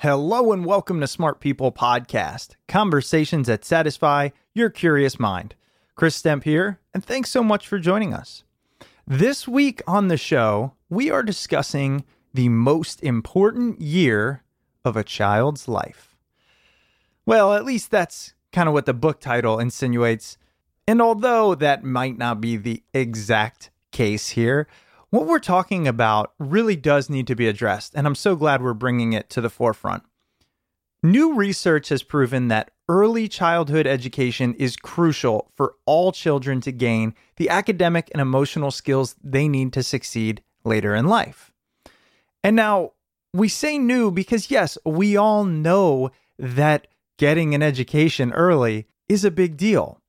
Hello 0.00 0.52
and 0.52 0.66
welcome 0.66 1.00
to 1.00 1.06
Smart 1.06 1.40
People 1.40 1.72
Podcast, 1.72 2.50
conversations 2.68 3.46
that 3.46 3.64
satisfy 3.64 4.28
your 4.52 4.68
curious 4.68 5.18
mind. 5.18 5.54
Chris 5.94 6.20
Stemp 6.20 6.44
here, 6.44 6.80
and 6.92 7.02
thanks 7.02 7.30
so 7.30 7.42
much 7.42 7.66
for 7.66 7.78
joining 7.78 8.12
us. 8.12 8.44
This 9.06 9.48
week 9.48 9.80
on 9.86 10.08
the 10.08 10.18
show, 10.18 10.74
we 10.90 11.10
are 11.10 11.22
discussing 11.22 12.04
the 12.34 12.50
most 12.50 13.02
important 13.02 13.80
year 13.80 14.42
of 14.84 14.98
a 14.98 15.02
child's 15.02 15.66
life. 15.66 16.14
Well, 17.24 17.54
at 17.54 17.64
least 17.64 17.90
that's 17.90 18.34
kind 18.52 18.68
of 18.68 18.74
what 18.74 18.84
the 18.84 18.92
book 18.92 19.18
title 19.18 19.58
insinuates. 19.58 20.36
And 20.86 21.00
although 21.00 21.54
that 21.54 21.84
might 21.84 22.18
not 22.18 22.42
be 22.42 22.58
the 22.58 22.82
exact 22.92 23.70
case 23.92 24.28
here, 24.28 24.68
what 25.16 25.26
we're 25.26 25.38
talking 25.38 25.88
about 25.88 26.34
really 26.38 26.76
does 26.76 27.08
need 27.08 27.26
to 27.28 27.34
be 27.34 27.48
addressed, 27.48 27.94
and 27.94 28.06
I'm 28.06 28.14
so 28.14 28.36
glad 28.36 28.62
we're 28.62 28.74
bringing 28.74 29.14
it 29.14 29.30
to 29.30 29.40
the 29.40 29.48
forefront. 29.48 30.02
New 31.02 31.34
research 31.34 31.88
has 31.88 32.02
proven 32.02 32.48
that 32.48 32.70
early 32.88 33.26
childhood 33.26 33.86
education 33.86 34.54
is 34.54 34.76
crucial 34.76 35.50
for 35.54 35.74
all 35.86 36.12
children 36.12 36.60
to 36.60 36.72
gain 36.72 37.14
the 37.36 37.48
academic 37.48 38.10
and 38.12 38.20
emotional 38.20 38.70
skills 38.70 39.16
they 39.22 39.48
need 39.48 39.72
to 39.72 39.82
succeed 39.82 40.42
later 40.64 40.94
in 40.94 41.06
life. 41.06 41.50
And 42.44 42.54
now, 42.54 42.92
we 43.32 43.48
say 43.48 43.78
new 43.78 44.10
because, 44.10 44.50
yes, 44.50 44.76
we 44.84 45.16
all 45.16 45.44
know 45.44 46.10
that 46.38 46.88
getting 47.18 47.54
an 47.54 47.62
education 47.62 48.32
early 48.32 48.86
is 49.08 49.24
a 49.24 49.30
big 49.30 49.56
deal. 49.56 50.00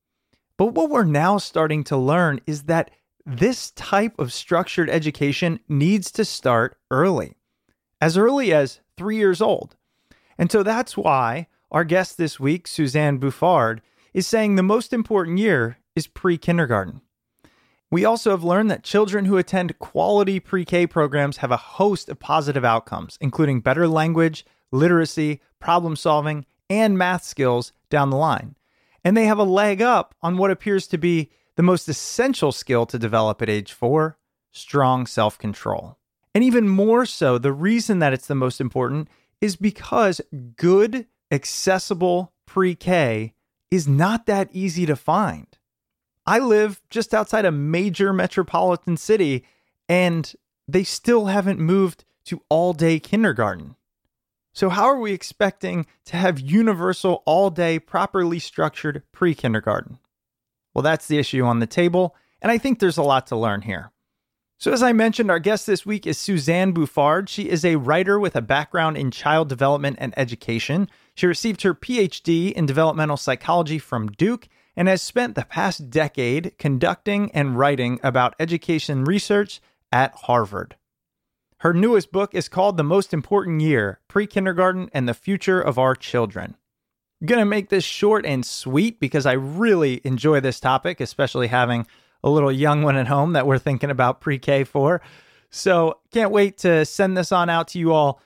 But 0.58 0.73
what 0.73 0.89
we're 0.89 1.03
now 1.03 1.38
starting 1.38 1.83
to 1.86 1.97
learn 1.97 2.42
is 2.45 2.64
that 2.64 2.92
this 3.28 3.72
type 3.72 4.17
of 4.20 4.31
structured 4.31 4.89
education 4.89 5.59
needs 5.67 6.11
to 6.11 6.23
start 6.23 6.78
early, 6.89 7.36
as 8.00 8.17
early 8.17 8.53
as 8.53 8.80
three 8.95 9.17
years 9.17 9.42
old. 9.42 9.75
And 10.38 10.50
so 10.50 10.64
that's 10.64 10.95
why 10.95 11.48
our 11.70 11.83
guest 11.83 12.17
this 12.17 12.39
week, 12.39 12.67
Suzanne 12.67 13.20
Bouffard, 13.20 13.81
is 14.14 14.25
saying 14.25 14.55
the 14.55 14.64
most 14.64 14.94
important 14.94 15.39
year 15.39 15.78
is 15.94 16.08
pre 16.08 16.38
kindergarten. 16.38 17.02
We 17.92 18.05
also 18.05 18.31
have 18.31 18.45
learned 18.45 18.72
that 18.72 18.83
children 18.83 19.25
who 19.25 19.36
attend 19.36 19.78
quality 19.78 20.39
pre 20.39 20.64
K 20.64 20.88
programs 20.88 21.38
have 21.38 21.52
a 21.52 21.58
host 21.58 22.08
of 22.08 22.20
positive 22.20 22.64
outcomes, 22.64 23.17
including 23.20 23.59
better 23.59 23.89
language, 23.89 24.45
literacy, 24.72 25.42
problem 25.59 25.98
solving, 25.98 26.45
and 26.70 26.98
math 26.98 27.25
skills 27.25 27.73
down 27.89 28.09
the 28.09 28.16
line. 28.16 28.55
And 29.03 29.17
they 29.17 29.25
have 29.25 29.39
a 29.39 29.44
leg 29.44 29.81
up 29.81 30.16
on 30.22 30.38
what 30.38 30.52
appears 30.52 30.88
to 30.88 30.98
be 30.98 31.30
the 31.58 31.63
most 31.63 31.89
essential 31.89 32.52
skill 32.52 32.86
to 32.86 33.00
develop 33.00 33.41
at 33.41 33.50
age 33.50 33.73
four 33.73 34.17
strong 34.52 35.05
self 35.05 35.38
control. 35.38 35.97
And 36.33 36.44
even 36.44 36.69
more 36.69 37.05
so, 37.05 37.38
the 37.38 37.52
reason 37.52 37.99
that 37.99 38.14
it's 38.14 38.27
the 38.27 38.36
most 38.36 38.61
important 38.61 39.09
is 39.41 39.55
because 39.55 40.22
good, 40.55 41.08
accessible 41.31 42.31
pre 42.45 42.75
K 42.75 43.33
is 43.69 43.88
not 43.88 44.27
that 44.27 44.49
easy 44.53 44.86
to 44.86 44.95
find. 44.95 45.47
I 46.25 46.39
live 46.39 46.81
just 46.89 47.14
outside 47.14 47.45
a 47.45 47.52
major 47.52 48.14
metropolitan 48.14 48.95
city, 48.95 49.44
and 49.89 50.31
they 50.67 50.83
still 50.83 51.26
haven't 51.26 51.60
moved 51.60 52.05
to 52.26 52.43
all 52.49 52.73
day 52.73 52.99
kindergarten. 52.99 53.76
So, 54.54 54.70
how 54.70 54.86
are 54.86 54.99
we 54.99 55.11
expecting 55.11 55.87
to 56.05 56.17
have 56.17 56.39
universal, 56.39 57.23
all 57.26 57.49
day, 57.49 57.80
properly 57.80 58.37
structured 58.37 59.02
pre 59.11 59.33
kindergarten? 59.33 59.98
Well, 60.77 60.83
that's 60.83 61.08
the 61.08 61.17
issue 61.17 61.43
on 61.43 61.58
the 61.58 61.65
table, 61.65 62.15
and 62.39 62.52
I 62.52 62.60
think 62.60 62.77
there's 62.77 62.99
a 62.99 63.02
lot 63.02 63.26
to 63.27 63.36
learn 63.36 63.64
here. 63.64 63.92
So, 64.60 64.71
as 64.71 64.83
I 64.83 64.93
mentioned, 64.93 65.32
our 65.32 65.39
guest 65.39 65.65
this 65.65 65.88
week 65.88 66.05
is 66.05 66.20
Suzanne 66.20 66.71
Bouffard. 66.71 67.30
She 67.30 67.49
is 67.49 67.65
a 67.65 67.77
writer 67.77 68.20
with 68.20 68.36
a 68.36 68.43
background 68.43 68.95
in 68.95 69.10
child 69.10 69.49
development 69.49 69.98
and 69.99 70.14
education. 70.16 70.87
She 71.16 71.26
received 71.26 71.64
her 71.64 71.73
PhD 71.73 72.52
in 72.52 72.67
developmental 72.67 73.17
psychology 73.17 73.80
from 73.80 74.10
Duke 74.10 74.48
and 74.76 74.87
has 74.87 75.02
spent 75.02 75.33
the 75.33 75.45
past 75.45 75.89
decade 75.89 76.54
conducting 76.60 77.32
and 77.32 77.58
writing 77.58 77.99
about 78.04 78.36
education 78.39 79.04
research 79.04 79.60
at 79.92 80.14
Harvard. 80.14 80.76
Her 81.61 81.73
newest 81.73 82.11
book 82.11 82.36
is 82.36 82.48
called 82.48 82.77
The 82.77 82.83
Most 82.83 83.16
Important 83.16 83.61
Year 83.61 83.99
Pre 84.08 84.27
Kindergarten 84.27 84.92
and 84.93 85.10
the 85.10 85.16
Future 85.16 85.60
of 85.60 85.80
Our 85.80 85.95
Children. 85.95 86.55
To 87.26 87.45
make 87.45 87.70
this 87.70 87.83
short 87.83 88.26
and 88.26 88.45
sweet 88.45 89.00
because 89.00 89.26
I 89.26 89.33
really 89.33 90.02
enjoy 90.04 90.39
this 90.39 90.60
topic, 90.60 91.02
especially 91.02 91.48
having 91.48 91.88
a 92.23 92.30
little 92.30 92.52
young 92.52 92.83
one 92.83 92.95
at 92.95 93.08
home 93.08 93.33
that 93.33 93.48
we're 93.48 93.58
thinking 93.58 93.89
about 93.89 94.22
pre 94.22 94.38
K 94.38 94.64
for. 94.64 95.02
So, 95.50 96.00
can't 96.11 96.32
wait 96.32 96.58
to 96.60 96.86
send 96.86 97.17
this 97.17 97.32
on 97.32 97.50
out 97.50 97.70
to 97.70 97.80
you 97.80 97.94
all. 97.94 98.22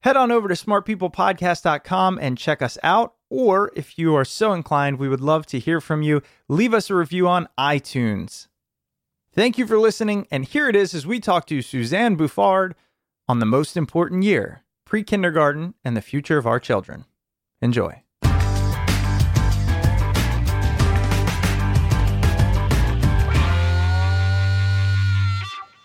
Head 0.00 0.16
on 0.16 0.32
over 0.32 0.48
to 0.48 0.54
smartpeoplepodcast.com 0.54 2.18
and 2.20 2.38
check 2.38 2.62
us 2.62 2.78
out. 2.82 3.14
Or 3.28 3.72
if 3.74 3.98
you 3.98 4.14
are 4.14 4.24
so 4.24 4.52
inclined, 4.52 4.98
we 4.98 5.08
would 5.08 5.20
love 5.20 5.46
to 5.46 5.58
hear 5.58 5.80
from 5.80 6.02
you. 6.02 6.22
Leave 6.48 6.72
us 6.72 6.90
a 6.90 6.94
review 6.94 7.28
on 7.28 7.48
iTunes. 7.58 8.46
Thank 9.32 9.58
you 9.58 9.66
for 9.66 9.78
listening. 9.78 10.26
And 10.30 10.44
here 10.44 10.68
it 10.68 10.76
is 10.76 10.94
as 10.94 11.06
we 11.06 11.20
talk 11.20 11.46
to 11.48 11.60
Suzanne 11.60 12.16
Bouffard 12.16 12.74
on 13.28 13.40
the 13.40 13.46
most 13.46 13.76
important 13.76 14.22
year 14.22 14.62
pre 14.84 15.02
kindergarten 15.02 15.74
and 15.84 15.96
the 15.96 16.02
future 16.02 16.38
of 16.38 16.46
our 16.46 16.60
children. 16.60 17.04
Enjoy. 17.60 18.05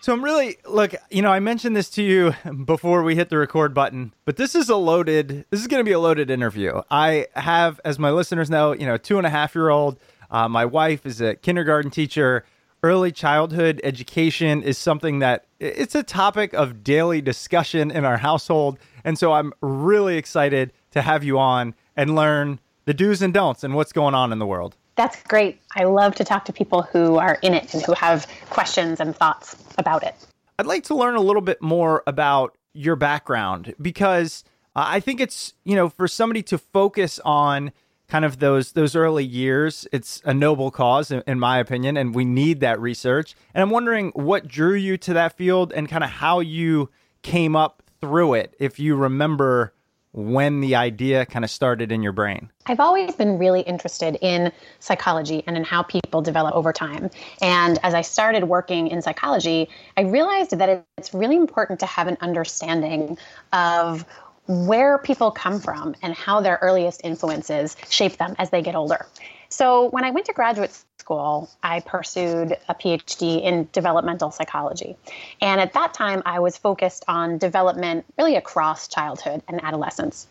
So 0.02 0.12
I'm 0.14 0.24
really 0.24 0.58
look, 0.68 0.96
you 1.12 1.22
know, 1.22 1.32
I 1.32 1.40
mentioned 1.40 1.76
this 1.76 1.88
to 1.92 2.02
you 2.02 2.34
before 2.66 3.04
we 3.04 3.16
hit 3.16 3.30
the 3.30 3.38
record 3.38 3.76
button, 3.76 4.16
but 4.26 4.36
this 4.36 4.56
is 4.56 4.68
a 4.68 4.76
loaded. 4.76 5.46
This 5.52 5.62
is 5.62 5.68
going 5.68 5.80
to 5.80 5.88
be 5.88 5.92
a 5.92 6.00
loaded 6.00 6.32
interview. 6.32 6.82
I 6.90 7.28
have, 7.36 7.80
as 7.86 8.00
my 8.00 8.10
listeners 8.10 8.50
know, 8.50 8.72
you 8.74 8.88
know, 8.88 8.98
two 8.98 9.20
and 9.20 9.28
a 9.28 9.30
half 9.30 9.54
year 9.54 9.70
old. 9.70 10.00
Uh, 10.32 10.50
my 10.50 10.66
wife 10.66 11.06
is 11.06 11.22
a 11.22 11.36
kindergarten 11.36 11.92
teacher. 11.92 12.46
Early 12.82 13.12
childhood 13.12 13.80
education 13.84 14.64
is 14.64 14.80
something 14.80 15.20
that 15.20 15.46
it's 15.60 15.94
a 15.94 16.02
topic 16.02 16.54
of 16.54 16.84
daily 16.84 17.22
discussion 17.22 17.92
in 17.92 18.04
our 18.04 18.18
household, 18.18 18.80
and 19.04 19.20
so 19.20 19.34
I'm 19.34 19.54
really 19.62 20.18
excited 20.18 20.74
to 20.92 21.04
have 21.04 21.24
you 21.24 21.38
on 21.38 21.76
and 21.96 22.16
learn 22.16 22.60
the 22.86 22.96
do's 22.96 23.22
and 23.22 23.32
don'ts 23.32 23.64
and 23.64 23.76
what's 23.76 23.94
going 23.94 24.16
on 24.16 24.32
in 24.32 24.40
the 24.40 24.48
world. 24.48 24.78
That's 24.96 25.22
great. 25.24 25.62
I 25.76 25.86
love 25.86 26.16
to 26.16 26.24
talk 26.24 26.46
to 26.46 26.54
people 26.54 26.82
who 26.84 27.18
are 27.18 27.40
in 27.42 27.54
it 27.54 27.74
and 27.74 27.84
who 27.84 27.94
have 27.94 28.28
questions 28.50 29.00
and 29.00 29.16
thoughts 29.16 29.56
about 29.78 30.04
it. 30.04 30.16
I'd 30.60 30.68
like 30.68 30.84
to 30.86 30.96
learn 30.96 31.16
a 31.16 31.22
little 31.22 31.42
bit 31.42 31.62
more 31.62 32.04
about 32.06 32.58
your 32.74 32.96
background 32.96 33.74
because 33.82 34.44
I 34.76 35.00
think 35.00 35.20
it's, 35.20 35.54
you 35.64 35.76
know, 35.76 35.90
for 35.90 36.08
somebody 36.08 36.44
to 36.44 36.58
focus 36.58 37.20
on 37.26 37.72
kind 38.08 38.26
of 38.26 38.40
those 38.40 38.74
those 38.74 38.96
early 38.96 39.24
years, 39.24 39.88
it's 39.94 40.22
a 40.26 40.34
noble 40.34 40.70
cause 40.70 41.12
in 41.12 41.40
my 41.40 41.58
opinion 41.60 41.96
and 41.96 42.14
we 42.14 42.26
need 42.26 42.60
that 42.60 42.80
research. 42.80 43.36
And 43.54 43.62
I'm 43.62 43.70
wondering 43.70 44.12
what 44.14 44.48
drew 44.48 44.74
you 44.74 44.98
to 44.98 45.14
that 45.14 45.38
field 45.38 45.72
and 45.72 45.88
kind 45.90 46.04
of 46.04 46.10
how 46.10 46.42
you 46.42 46.90
came 47.22 47.56
up 47.56 47.82
through 48.02 48.34
it 48.34 48.56
if 48.60 48.80
you 48.80 48.96
remember 48.96 49.74
when 50.14 50.60
the 50.60 50.76
idea 50.76 51.26
kind 51.26 51.46
of 51.46 51.52
started 51.52 51.92
in 51.92 52.04
your 52.04 52.12
brain? 52.12 52.50
I've 52.66 52.80
always 52.80 53.16
been 53.16 53.38
really 53.38 53.62
interested 53.62 54.18
in 54.22 54.52
psychology 54.80 55.44
and 55.48 55.56
in 55.56 55.64
how 55.64 55.84
people 55.84 56.22
develop 56.22 56.54
over 56.54 56.74
time. 56.74 57.10
And 57.42 57.80
as 57.84 57.94
I 57.94 58.02
started 58.02 58.46
working 58.46 58.88
in 58.88 59.02
psychology, 59.02 59.70
I 59.98 60.02
realized 60.02 60.52
that 60.58 60.86
it's 60.98 61.14
really 61.14 61.38
important 61.38 61.80
to 61.80 61.86
have 61.86 62.08
an 62.08 62.18
understanding 62.22 63.18
of 63.54 64.06
where 64.48 64.98
people 64.98 65.32
come 65.32 65.60
from 65.60 65.96
and 66.02 66.14
how 66.14 66.42
their 66.42 66.60
earliest 66.62 67.02
influences 67.04 67.78
shape 67.90 68.18
them 68.18 68.36
as 68.38 68.50
they 68.50 68.62
get 68.62 68.76
older. 68.76 69.06
So 69.52 69.90
when 69.90 70.06
I 70.06 70.12
went 70.12 70.28
to 70.28 70.34
graduate 70.34 70.72
school, 70.98 71.50
I 71.62 71.82
pursued 71.82 72.58
a 72.70 72.74
PhD 72.74 73.44
in 73.44 73.68
developmental 73.74 74.32
psychology. 74.32 74.96
And 75.42 75.60
at 75.60 75.74
that 75.74 75.94
time, 75.94 76.24
I 76.26 76.40
was 76.40 76.58
focused 76.58 77.04
on 77.10 77.38
development 77.38 78.06
really 78.18 78.38
across 78.38 78.88
childhood 78.88 79.44
and 79.50 79.62
adolescence. 79.62 80.28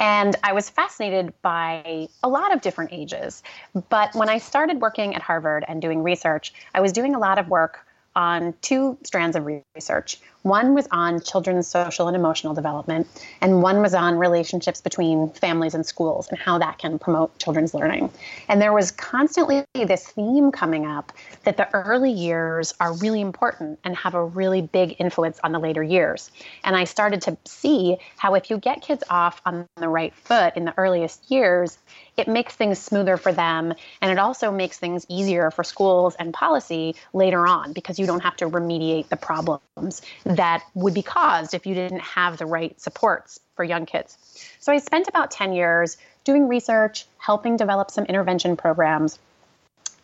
And 0.00 0.34
I 0.42 0.52
was 0.54 0.68
fascinated 0.68 1.32
by 1.40 2.08
a 2.22 2.28
lot 2.28 2.52
of 2.52 2.60
different 2.60 2.92
ages. 2.92 3.44
But 3.88 4.14
when 4.14 4.28
I 4.28 4.38
started 4.38 4.80
working 4.80 5.14
at 5.14 5.22
Harvard 5.22 5.64
and 5.66 5.80
doing 5.80 6.02
research, 6.02 6.52
I 6.74 6.80
was 6.80 6.92
doing 6.92 7.14
a 7.14 7.18
lot 7.18 7.38
of 7.38 7.48
work 7.48 7.86
on 8.16 8.54
two 8.60 8.98
strands 9.04 9.36
of 9.36 9.46
research. 9.74 10.18
One 10.46 10.74
was 10.74 10.86
on 10.92 11.20
children's 11.22 11.66
social 11.66 12.06
and 12.06 12.16
emotional 12.16 12.54
development, 12.54 13.08
and 13.40 13.62
one 13.62 13.82
was 13.82 13.94
on 13.94 14.16
relationships 14.16 14.80
between 14.80 15.30
families 15.30 15.74
and 15.74 15.84
schools 15.84 16.28
and 16.28 16.38
how 16.38 16.56
that 16.58 16.78
can 16.78 17.00
promote 17.00 17.36
children's 17.40 17.74
learning. 17.74 18.12
And 18.48 18.62
there 18.62 18.72
was 18.72 18.92
constantly 18.92 19.64
this 19.74 20.06
theme 20.06 20.52
coming 20.52 20.86
up 20.86 21.10
that 21.42 21.56
the 21.56 21.68
early 21.74 22.12
years 22.12 22.74
are 22.78 22.94
really 22.98 23.22
important 23.22 23.80
and 23.82 23.96
have 23.96 24.14
a 24.14 24.24
really 24.24 24.62
big 24.62 24.94
influence 25.00 25.40
on 25.42 25.50
the 25.50 25.58
later 25.58 25.82
years. 25.82 26.30
And 26.62 26.76
I 26.76 26.84
started 26.84 27.22
to 27.22 27.36
see 27.44 27.96
how 28.16 28.36
if 28.36 28.48
you 28.48 28.58
get 28.58 28.82
kids 28.82 29.02
off 29.10 29.42
on 29.44 29.66
the 29.78 29.88
right 29.88 30.14
foot 30.14 30.56
in 30.56 30.64
the 30.64 30.74
earliest 30.76 31.28
years, 31.28 31.76
it 32.16 32.28
makes 32.28 32.54
things 32.54 32.78
smoother 32.78 33.16
for 33.16 33.32
them 33.32 33.74
and 34.00 34.12
it 34.12 34.18
also 34.18 34.52
makes 34.52 34.78
things 34.78 35.06
easier 35.08 35.50
for 35.50 35.64
schools 35.64 36.14
and 36.20 36.32
policy 36.32 36.94
later 37.12 37.46
on 37.46 37.72
because 37.72 37.98
you 37.98 38.06
don't 38.06 38.22
have 38.22 38.36
to 38.36 38.48
remediate 38.48 39.08
the 39.08 39.16
problems 39.16 40.02
that 40.36 40.64
would 40.74 40.94
be 40.94 41.02
caused 41.02 41.54
if 41.54 41.66
you 41.66 41.74
didn't 41.74 42.00
have 42.00 42.38
the 42.38 42.46
right 42.46 42.78
supports 42.80 43.40
for 43.54 43.64
young 43.64 43.86
kids. 43.86 44.16
So 44.60 44.72
I 44.72 44.78
spent 44.78 45.08
about 45.08 45.30
10 45.30 45.52
years 45.52 45.96
doing 46.24 46.48
research, 46.48 47.06
helping 47.18 47.56
develop 47.56 47.90
some 47.90 48.04
intervention 48.04 48.56
programs. 48.56 49.18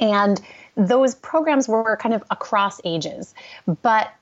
And 0.00 0.40
those 0.76 1.14
programs 1.14 1.69
were 1.69 1.96
kind 1.96 2.14
of 2.14 2.25
across 2.31 2.81
ages. 2.84 3.34
But 3.82 4.12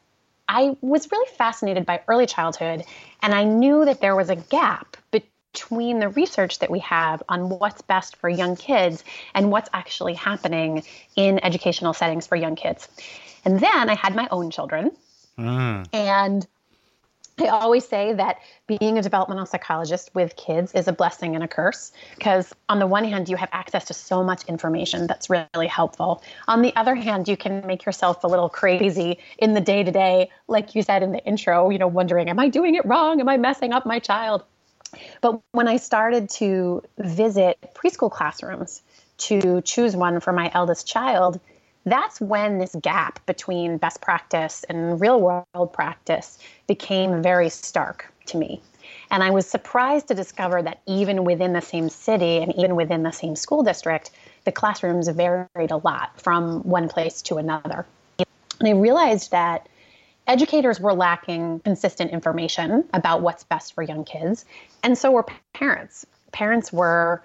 I 0.49 0.77
was 0.81 1.11
really 1.13 1.31
fascinated 1.37 1.87
by 1.87 2.03
early 2.09 2.27
childhood, 2.27 2.85
and 3.23 3.33
I 3.33 3.45
knew 3.45 3.85
that 3.85 4.01
there 4.01 4.17
was 4.17 4.31
a 4.31 4.37
gap 4.37 4.97
between 5.13 6.01
the 6.01 6.09
research 6.09 6.59
that 6.59 6.71
we 6.71 6.81
have 6.81 7.23
on 7.29 7.49
what's 7.49 7.83
best 7.83 8.17
for 8.17 8.29
young 8.29 8.57
kids 8.57 9.05
and 9.33 9.53
what's 9.53 9.69
actually 9.73 10.15
happening 10.15 10.83
in 11.15 11.39
educational 11.45 11.93
settings 11.93 12.27
for 12.27 12.35
young 12.35 12.57
kids. 12.57 12.89
And 13.45 13.61
then 13.61 13.89
I 13.89 13.95
had 13.95 14.17
my 14.17 14.27
own 14.33 14.51
children. 14.51 14.91
Mm. 15.41 15.87
And 15.93 16.47
I 17.41 17.49
always 17.49 17.89
say 17.89 18.13
that 18.13 18.39
being 18.67 18.99
a 18.99 19.03
developmental 19.03 19.47
psychologist 19.47 20.11
with 20.15 20.37
kids 20.37 20.73
is 20.75 20.87
a 20.89 20.93
blessing 20.93 21.35
and 21.35 21.43
a 21.43 21.49
curse 21.49 21.91
because, 22.17 22.53
on 22.69 22.79
the 22.79 22.87
one 22.87 23.05
hand, 23.05 23.29
you 23.29 23.37
have 23.37 23.49
access 23.53 23.87
to 23.87 23.95
so 23.95 24.23
much 24.23 24.45
information 24.45 25.07
that's 25.07 25.31
really 25.31 25.67
helpful. 25.67 26.23
On 26.49 26.61
the 26.61 26.75
other 26.77 26.95
hand, 26.95 27.29
you 27.29 27.37
can 27.37 27.67
make 27.67 27.87
yourself 27.87 28.23
a 28.25 28.27
little 28.27 28.51
crazy 28.51 29.19
in 29.39 29.55
the 29.55 29.61
day 29.61 29.83
to 29.83 29.91
day, 29.91 30.31
like 30.49 30.75
you 30.75 30.83
said 30.83 31.03
in 31.03 31.13
the 31.13 31.25
intro, 31.25 31.71
you 31.71 31.79
know, 31.79 31.89
wondering, 31.89 32.29
am 32.29 32.39
I 32.39 32.49
doing 32.49 32.75
it 32.75 32.85
wrong? 32.85 33.21
Am 33.21 33.29
I 33.29 33.39
messing 33.39 33.73
up 33.73 33.87
my 33.87 33.99
child? 33.99 34.45
But 35.21 35.41
when 35.53 35.69
I 35.69 35.77
started 35.77 36.29
to 36.31 36.83
visit 36.99 37.59
preschool 37.75 38.11
classrooms 38.11 38.83
to 39.19 39.63
choose 39.63 39.97
one 39.97 40.21
for 40.21 40.33
my 40.33 40.51
eldest 40.53 40.87
child, 40.87 41.41
that's 41.85 42.21
when 42.21 42.59
this 42.59 42.77
gap 42.83 43.25
between 43.27 43.79
best 43.79 44.01
practice 44.01 44.65
and 44.69 45.01
real 45.01 45.21
world 45.21 45.73
practice 45.73 46.39
became 46.67 47.23
very 47.23 47.49
stark 47.49 48.13
to 48.27 48.37
me. 48.37 48.61
And 49.11 49.23
I 49.23 49.31
was 49.31 49.47
surprised 49.47 50.09
to 50.09 50.15
discover 50.15 50.63
that 50.63 50.81
even 50.87 51.25
within 51.25 51.53
the 51.53 51.61
same 51.61 51.89
city 51.89 52.39
and 52.39 52.55
even 52.57 52.77
within 52.77 53.03
the 53.03 53.11
same 53.11 53.35
school 53.35 53.63
district, 53.63 54.11
the 54.45 54.53
classrooms 54.53 55.09
varied 55.09 55.71
a 55.71 55.77
lot 55.77 56.21
from 56.21 56.63
one 56.63 56.89
place 56.89 57.23
to 57.23 57.37
another. 57.37 57.87
And 58.19 58.69
I 58.69 58.73
realized 58.73 59.31
that 59.31 59.69
educators 60.27 60.79
were 60.81 60.93
lacking 60.93 61.61
consistent 61.61 62.13
information 62.13 62.85
about 62.95 63.23
what's 63.23 63.45
best 63.45 63.75
for 63.75 63.83
young 63.83 64.05
kids, 64.05 64.45
and 64.83 64.97
so 64.97 65.11
were 65.11 65.27
parents. 65.55 66.07
Parents 66.33 66.73
were 66.73 67.23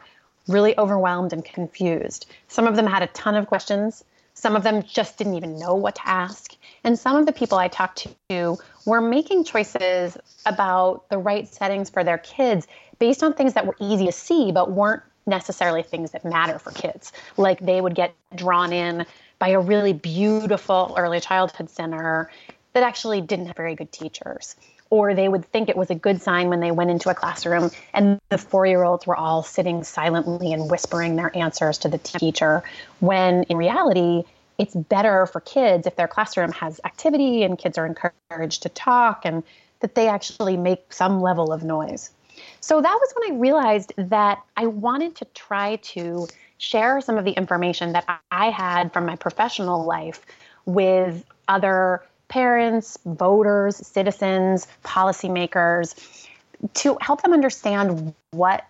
really 0.47 0.77
overwhelmed 0.77 1.33
and 1.33 1.43
confused. 1.43 2.25
Some 2.47 2.67
of 2.67 2.75
them 2.75 2.87
had 2.87 3.03
a 3.03 3.07
ton 3.07 3.35
of 3.35 3.47
questions. 3.47 4.03
Some 4.45 4.55
of 4.55 4.61
them 4.61 4.83
just 4.83 5.17
didn't 5.17 5.33
even 5.33 5.57
know 5.57 5.73
what 5.73 5.95
to 5.95 6.07
ask. 6.07 6.55
And 6.83 6.99
some 6.99 7.15
of 7.15 7.25
the 7.25 7.31
people 7.31 7.57
I 7.57 7.67
talked 7.67 8.05
to 8.29 8.59
were 8.85 9.01
making 9.01 9.43
choices 9.43 10.19
about 10.45 11.09
the 11.09 11.17
right 11.17 11.51
settings 11.51 11.89
for 11.89 12.03
their 12.03 12.19
kids 12.19 12.67
based 12.99 13.23
on 13.23 13.33
things 13.33 13.55
that 13.55 13.65
were 13.65 13.75
easy 13.79 14.05
to 14.05 14.11
see, 14.11 14.51
but 14.51 14.69
weren't 14.69 15.01
necessarily 15.25 15.81
things 15.81 16.11
that 16.11 16.23
matter 16.23 16.59
for 16.59 16.69
kids. 16.69 17.11
Like 17.37 17.59
they 17.59 17.81
would 17.81 17.95
get 17.95 18.13
drawn 18.35 18.71
in 18.71 19.07
by 19.39 19.47
a 19.47 19.59
really 19.59 19.93
beautiful 19.93 20.93
early 20.95 21.21
childhood 21.21 21.71
center 21.71 22.29
that 22.73 22.83
actually 22.83 23.21
didn't 23.21 23.47
have 23.47 23.57
very 23.57 23.73
good 23.73 23.91
teachers. 23.91 24.55
Or 24.91 25.15
they 25.15 25.27
would 25.27 25.45
think 25.45 25.69
it 25.69 25.75
was 25.75 25.89
a 25.89 25.95
good 25.95 26.21
sign 26.21 26.49
when 26.49 26.59
they 26.59 26.69
went 26.69 26.91
into 26.91 27.09
a 27.09 27.15
classroom 27.15 27.71
and 27.95 28.21
the 28.29 28.37
four 28.37 28.67
year 28.67 28.83
olds 28.83 29.07
were 29.07 29.15
all 29.15 29.41
sitting 29.41 29.83
silently 29.83 30.53
and 30.53 30.69
whispering 30.69 31.15
their 31.15 31.35
answers 31.35 31.79
to 31.79 31.87
the 31.87 31.97
teacher, 31.97 32.63
when 32.99 33.41
in 33.45 33.57
reality, 33.57 34.23
it's 34.57 34.75
better 34.75 35.25
for 35.25 35.41
kids 35.41 35.87
if 35.87 35.95
their 35.95 36.07
classroom 36.07 36.51
has 36.53 36.79
activity 36.85 37.43
and 37.43 37.57
kids 37.57 37.77
are 37.77 37.85
encouraged 37.85 38.63
to 38.63 38.69
talk 38.69 39.21
and 39.25 39.43
that 39.81 39.95
they 39.95 40.07
actually 40.07 40.57
make 40.57 40.93
some 40.93 41.21
level 41.21 41.51
of 41.51 41.63
noise. 41.63 42.11
So 42.59 42.81
that 42.81 42.99
was 43.01 43.13
when 43.15 43.33
I 43.33 43.39
realized 43.39 43.93
that 43.97 44.41
I 44.57 44.67
wanted 44.67 45.15
to 45.17 45.25
try 45.33 45.77
to 45.77 46.27
share 46.57 47.01
some 47.01 47.17
of 47.17 47.25
the 47.25 47.31
information 47.31 47.93
that 47.93 48.05
I 48.31 48.49
had 48.49 48.93
from 48.93 49.05
my 49.05 49.15
professional 49.15 49.83
life 49.83 50.21
with 50.65 51.23
other 51.47 52.03
parents, 52.27 52.97
voters, 53.05 53.75
citizens, 53.85 54.67
policymakers 54.83 56.27
to 56.73 56.97
help 57.01 57.21
them 57.21 57.33
understand 57.33 58.13
what 58.31 58.65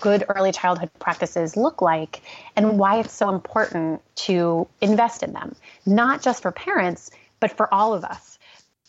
good 0.00 0.24
early 0.28 0.52
childhood 0.52 0.90
practices 0.98 1.56
look 1.56 1.80
like 1.80 2.22
and 2.56 2.78
why 2.78 3.00
it's 3.00 3.12
so 3.12 3.30
important 3.30 4.02
to 4.14 4.68
invest 4.80 5.22
in 5.22 5.32
them, 5.32 5.54
not 5.86 6.22
just 6.22 6.42
for 6.42 6.52
parents, 6.52 7.10
but 7.40 7.56
for 7.56 7.72
all 7.72 7.94
of 7.94 8.04
us. 8.04 8.38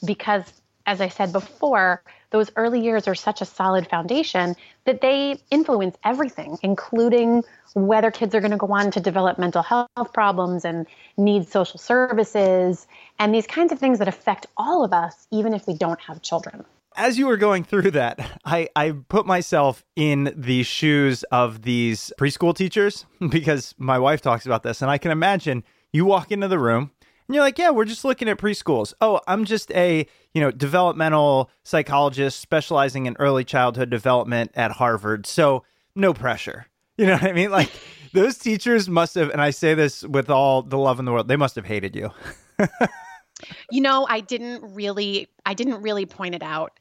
Because, 0.06 0.44
as 0.86 1.02
I 1.02 1.10
said 1.10 1.32
before, 1.32 2.02
those 2.32 2.52
early 2.56 2.82
years 2.82 3.08
are 3.08 3.16
such 3.16 3.42
a 3.42 3.46
solid 3.46 3.88
foundation 3.90 4.56
that 4.86 5.02
they 5.02 5.40
influence 5.50 5.98
everything, 6.04 6.58
including 6.62 7.44
whether 7.74 8.12
kids 8.12 8.36
are 8.36 8.40
going 8.40 8.52
to 8.52 8.58
go 8.58 8.72
on 8.72 8.92
to 8.92 9.00
develop 9.00 9.40
mental 9.40 9.64
health 9.64 10.14
problems 10.14 10.66
and 10.66 10.86
need 11.18 11.48
social 11.48 11.80
services 11.80 12.88
and 13.18 13.34
these 13.34 13.48
kinds 13.48 13.72
of 13.72 13.80
things 13.80 14.00
that 14.00 14.08
affect 14.08 14.46
all 14.58 14.84
of 14.84 14.94
us, 14.94 15.28
even 15.32 15.54
if 15.54 15.66
we 15.68 15.74
don't 15.74 16.00
have 16.02 16.22
children. 16.22 16.66
As 16.96 17.18
you 17.18 17.28
were 17.28 17.38
going 17.38 17.64
through 17.64 17.92
that, 17.92 18.40
I, 18.46 18.70
I 18.76 18.92
put 19.08 19.26
myself 19.26 19.86
in 19.96 20.34
the 20.36 20.64
shoes 20.64 21.24
of 21.32 21.62
these 21.62 22.12
preschool 22.20 22.56
teachers 22.56 23.06
because 23.30 23.76
my 23.78 24.00
wife 24.00 24.22
talks 24.22 24.46
about 24.46 24.64
this. 24.64 24.82
And 24.82 24.92
I 24.92 24.98
can 24.98 25.12
imagine 25.12 25.64
you 25.92 26.06
walk 26.06 26.32
into 26.32 26.48
the 26.48 26.60
room 26.60 26.92
and 27.28 27.36
you're 27.36 27.44
like, 27.44 27.60
yeah, 27.60 27.70
we're 27.70 27.86
just 27.86 28.04
looking 28.04 28.28
at 28.28 28.38
preschools. 28.40 28.94
Oh, 29.02 29.22
I'm 29.28 29.46
just 29.46 29.72
a, 29.72 30.08
you 30.34 30.42
know, 30.42 30.50
developmental 30.52 31.52
psychologist 31.64 32.40
specializing 32.40 33.06
in 33.06 33.16
early 33.20 33.44
childhood 33.44 33.90
development 33.92 34.52
at 34.56 34.72
Harvard. 34.72 35.28
So 35.28 35.64
no 35.96 36.14
pressure. 36.14 36.66
You 37.00 37.06
know 37.06 37.14
what 37.14 37.24
I 37.24 37.32
mean? 37.32 37.50
Like 37.50 37.72
those 38.12 38.38
teachers 38.38 38.90
must 38.90 39.16
have, 39.16 39.30
and 39.30 39.40
I 39.40 39.52
say 39.52 39.74
this 39.74 40.04
with 40.04 40.30
all 40.30 40.62
the 40.62 40.78
love 40.78 41.00
in 41.00 41.06
the 41.06 41.14
world, 41.14 41.30
they 41.30 41.38
must 41.38 41.56
have 41.56 41.64
hated 41.64 41.96
you. 41.96 42.12
You 43.72 43.82
know, 43.82 44.06
I 44.10 44.20
didn't 44.20 44.62
really, 44.74 45.28
I 45.46 45.54
didn't 45.54 45.82
really 45.82 46.06
point 46.06 46.36
it 46.36 46.44
out. 46.44 46.80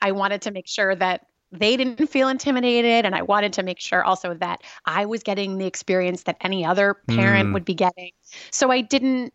I 0.00 0.12
wanted 0.12 0.42
to 0.42 0.50
make 0.50 0.66
sure 0.66 0.94
that 0.94 1.26
they 1.52 1.76
didn't 1.76 2.06
feel 2.06 2.28
intimidated 2.28 3.04
and 3.04 3.14
i 3.14 3.20
wanted 3.20 3.52
to 3.52 3.62
make 3.62 3.78
sure 3.78 4.02
also 4.02 4.32
that 4.32 4.62
i 4.86 5.04
was 5.04 5.22
getting 5.22 5.58
the 5.58 5.66
experience 5.66 6.22
that 6.22 6.38
any 6.40 6.64
other 6.64 6.94
parent 7.08 7.50
mm. 7.50 7.52
would 7.52 7.64
be 7.66 7.74
getting 7.74 8.10
so 8.50 8.70
i 8.70 8.80
didn't 8.80 9.34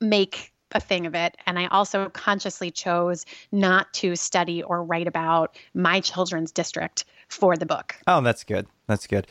make 0.00 0.54
a 0.72 0.80
thing 0.80 1.06
of 1.06 1.14
it. 1.14 1.36
And 1.46 1.58
I 1.58 1.66
also 1.66 2.08
consciously 2.10 2.70
chose 2.70 3.24
not 3.52 3.92
to 3.94 4.16
study 4.16 4.62
or 4.62 4.84
write 4.84 5.08
about 5.08 5.56
my 5.74 6.00
children's 6.00 6.52
district 6.52 7.04
for 7.28 7.56
the 7.56 7.66
book. 7.66 7.96
Oh, 8.06 8.20
that's 8.20 8.44
good. 8.44 8.66
That's 8.86 9.06
good. 9.06 9.26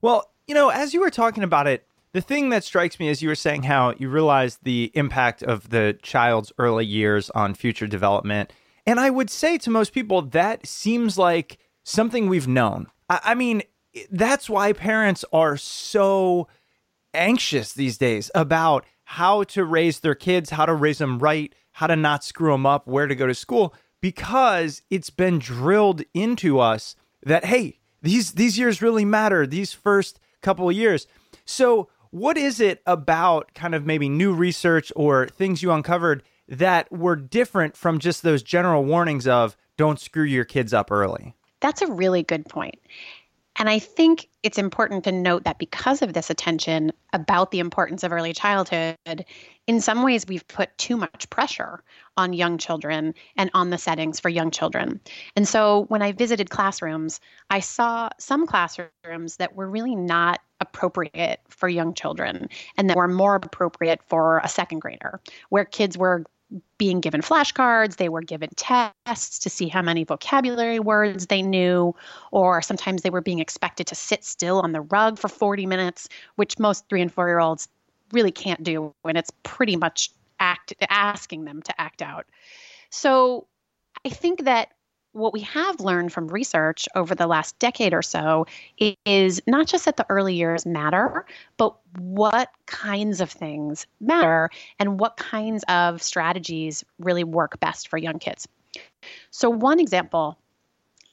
Well, 0.00 0.30
you 0.46 0.54
know, 0.54 0.68
as 0.70 0.92
you 0.92 1.00
were 1.00 1.10
talking 1.10 1.44
about 1.44 1.66
it, 1.66 1.86
the 2.12 2.20
thing 2.20 2.50
that 2.50 2.64
strikes 2.64 3.00
me 3.00 3.08
is 3.08 3.22
you 3.22 3.28
were 3.28 3.34
saying 3.34 3.64
how 3.64 3.94
you 3.98 4.08
realize 4.08 4.58
the 4.62 4.90
impact 4.94 5.42
of 5.42 5.70
the 5.70 5.98
child's 6.02 6.52
early 6.58 6.84
years 6.84 7.30
on 7.30 7.54
future 7.54 7.86
development. 7.86 8.52
And 8.86 9.00
I 9.00 9.10
would 9.10 9.30
say 9.30 9.58
to 9.58 9.70
most 9.70 9.92
people, 9.92 10.22
that 10.22 10.66
seems 10.66 11.16
like 11.16 11.58
something 11.84 12.28
we've 12.28 12.48
known. 12.48 12.88
I, 13.08 13.20
I 13.24 13.34
mean, 13.34 13.62
that's 14.10 14.50
why 14.50 14.72
parents 14.72 15.24
are 15.32 15.56
so 15.56 16.48
anxious 17.14 17.72
these 17.72 17.98
days 17.98 18.30
about 18.34 18.84
how 19.04 19.44
to 19.44 19.64
raise 19.64 20.00
their 20.00 20.14
kids, 20.14 20.50
how 20.50 20.66
to 20.66 20.74
raise 20.74 20.98
them 20.98 21.18
right, 21.18 21.54
how 21.72 21.86
to 21.86 21.96
not 21.96 22.24
screw 22.24 22.52
them 22.52 22.66
up, 22.66 22.86
where 22.86 23.06
to 23.06 23.14
go 23.14 23.26
to 23.26 23.34
school, 23.34 23.74
because 24.00 24.82
it's 24.90 25.10
been 25.10 25.38
drilled 25.38 26.02
into 26.14 26.58
us 26.58 26.96
that 27.24 27.44
hey, 27.44 27.78
these 28.02 28.32
these 28.32 28.58
years 28.58 28.82
really 28.82 29.04
matter. 29.04 29.46
These 29.46 29.72
first 29.72 30.18
couple 30.40 30.68
of 30.68 30.74
years. 30.74 31.06
So, 31.44 31.88
what 32.12 32.36
is 32.36 32.60
it 32.60 32.82
about 32.86 33.52
kind 33.54 33.74
of 33.74 33.84
maybe 33.86 34.08
new 34.08 34.34
research 34.34 34.92
or 34.94 35.26
things 35.28 35.62
you 35.62 35.72
uncovered 35.72 36.22
that 36.46 36.92
were 36.92 37.16
different 37.16 37.74
from 37.74 37.98
just 37.98 38.22
those 38.22 38.42
general 38.42 38.84
warnings 38.84 39.26
of 39.26 39.56
don't 39.78 39.98
screw 39.98 40.22
your 40.22 40.44
kids 40.44 40.74
up 40.74 40.92
early? 40.92 41.34
That's 41.60 41.80
a 41.80 41.86
really 41.86 42.22
good 42.22 42.44
point. 42.46 42.78
And 43.56 43.68
I 43.68 43.78
think 43.78 44.28
it's 44.42 44.58
important 44.58 45.04
to 45.04 45.12
note 45.12 45.44
that 45.44 45.58
because 45.58 46.02
of 46.02 46.14
this 46.14 46.30
attention 46.30 46.92
about 47.12 47.50
the 47.50 47.60
importance 47.60 48.02
of 48.02 48.12
early 48.12 48.32
childhood, 48.32 48.96
in 49.66 49.80
some 49.80 50.02
ways 50.02 50.26
we've 50.26 50.46
put 50.48 50.76
too 50.78 50.96
much 50.96 51.28
pressure 51.30 51.82
on 52.16 52.32
young 52.32 52.58
children 52.58 53.14
and 53.36 53.50
on 53.54 53.70
the 53.70 53.78
settings 53.78 54.18
for 54.20 54.28
young 54.28 54.50
children. 54.50 55.00
And 55.36 55.46
so 55.46 55.84
when 55.88 56.02
I 56.02 56.12
visited 56.12 56.50
classrooms, 56.50 57.20
I 57.50 57.60
saw 57.60 58.08
some 58.18 58.46
classrooms 58.46 59.36
that 59.36 59.54
were 59.54 59.68
really 59.68 59.94
not 59.94 60.40
appropriate 60.60 61.40
for 61.48 61.68
young 61.68 61.94
children 61.94 62.48
and 62.76 62.88
that 62.88 62.96
were 62.96 63.08
more 63.08 63.34
appropriate 63.34 64.00
for 64.08 64.40
a 64.42 64.48
second 64.48 64.80
grader, 64.80 65.20
where 65.50 65.64
kids 65.64 65.96
were 65.98 66.24
being 66.78 67.00
given 67.00 67.20
flashcards, 67.20 67.96
they 67.96 68.08
were 68.08 68.22
given 68.22 68.50
tests 68.56 69.38
to 69.38 69.50
see 69.50 69.68
how 69.68 69.82
many 69.82 70.04
vocabulary 70.04 70.78
words 70.78 71.26
they 71.26 71.42
knew, 71.42 71.94
or 72.30 72.62
sometimes 72.62 73.02
they 73.02 73.10
were 73.10 73.20
being 73.20 73.38
expected 73.38 73.86
to 73.86 73.94
sit 73.94 74.24
still 74.24 74.60
on 74.60 74.72
the 74.72 74.80
rug 74.80 75.18
for 75.18 75.28
40 75.28 75.66
minutes, 75.66 76.08
which 76.36 76.58
most 76.58 76.88
three 76.88 77.00
and 77.00 77.12
four 77.12 77.28
year 77.28 77.40
olds 77.40 77.68
really 78.12 78.32
can't 78.32 78.62
do 78.62 78.94
when 79.02 79.16
it's 79.16 79.30
pretty 79.42 79.76
much 79.76 80.10
act 80.40 80.74
asking 80.90 81.44
them 81.44 81.62
to 81.62 81.80
act 81.80 82.02
out. 82.02 82.26
So 82.90 83.46
I 84.04 84.10
think 84.10 84.44
that 84.44 84.72
what 85.12 85.32
we 85.32 85.40
have 85.40 85.80
learned 85.80 86.12
from 86.12 86.28
research 86.28 86.88
over 86.94 87.14
the 87.14 87.26
last 87.26 87.58
decade 87.58 87.92
or 87.92 88.02
so 88.02 88.46
is 89.04 89.40
not 89.46 89.66
just 89.66 89.84
that 89.84 89.96
the 89.96 90.06
early 90.08 90.34
years 90.34 90.64
matter, 90.64 91.26
but 91.56 91.74
what 91.98 92.50
kinds 92.66 93.20
of 93.20 93.30
things 93.30 93.86
matter 94.00 94.50
and 94.78 94.98
what 94.98 95.16
kinds 95.16 95.64
of 95.68 96.02
strategies 96.02 96.84
really 96.98 97.24
work 97.24 97.60
best 97.60 97.88
for 97.88 97.98
young 97.98 98.18
kids. 98.18 98.48
So, 99.30 99.50
one 99.50 99.80
example 99.80 100.38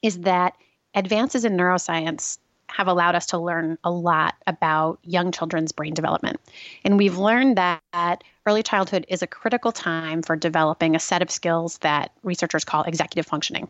is 0.01 0.19
that 0.19 0.53
advances 0.95 1.43
in 1.43 1.57
neuroscience 1.57 2.37
have 2.71 2.87
allowed 2.87 3.15
us 3.15 3.25
to 3.27 3.37
learn 3.37 3.77
a 3.83 3.91
lot 3.91 4.35
about 4.47 4.99
young 5.03 5.31
children's 5.31 5.71
brain 5.71 5.93
development. 5.93 6.39
And 6.83 6.97
we've 6.97 7.17
learned 7.17 7.57
that 7.57 8.23
early 8.45 8.63
childhood 8.63 9.05
is 9.09 9.21
a 9.21 9.27
critical 9.27 9.71
time 9.71 10.21
for 10.21 10.35
developing 10.35 10.95
a 10.95 10.99
set 10.99 11.21
of 11.21 11.29
skills 11.29 11.77
that 11.79 12.11
researchers 12.23 12.63
call 12.63 12.83
executive 12.83 13.25
functioning. 13.25 13.67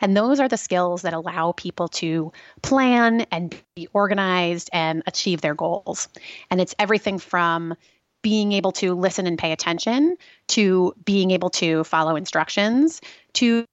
And 0.00 0.16
those 0.16 0.40
are 0.40 0.48
the 0.48 0.56
skills 0.56 1.02
that 1.02 1.12
allow 1.12 1.52
people 1.52 1.88
to 1.88 2.32
plan 2.62 3.26
and 3.30 3.54
be 3.74 3.88
organized 3.92 4.70
and 4.72 5.02
achieve 5.06 5.40
their 5.40 5.54
goals. 5.54 6.08
And 6.50 6.60
it's 6.60 6.74
everything 6.78 7.18
from 7.18 7.74
being 8.22 8.52
able 8.52 8.72
to 8.72 8.94
listen 8.94 9.26
and 9.26 9.36
pay 9.36 9.52
attention 9.52 10.16
to 10.48 10.94
being 11.04 11.30
able 11.32 11.50
to 11.50 11.84
follow 11.84 12.16
instructions 12.16 13.00
to 13.34 13.66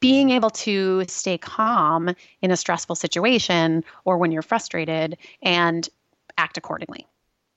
being 0.00 0.30
able 0.30 0.50
to 0.50 1.04
stay 1.08 1.38
calm 1.38 2.14
in 2.42 2.50
a 2.50 2.56
stressful 2.56 2.96
situation 2.96 3.84
or 4.04 4.18
when 4.18 4.32
you're 4.32 4.42
frustrated 4.42 5.16
and 5.42 5.88
act 6.36 6.56
accordingly. 6.56 7.06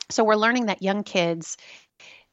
So 0.09 0.23
we're 0.23 0.35
learning 0.35 0.67
that 0.67 0.81
young 0.81 1.03
kids 1.03 1.57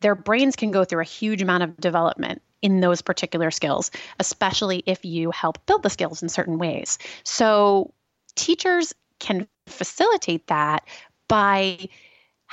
their 0.01 0.15
brains 0.15 0.55
can 0.55 0.71
go 0.71 0.85
through 0.85 1.01
a 1.01 1.05
huge 1.05 1.41
amount 1.41 1.63
of 1.63 1.77
development 1.79 2.43
in 2.61 2.81
those 2.81 3.01
particular 3.01 3.51
skills, 3.51 3.91
especially 4.21 4.83
if 4.87 5.03
you 5.05 5.31
help 5.31 5.65
build 5.65 5.83
the 5.83 5.89
skills 5.89 6.23
in 6.23 6.29
certain 6.29 6.59
ways. 6.59 6.99
So 7.25 7.93
teachers 8.35 8.95
can 9.19 9.49
facilitate 9.67 10.47
that 10.49 10.87
by 11.27 11.89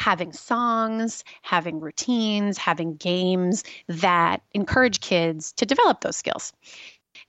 having 0.01 0.33
songs, 0.33 1.23
having 1.43 1.79
routines, 1.79 2.57
having 2.57 2.95
games 2.95 3.63
that 3.87 4.41
encourage 4.53 4.99
kids 4.99 5.51
to 5.53 5.65
develop 5.65 6.01
those 6.01 6.17
skills. 6.17 6.53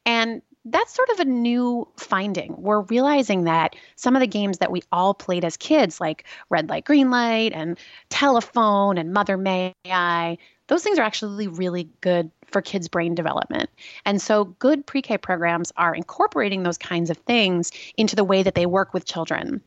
And 0.07 0.41
that's 0.65 0.95
sort 0.95 1.11
of 1.11 1.21
a 1.21 1.27
new 1.27 1.87
finding. 1.99 2.55
We're 2.57 2.81
realizing 2.81 3.45
that 3.45 3.77
some 3.97 4.17
of 4.17 4.21
the 4.21 4.27
games 4.27 4.59
that 4.59 4.73
we 4.73 4.83
all 4.91 5.13
played 5.13 5.45
as 5.45 5.59
kids, 5.59 6.01
like 6.01 6.25
Red 6.49 6.71
Light, 6.71 6.87
Green 6.87 7.11
Light, 7.11 7.53
and 7.53 7.79
Telephone, 8.09 8.97
and 8.97 9.13
Mother 9.13 9.37
May 9.37 9.75
I, 9.85 10.39
those 10.69 10.83
things 10.83 10.99
are 10.99 11.03
actually 11.03 11.49
really 11.49 11.91
good 12.01 12.31
for 12.47 12.63
kids' 12.63 12.89
brain 12.89 13.15
development. 13.15 13.69
And 14.07 14.23
so, 14.23 14.45
good 14.45 14.87
pre 14.87 15.03
K 15.03 15.19
programs 15.19 15.73
are 15.77 15.95
incorporating 15.95 16.63
those 16.63 16.79
kinds 16.79 17.11
of 17.11 17.19
things 17.19 17.71
into 17.99 18.17
the 18.17 18.25
way 18.25 18.43
that 18.43 18.55
they 18.55 18.65
work 18.65 18.95
with 18.95 19.05
children. 19.05 19.61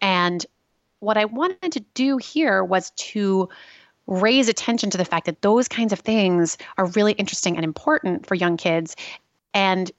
And 0.00 0.46
what 1.00 1.16
I 1.16 1.24
wanted 1.24 1.72
to 1.72 1.80
do 1.94 2.16
here 2.16 2.64
was 2.64 2.90
to 2.90 3.48
raise 4.06 4.48
attention 4.48 4.90
to 4.90 4.98
the 4.98 5.04
fact 5.04 5.26
that 5.26 5.42
those 5.42 5.68
kinds 5.68 5.92
of 5.92 6.00
things 6.00 6.56
are 6.78 6.86
really 6.86 7.12
interesting 7.12 7.56
and 7.56 7.64
important 7.64 8.26
for 8.26 8.34
young 8.34 8.56
kids. 8.56 8.96
And 9.54 9.90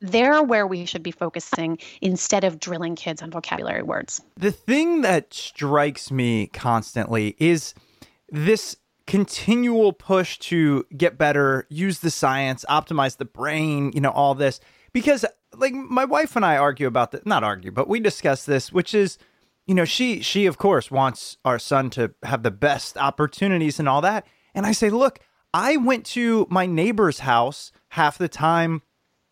they're 0.00 0.42
where 0.42 0.66
we 0.66 0.84
should 0.84 1.02
be 1.02 1.10
focusing 1.10 1.78
instead 2.00 2.44
of 2.44 2.60
drilling 2.60 2.94
kids 2.94 3.22
on 3.22 3.30
vocabulary 3.30 3.82
words. 3.82 4.20
The 4.36 4.52
thing 4.52 5.00
that 5.02 5.32
strikes 5.32 6.10
me 6.10 6.48
constantly 6.48 7.36
is 7.38 7.74
this 8.30 8.76
continual 9.06 9.92
push 9.92 10.38
to 10.38 10.84
get 10.96 11.18
better, 11.18 11.66
use 11.68 12.00
the 12.00 12.10
science, 12.10 12.64
optimize 12.68 13.16
the 13.16 13.24
brain, 13.24 13.92
you 13.94 14.00
know, 14.00 14.10
all 14.10 14.34
this. 14.34 14.60
Because, 14.92 15.24
like, 15.56 15.72
my 15.72 16.04
wife 16.04 16.36
and 16.36 16.44
I 16.44 16.56
argue 16.56 16.86
about 16.86 17.12
that, 17.12 17.26
not 17.26 17.42
argue, 17.42 17.72
but 17.72 17.88
we 17.88 17.98
discuss 17.98 18.44
this, 18.44 18.72
which 18.72 18.94
is 18.94 19.18
you 19.66 19.74
know, 19.74 19.84
she 19.84 20.20
she 20.20 20.46
of 20.46 20.58
course 20.58 20.90
wants 20.90 21.36
our 21.44 21.58
son 21.58 21.90
to 21.90 22.14
have 22.22 22.42
the 22.42 22.50
best 22.50 22.96
opportunities 22.96 23.78
and 23.78 23.88
all 23.88 24.00
that. 24.00 24.26
And 24.54 24.66
I 24.66 24.72
say, 24.72 24.90
look, 24.90 25.20
I 25.54 25.76
went 25.76 26.04
to 26.06 26.46
my 26.50 26.66
neighbor's 26.66 27.20
house 27.20 27.72
half 27.90 28.18
the 28.18 28.28
time 28.28 28.82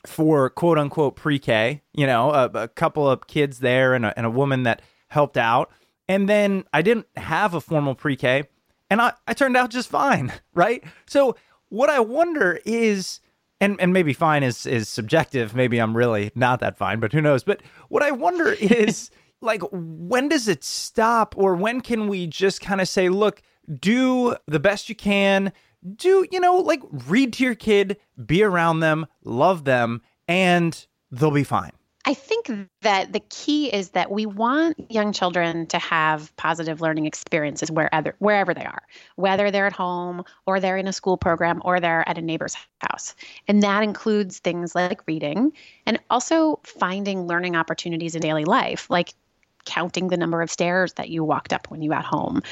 for 0.06 0.48
quote 0.50 0.78
unquote 0.78 1.16
pre-K. 1.16 1.82
You 1.92 2.06
know, 2.06 2.30
a, 2.30 2.44
a 2.54 2.68
couple 2.68 3.08
of 3.08 3.26
kids 3.26 3.58
there 3.58 3.94
and 3.94 4.06
a, 4.06 4.16
and 4.16 4.26
a 4.26 4.30
woman 4.30 4.62
that 4.64 4.82
helped 5.08 5.36
out. 5.36 5.70
And 6.08 6.28
then 6.28 6.64
I 6.72 6.82
didn't 6.82 7.06
have 7.16 7.54
a 7.54 7.60
formal 7.60 7.94
pre-K, 7.94 8.44
and 8.90 9.00
I, 9.00 9.12
I 9.28 9.34
turned 9.34 9.56
out 9.56 9.70
just 9.70 9.88
fine, 9.88 10.32
right? 10.54 10.82
So 11.06 11.36
what 11.68 11.88
I 11.88 12.00
wonder 12.00 12.60
is 12.64 13.20
and 13.60 13.80
and 13.80 13.92
maybe 13.92 14.12
fine 14.12 14.42
is 14.42 14.66
is 14.66 14.88
subjective. 14.88 15.54
Maybe 15.54 15.78
I'm 15.78 15.96
really 15.96 16.32
not 16.34 16.60
that 16.60 16.76
fine, 16.76 17.00
but 17.00 17.12
who 17.12 17.20
knows? 17.20 17.44
But 17.44 17.62
what 17.88 18.02
I 18.02 18.10
wonder 18.10 18.52
is 18.60 19.10
like 19.40 19.62
when 19.72 20.28
does 20.28 20.48
it 20.48 20.64
stop? 20.64 21.34
Or 21.36 21.54
when 21.54 21.80
can 21.80 22.08
we 22.08 22.26
just 22.26 22.60
kind 22.60 22.80
of 22.80 22.88
say 22.88 23.08
look 23.08 23.42
do 23.78 24.34
the 24.46 24.60
best 24.60 24.88
you 24.88 24.94
can. 24.94 25.52
Do 25.96 26.26
you 26.30 26.40
know 26.40 26.56
like 26.56 26.82
read 27.06 27.32
to 27.34 27.44
your 27.44 27.54
kid 27.54 27.96
be 28.26 28.42
around 28.42 28.80
them 28.80 29.06
love 29.24 29.64
them 29.64 30.02
and 30.28 30.86
they'll 31.10 31.30
be 31.30 31.44
fine. 31.44 31.72
I 32.06 32.14
think 32.14 32.50
that 32.80 33.12
the 33.12 33.20
key 33.20 33.68
is 33.72 33.90
that 33.90 34.10
we 34.10 34.24
want 34.24 34.90
young 34.90 35.12
children 35.12 35.66
to 35.66 35.78
have 35.78 36.34
positive 36.36 36.80
learning 36.80 37.04
experiences 37.04 37.70
wherever 37.70 38.14
wherever 38.18 38.54
they 38.54 38.64
are, 38.64 38.82
whether 39.16 39.50
they're 39.50 39.66
at 39.66 39.74
home 39.74 40.24
or 40.46 40.60
they're 40.60 40.78
in 40.78 40.88
a 40.88 40.92
school 40.94 41.18
program 41.18 41.60
or 41.64 41.78
they're 41.78 42.08
at 42.08 42.16
a 42.16 42.22
neighbor's 42.22 42.56
house. 42.80 43.14
And 43.48 43.62
that 43.62 43.82
includes 43.82 44.38
things 44.38 44.74
like 44.74 45.06
reading 45.06 45.52
and 45.86 46.00
also 46.08 46.60
finding 46.64 47.26
learning 47.26 47.54
opportunities 47.54 48.14
in 48.14 48.22
daily 48.22 48.44
life, 48.46 48.88
like 48.88 49.14
counting 49.64 50.08
the 50.08 50.16
number 50.16 50.42
of 50.42 50.50
stairs 50.50 50.94
that 50.94 51.08
you 51.08 51.24
walked 51.24 51.52
up 51.52 51.70
when 51.70 51.82
you 51.82 51.90
got 51.90 52.04
home, 52.04 52.42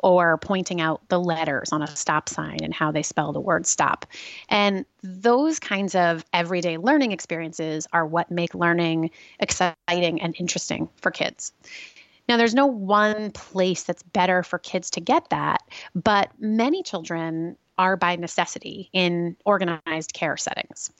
or 0.00 0.38
pointing 0.38 0.80
out 0.80 1.08
the 1.08 1.20
letters 1.20 1.72
on 1.72 1.82
a 1.82 1.96
stop 1.96 2.28
sign 2.28 2.58
and 2.62 2.74
how 2.74 2.90
they 2.90 3.02
spell 3.02 3.32
the 3.32 3.40
word 3.40 3.66
stop. 3.66 4.06
And 4.48 4.84
those 5.02 5.58
kinds 5.58 5.94
of 5.94 6.24
everyday 6.32 6.78
learning 6.78 7.12
experiences 7.12 7.86
are 7.92 8.06
what 8.06 8.30
make 8.30 8.54
learning 8.54 9.10
exciting 9.40 10.20
and 10.20 10.34
interesting 10.38 10.88
for 11.00 11.10
kids. 11.10 11.52
Now, 12.28 12.36
there's 12.36 12.54
no 12.54 12.66
one 12.66 13.30
place 13.30 13.84
that's 13.84 14.02
better 14.02 14.42
for 14.42 14.58
kids 14.58 14.90
to 14.90 15.00
get 15.00 15.30
that, 15.30 15.62
but 15.94 16.30
many 16.40 16.82
children 16.82 17.56
are 17.78 17.96
by 17.96 18.16
necessity 18.16 18.90
in 18.92 19.36
organized 19.44 20.12
care 20.12 20.36
settings 20.36 20.90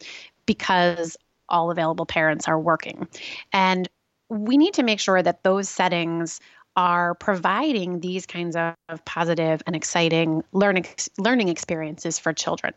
because 0.45 1.17
all 1.49 1.71
available 1.71 2.07
parents 2.07 2.49
are 2.49 2.61
working. 2.61 3.09
And 3.53 3.89
we 4.29 4.57
need 4.57 4.75
to 4.75 4.83
make 4.83 5.01
sure 5.01 5.23
that 5.23 5.43
those 5.43 5.69
settings 5.69 6.41
are 6.77 7.15
providing 7.15 8.01
these 8.01 8.27
kinds 8.27 8.55
of 8.55 8.75
positive 9.05 9.63
and 9.67 9.75
exciting 9.75 10.43
learning 10.53 10.87
learning 11.19 11.49
experiences 11.49 12.19
for 12.19 12.33
children. 12.33 12.75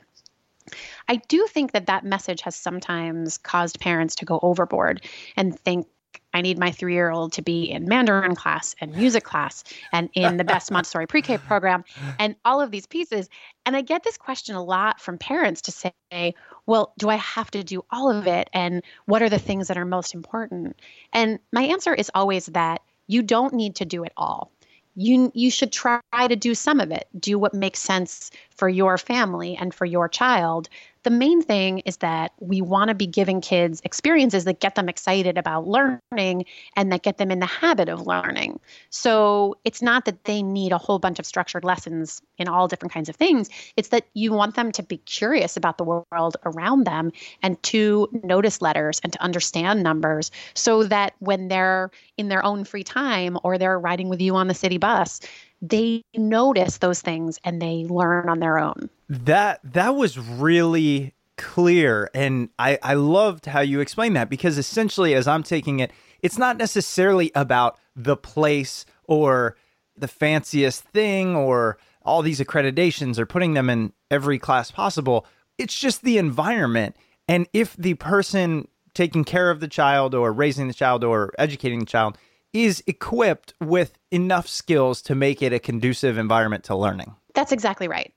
I 1.07 1.17
do 1.27 1.47
think 1.47 1.71
that 1.71 1.87
that 1.87 2.05
message 2.05 2.41
has 2.41 2.55
sometimes 2.55 3.37
caused 3.37 3.79
parents 3.79 4.15
to 4.15 4.25
go 4.25 4.39
overboard 4.41 5.03
and 5.35 5.59
think 5.59 5.87
I 6.33 6.41
need 6.41 6.59
my 6.59 6.71
three 6.71 6.93
year 6.93 7.09
old 7.09 7.33
to 7.33 7.41
be 7.41 7.63
in 7.63 7.87
Mandarin 7.87 8.35
class 8.35 8.75
and 8.79 8.95
music 8.95 9.23
class 9.23 9.63
and 9.91 10.09
in 10.13 10.37
the 10.37 10.43
best 10.43 10.71
Montessori 10.71 11.07
pre 11.07 11.21
K 11.21 11.37
program 11.47 11.83
and 12.19 12.35
all 12.45 12.61
of 12.61 12.71
these 12.71 12.85
pieces. 12.85 13.29
And 13.65 13.75
I 13.75 13.81
get 13.81 14.03
this 14.03 14.17
question 14.17 14.55
a 14.55 14.63
lot 14.63 14.99
from 15.01 15.17
parents 15.17 15.61
to 15.63 15.71
say, 15.71 16.35
well, 16.65 16.93
do 16.97 17.09
I 17.09 17.15
have 17.15 17.49
to 17.51 17.63
do 17.63 17.83
all 17.91 18.11
of 18.11 18.27
it? 18.27 18.49
And 18.53 18.83
what 19.05 19.21
are 19.21 19.29
the 19.29 19.39
things 19.39 19.67
that 19.67 19.77
are 19.77 19.85
most 19.85 20.13
important? 20.13 20.79
And 21.13 21.39
my 21.51 21.63
answer 21.63 21.93
is 21.93 22.11
always 22.13 22.47
that 22.47 22.81
you 23.07 23.23
don't 23.23 23.53
need 23.53 23.75
to 23.77 23.85
do 23.85 24.03
it 24.03 24.13
all. 24.15 24.51
You, 24.95 25.31
you 25.33 25.49
should 25.49 25.71
try 25.71 26.01
to 26.13 26.35
do 26.35 26.53
some 26.53 26.79
of 26.79 26.91
it. 26.91 27.07
Do 27.17 27.39
what 27.39 27.53
makes 27.53 27.79
sense 27.79 28.31
for 28.51 28.67
your 28.67 28.97
family 28.97 29.55
and 29.55 29.73
for 29.73 29.85
your 29.85 30.09
child, 30.09 30.67
the 31.03 31.09
main 31.09 31.41
thing 31.41 31.79
is 31.79 31.97
that 31.97 32.33
we 32.39 32.61
want 32.61 32.89
to 32.89 32.95
be 32.95 33.07
giving 33.07 33.39
kids 33.39 33.81
experiences 33.85 34.43
that 34.43 34.59
get 34.59 34.75
them 34.75 34.89
excited 34.89 35.37
about 35.37 35.67
learning 35.67 36.45
and 36.75 36.91
that 36.91 37.03
get 37.03 37.17
them 37.17 37.31
in 37.31 37.39
the 37.39 37.45
habit 37.45 37.87
of 37.87 38.05
learning. 38.05 38.59
So 38.89 39.55
it's 39.63 39.81
not 39.81 40.05
that 40.05 40.25
they 40.25 40.43
need 40.43 40.71
a 40.71 40.77
whole 40.77 40.99
bunch 40.99 41.19
of 41.19 41.25
structured 41.25 41.63
lessons 41.63 42.21
in 42.37 42.47
all 42.47 42.67
different 42.67 42.93
kinds 42.93 43.07
of 43.07 43.15
things. 43.15 43.49
It's 43.77 43.89
that 43.89 44.07
you 44.13 44.33
want 44.33 44.55
them 44.55 44.71
to 44.73 44.83
be 44.83 44.97
curious 44.97 45.55
about 45.55 45.77
the 45.77 45.83
world 45.83 46.35
around 46.45 46.85
them 46.85 47.11
and 47.41 47.61
to 47.63 48.09
notice 48.23 48.61
letters 48.61 48.99
and 49.03 49.13
to 49.13 49.21
understand 49.21 49.83
numbers 49.83 50.31
so 50.53 50.83
that 50.83 51.13
when 51.19 51.47
they're 51.47 51.91
in 52.17 52.27
their 52.27 52.43
own 52.43 52.65
free 52.65 52.83
time 52.83 53.37
or 53.43 53.57
they're 53.57 53.79
riding 53.79 54.09
with 54.09 54.21
you 54.21 54.35
on 54.35 54.47
the 54.47 54.53
city 54.53 54.77
bus, 54.77 55.21
they 55.61 56.03
notice 56.15 56.77
those 56.77 57.01
things 57.01 57.39
and 57.43 57.61
they 57.61 57.85
learn 57.89 58.27
on 58.27 58.39
their 58.39 58.59
own. 58.59 58.89
That 59.09 59.59
that 59.63 59.95
was 59.95 60.17
really 60.17 61.13
clear 61.35 62.09
and 62.13 62.49
I 62.59 62.77
I 62.83 62.93
loved 62.95 63.45
how 63.45 63.61
you 63.61 63.79
explained 63.79 64.15
that 64.17 64.29
because 64.29 64.57
essentially 64.57 65.13
as 65.15 65.25
I'm 65.25 65.41
taking 65.41 65.79
it 65.79 65.89
it's 66.21 66.37
not 66.37 66.57
necessarily 66.57 67.31
about 67.33 67.79
the 67.95 68.17
place 68.17 68.85
or 69.05 69.55
the 69.97 70.07
fanciest 70.07 70.83
thing 70.83 71.35
or 71.35 71.77
all 72.03 72.21
these 72.21 72.39
accreditations 72.39 73.17
or 73.17 73.25
putting 73.25 73.53
them 73.53 73.69
in 73.69 73.93
every 74.09 74.39
class 74.39 74.71
possible. 74.71 75.25
It's 75.57 75.77
just 75.77 76.03
the 76.03 76.17
environment. 76.17 76.95
And 77.27 77.47
if 77.53 77.75
the 77.77 77.93
person 77.95 78.67
taking 78.93 79.23
care 79.23 79.49
of 79.49 79.59
the 79.59 79.67
child 79.67 80.15
or 80.15 80.33
raising 80.33 80.67
the 80.67 80.73
child 80.73 81.03
or 81.03 81.31
educating 81.37 81.79
the 81.79 81.85
child 81.85 82.17
is 82.53 82.83
equipped 82.87 83.53
with 83.61 83.97
enough 84.11 84.47
skills 84.47 85.01
to 85.03 85.15
make 85.15 85.41
it 85.41 85.53
a 85.53 85.59
conducive 85.59 86.17
environment 86.17 86.63
to 86.65 86.75
learning. 86.75 87.15
That's 87.35 87.51
exactly 87.51 87.87
right. 87.87 88.11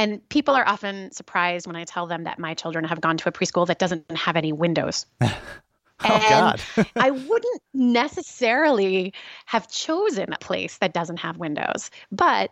And 0.00 0.26
people 0.30 0.54
are 0.54 0.66
often 0.66 1.12
surprised 1.12 1.66
when 1.66 1.76
I 1.76 1.84
tell 1.84 2.06
them 2.06 2.24
that 2.24 2.38
my 2.38 2.54
children 2.54 2.86
have 2.86 3.02
gone 3.02 3.18
to 3.18 3.28
a 3.28 3.32
preschool 3.32 3.66
that 3.66 3.78
doesn't 3.78 4.10
have 4.16 4.34
any 4.34 4.50
windows. 4.50 5.04
oh, 5.20 5.28
God. 6.00 6.58
I 6.96 7.10
wouldn't 7.10 7.62
necessarily 7.74 9.12
have 9.44 9.70
chosen 9.70 10.32
a 10.32 10.38
place 10.38 10.78
that 10.78 10.94
doesn't 10.94 11.18
have 11.18 11.36
windows, 11.36 11.90
but 12.10 12.50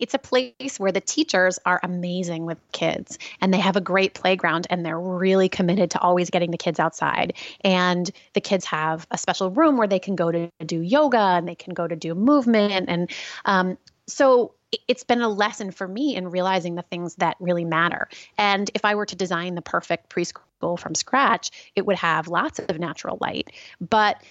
it's 0.00 0.12
a 0.12 0.18
place 0.18 0.80
where 0.80 0.90
the 0.90 1.00
teachers 1.00 1.60
are 1.66 1.78
amazing 1.84 2.46
with 2.46 2.58
kids 2.72 3.16
and 3.40 3.54
they 3.54 3.60
have 3.60 3.76
a 3.76 3.80
great 3.80 4.14
playground 4.14 4.66
and 4.70 4.84
they're 4.84 4.98
really 4.98 5.48
committed 5.48 5.88
to 5.92 6.00
always 6.00 6.30
getting 6.30 6.50
the 6.50 6.58
kids 6.58 6.80
outside. 6.80 7.32
And 7.60 8.10
the 8.32 8.40
kids 8.40 8.64
have 8.64 9.06
a 9.12 9.18
special 9.18 9.50
room 9.50 9.76
where 9.76 9.86
they 9.86 10.00
can 10.00 10.16
go 10.16 10.32
to 10.32 10.50
do 10.66 10.80
yoga 10.80 11.18
and 11.18 11.46
they 11.46 11.54
can 11.54 11.74
go 11.74 11.86
to 11.86 11.94
do 11.94 12.16
movement. 12.16 12.86
And 12.88 13.08
um, 13.44 13.78
so 14.10 14.54
it's 14.86 15.04
been 15.04 15.20
a 15.20 15.28
lesson 15.28 15.70
for 15.70 15.88
me 15.88 16.14
in 16.14 16.30
realizing 16.30 16.76
the 16.76 16.82
things 16.82 17.16
that 17.16 17.36
really 17.40 17.64
matter. 17.64 18.08
And 18.38 18.70
if 18.74 18.84
I 18.84 18.94
were 18.94 19.06
to 19.06 19.16
design 19.16 19.54
the 19.54 19.62
perfect 19.62 20.10
preschool 20.10 20.78
from 20.78 20.94
scratch, 20.94 21.50
it 21.74 21.86
would 21.86 21.96
have 21.96 22.28
lots 22.28 22.60
of 22.60 22.78
natural 22.78 23.18
light. 23.20 23.50
But 23.80 24.22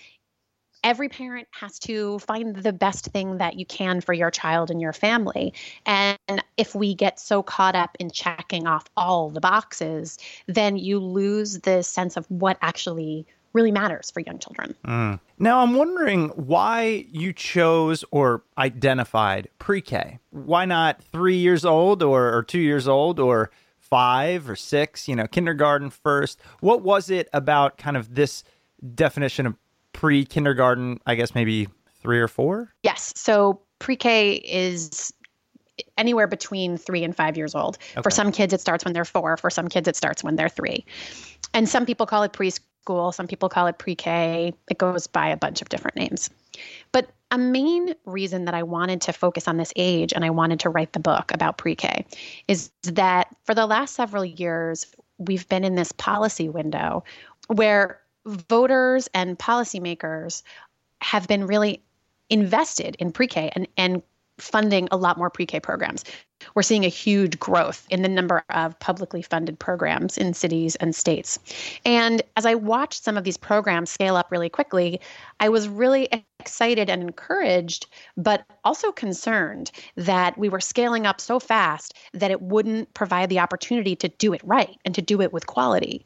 every 0.83 1.09
parent 1.09 1.48
has 1.51 1.77
to 1.79 2.19
find 2.19 2.55
the 2.55 2.71
best 2.71 3.07
thing 3.07 3.38
that 3.38 3.59
you 3.59 3.65
can 3.65 4.00
for 4.01 4.13
your 4.13 4.31
child 4.31 4.71
and 4.71 4.79
your 4.79 4.93
family. 4.93 5.53
And 5.86 6.17
if 6.55 6.74
we 6.74 6.95
get 6.95 7.19
so 7.19 7.43
caught 7.43 7.75
up 7.75 7.98
in 8.00 8.09
checking 8.09 8.65
off 8.65 8.86
all 8.95 9.29
the 9.29 9.41
boxes, 9.41 10.17
then 10.48 10.77
you 10.77 11.00
lose 11.00 11.59
the 11.59 11.83
sense 11.83 12.15
of 12.15 12.25
what 12.31 12.57
actually 12.62 13.25
really 13.53 13.72
matters 13.72 14.12
for 14.12 14.20
young 14.20 14.39
children. 14.39 14.75
Mm. 14.86 15.20
Now, 15.38 15.60
I'm 15.60 15.74
wondering 15.75 16.29
why 16.29 17.06
you 17.12 17.34
chose 17.34 18.03
or 18.12 18.44
identified 18.58 19.50
pre 19.60 19.82
K. 19.82 20.20
Why 20.32 20.65
not 20.65 21.01
three 21.01 21.38
years 21.38 21.65
old 21.65 22.03
or, 22.03 22.36
or 22.36 22.44
two 22.44 22.60
years 22.60 22.88
old 22.88 23.20
or 23.20 23.50
five 23.79 24.50
or 24.50 24.56
six, 24.56 25.08
you 25.08 25.15
know, 25.15 25.27
kindergarten 25.27 25.89
first? 25.89 26.39
What 26.60 26.82
was 26.82 27.10
it 27.10 27.29
about 27.34 27.77
kind 27.77 27.98
of 27.98 28.15
this 28.15 28.44
definition 28.96 29.46
of 29.46 29.56
pre 29.94 30.25
kindergarten, 30.25 31.00
I 31.06 31.15
guess 31.15 31.34
maybe 31.34 31.68
three 32.01 32.20
or 32.20 32.27
four? 32.27 32.74
Yes. 32.84 33.13
So 33.15 33.62
pre 33.79 33.96
K 33.96 34.34
is 34.36 35.13
anywhere 35.98 36.27
between 36.27 36.77
three 36.77 37.03
and 37.03 37.15
five 37.15 37.38
years 37.38 37.56
old. 37.56 37.77
Okay. 37.94 38.01
For 38.01 38.12
some 38.12 38.32
kids, 38.32 38.53
it 38.53 38.62
starts 38.62 38.86
when 38.86 38.94
they're 38.94 39.06
four. 39.06 39.38
For 39.38 39.50
some 39.50 39.68
kids, 39.68 39.88
it 39.88 39.96
starts 39.96 40.24
when 40.24 40.36
they're 40.36 40.50
three. 40.50 40.86
And 41.53 41.68
some 41.68 41.86
people 41.86 42.06
call 42.06 42.24
it 42.24 42.34
preschool, 42.89 43.13
some 43.13 43.27
people 43.27 43.50
call 43.50 43.67
it 43.67 43.77
pre 43.77 43.96
K. 43.96 44.53
It 44.69 44.77
goes 44.77 45.08
by 45.08 45.29
a 45.29 45.38
bunch 45.38 45.62
of 45.62 45.69
different 45.69 45.98
names. 45.98 46.29
But 46.91 47.10
a 47.31 47.38
main 47.38 47.93
reason 48.05 48.46
that 48.46 48.55
I 48.55 48.63
wanted 48.63 49.01
to 49.01 49.13
focus 49.13 49.48
on 49.48 49.58
this 49.58 49.72
age 49.75 50.14
and 50.14 50.25
I 50.25 50.29
wanted 50.29 50.59
to 50.61 50.70
write 50.70 50.94
the 50.94 51.00
book 51.00 51.31
about 51.33 51.57
pre 51.57 51.75
K 51.75 52.05
is 52.48 52.72
that 52.83 53.27
for 53.44 53.53
the 53.53 53.66
last 53.66 53.96
several 53.96 54.25
years, 54.25 54.85
we've 55.18 55.48
been 55.50 55.64
in 55.64 55.75
this 55.75 55.92
policy 55.92 56.50
window 56.50 57.03
where 57.48 58.00
voters 58.25 59.09
and 59.14 59.37
policymakers 59.37 60.44
have 61.01 61.27
been 61.27 61.48
really 61.48 61.81
invested 62.29 62.96
in 63.00 63.11
pre-K 63.11 63.50
and, 63.55 63.68
and 63.75 64.03
funding 64.37 64.87
a 64.92 64.98
lot 64.98 65.18
more 65.18 65.29
pre-K 65.29 65.59
programs. 65.59 66.03
We're 66.56 66.62
seeing 66.62 66.86
a 66.86 66.90
huge 66.90 67.40
growth 67.40 67.86
in 67.90 68.02
the 68.02 68.10
number 68.10 68.44
of 68.50 68.78
publicly 68.80 69.22
funded 69.22 69.60
programs 69.60 70.18
in 70.18 70.34
cities 70.34 70.75
and 70.78 70.96
states. 70.96 71.40
And 71.86 72.22
as 72.38 72.46
I 72.46 72.56
watched 72.56 73.04
some 73.04 73.18
of 73.18 73.24
these 73.24 73.38
programs 73.38 73.90
scale 73.90 74.16
up 74.16 74.32
really 74.32 74.50
quickly, 74.50 75.00
I 75.40 75.50
was 75.50 75.68
really 75.68 76.10
excited 76.40 76.90
and 76.90 77.02
encouraged, 77.02 77.88
but 78.16 78.46
also 78.64 78.92
concerned 78.92 79.72
that 79.96 80.38
we 80.38 80.50
were 80.50 80.62
scaling 80.62 81.06
up 81.06 81.20
so 81.20 81.40
fast 81.40 81.94
that 82.14 82.32
it 82.32 82.42
wouldn't 82.42 82.94
provide 82.94 83.30
the 83.30 83.40
opportunity 83.40 83.96
to 83.98 84.08
do 84.08 84.34
it 84.34 84.42
right 84.44 84.78
and 84.86 84.96
to 84.96 85.02
do 85.02 85.22
it 85.22 85.34
with 85.34 85.48
quality. 85.48 86.06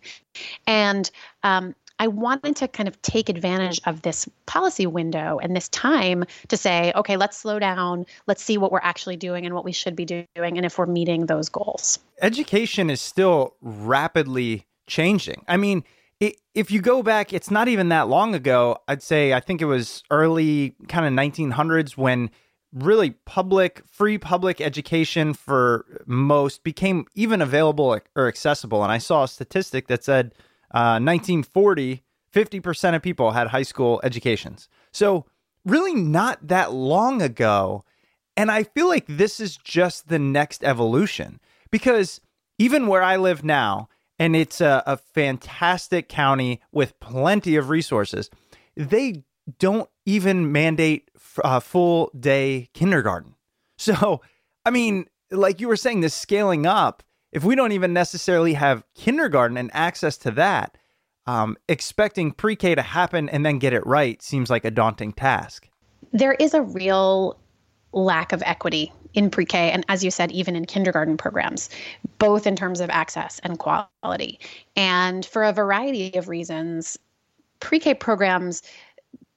And 0.65 1.10
um, 1.43 1.76
I 1.99 2.08
wanted 2.08 2.56
to 2.58 2.67
kind 2.67 2.89
of 2.89 3.01
take 3.01 3.29
advantage 3.29 3.79
of 3.86 4.01
this 4.01 4.27
policy 4.45 4.86
window 4.86 5.39
and 5.41 5.56
this 5.56 5.69
time 5.69 6.25
to 6.47 6.58
say, 6.58 6.91
okay, 6.95 7.17
let's 7.17 7.38
slow 7.38 7.60
down. 7.60 8.06
Let's 8.27 8.43
see 8.43 8.58
what 8.58 8.71
we're 8.71 8.79
actually 8.82 9.15
doing 9.15 9.45
and 9.45 9.53
what 9.53 9.63
we 9.63 9.71
should 9.71 9.95
be 9.95 10.06
doing 10.06 10.27
and 10.36 10.65
if 10.65 10.77
we're 10.77 10.86
meeting 10.86 11.27
those 11.27 11.49
goals. 11.49 11.99
Education 12.21 12.89
is 12.89 12.99
still 12.99 13.56
rapidly 13.62 14.65
changing. 14.88 15.45
I 15.47 15.58
mean, 15.58 15.84
it, 16.19 16.38
if 16.53 16.71
you 16.71 16.82
go 16.82 17.03
back, 17.03 17.34
it's 17.34 17.51
not 17.51 17.67
even 17.67 17.89
that 17.89 18.08
long 18.08 18.36
ago. 18.36 18.77
I'd 18.88 19.03
say, 19.03 19.34
I 19.34 19.39
think 19.39 19.62
it 19.62 19.65
was 19.65 20.03
early 20.10 20.75
kind 20.88 21.06
of 21.06 21.13
1900s 21.13 21.97
when 21.97 22.32
really 22.73 23.12
public, 23.25 23.84
free 23.91 24.17
public 24.17 24.60
education 24.60 25.34
for 25.34 25.86
most 26.06 26.63
became 26.63 27.06
even 27.13 27.41
available 27.41 27.99
or 28.15 28.27
accessible. 28.27 28.84
And 28.84 28.91
I 28.91 28.97
saw 28.97 29.23
a 29.23 29.27
statistic 29.27 29.88
that 29.88 30.03
said, 30.03 30.34
1940, 30.73 31.93
uh, 31.93 31.97
50% 32.39 32.95
of 32.95 33.01
people 33.01 33.31
had 33.31 33.47
high 33.47 33.63
school 33.63 34.01
educations. 34.03 34.67
So, 34.91 35.25
really 35.65 35.93
not 35.93 36.47
that 36.47 36.73
long 36.73 37.21
ago. 37.21 37.83
And 38.36 38.49
I 38.51 38.63
feel 38.63 38.88
like 38.88 39.05
this 39.07 39.39
is 39.39 39.57
just 39.57 40.09
the 40.09 40.19
next 40.19 40.63
evolution 40.63 41.39
because 41.71 42.19
even 42.57 42.88
where 42.88 43.03
I 43.03 43.17
live 43.17 43.43
now, 43.43 43.89
and 44.19 44.36
it's 44.36 44.62
a, 44.62 44.83
a 44.86 44.97
fantastic 44.97 46.09
county 46.09 46.62
with 46.71 46.99
plenty 46.99 47.55
of 47.55 47.69
resources, 47.69 48.29
they 48.75 49.23
don't 49.59 49.89
even 50.05 50.51
mandate 50.51 51.09
a 51.43 51.62
full 51.62 52.12
day 52.17 52.69
kindergarten. 52.73 53.36
So, 53.75 54.21
I 54.65 54.69
mean, 54.69 55.07
like 55.31 55.59
you 55.59 55.67
were 55.67 55.75
saying, 55.75 56.01
this 56.01 56.13
scaling 56.13 56.65
up 56.65 57.03
if 57.34 57.43
we 57.43 57.56
don't 57.56 57.72
even 57.72 57.93
necessarily 57.93 58.54
have 58.54 58.84
kindergarten 58.93 59.58
and 59.58 59.72
access 59.74 60.17
to 60.17 60.32
that, 60.32 60.78
um, 61.26 61.58
expecting 61.67 62.32
pre 62.32 62.56
K 62.56 62.76
to 62.76 62.82
happen 62.82 63.28
and 63.30 63.46
then 63.46 63.58
get 63.58 63.74
it 63.74 63.86
right 63.86 64.22
seems 64.22 64.50
like 64.50 64.63
a 64.63 64.72
daunting 64.72 65.12
task. 65.13 65.67
There 66.12 66.34
is 66.34 66.54
a 66.54 66.62
real 66.62 67.39
lack 67.91 68.34
of 68.34 68.43
equity 68.46 68.91
in 69.15 69.32
pre 69.32 69.46
K, 69.46 69.72
and 69.72 69.84
as 69.89 70.04
you 70.04 70.12
said, 70.12 70.32
even 70.32 70.56
in 70.56 70.65
kindergarten 70.65 71.17
programs, 71.17 71.69
both 72.19 72.46
in 72.46 72.56
terms 72.56 72.80
of 72.80 72.89
access 72.91 73.39
and 73.43 73.58
quality. 73.58 74.39
And 74.76 75.26
for 75.26 75.43
a 75.43 75.52
variety 75.52 76.13
of 76.15 76.30
reasons, 76.30 77.00
pre 77.60 77.80
K 77.80 77.96
programs 77.96 78.62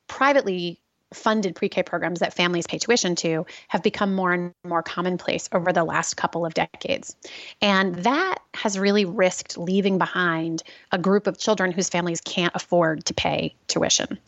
privately 0.07 0.81
funded 1.15 1.55
pre-K 1.55 1.83
programs 1.83 2.21
that 2.21 2.35
families 2.35 2.67
pay 2.67 2.79
tuition 2.79 3.15
to 3.17 3.47
have 3.69 3.83
become 3.83 4.15
more 4.15 4.33
and 4.33 4.53
more 4.65 4.83
commonplace 4.83 5.49
over 5.53 5.73
the 5.73 5.85
last 5.85 6.17
couple 6.17 6.45
of 6.45 6.55
decades. 6.55 7.15
And 7.63 7.95
that 7.97 8.39
has 8.55 8.79
really 8.79 9.05
risked 9.05 9.57
leaving 9.57 9.99
behind 9.99 10.63
a 10.93 10.99
group 10.99 11.27
of 11.27 11.39
children 11.39 11.73
whose 11.73 11.89
families 11.89 12.21
can't 12.21 12.55
afford 12.55 13.05
to 13.05 13.15
pay 13.15 13.55
tuition. 13.69 14.19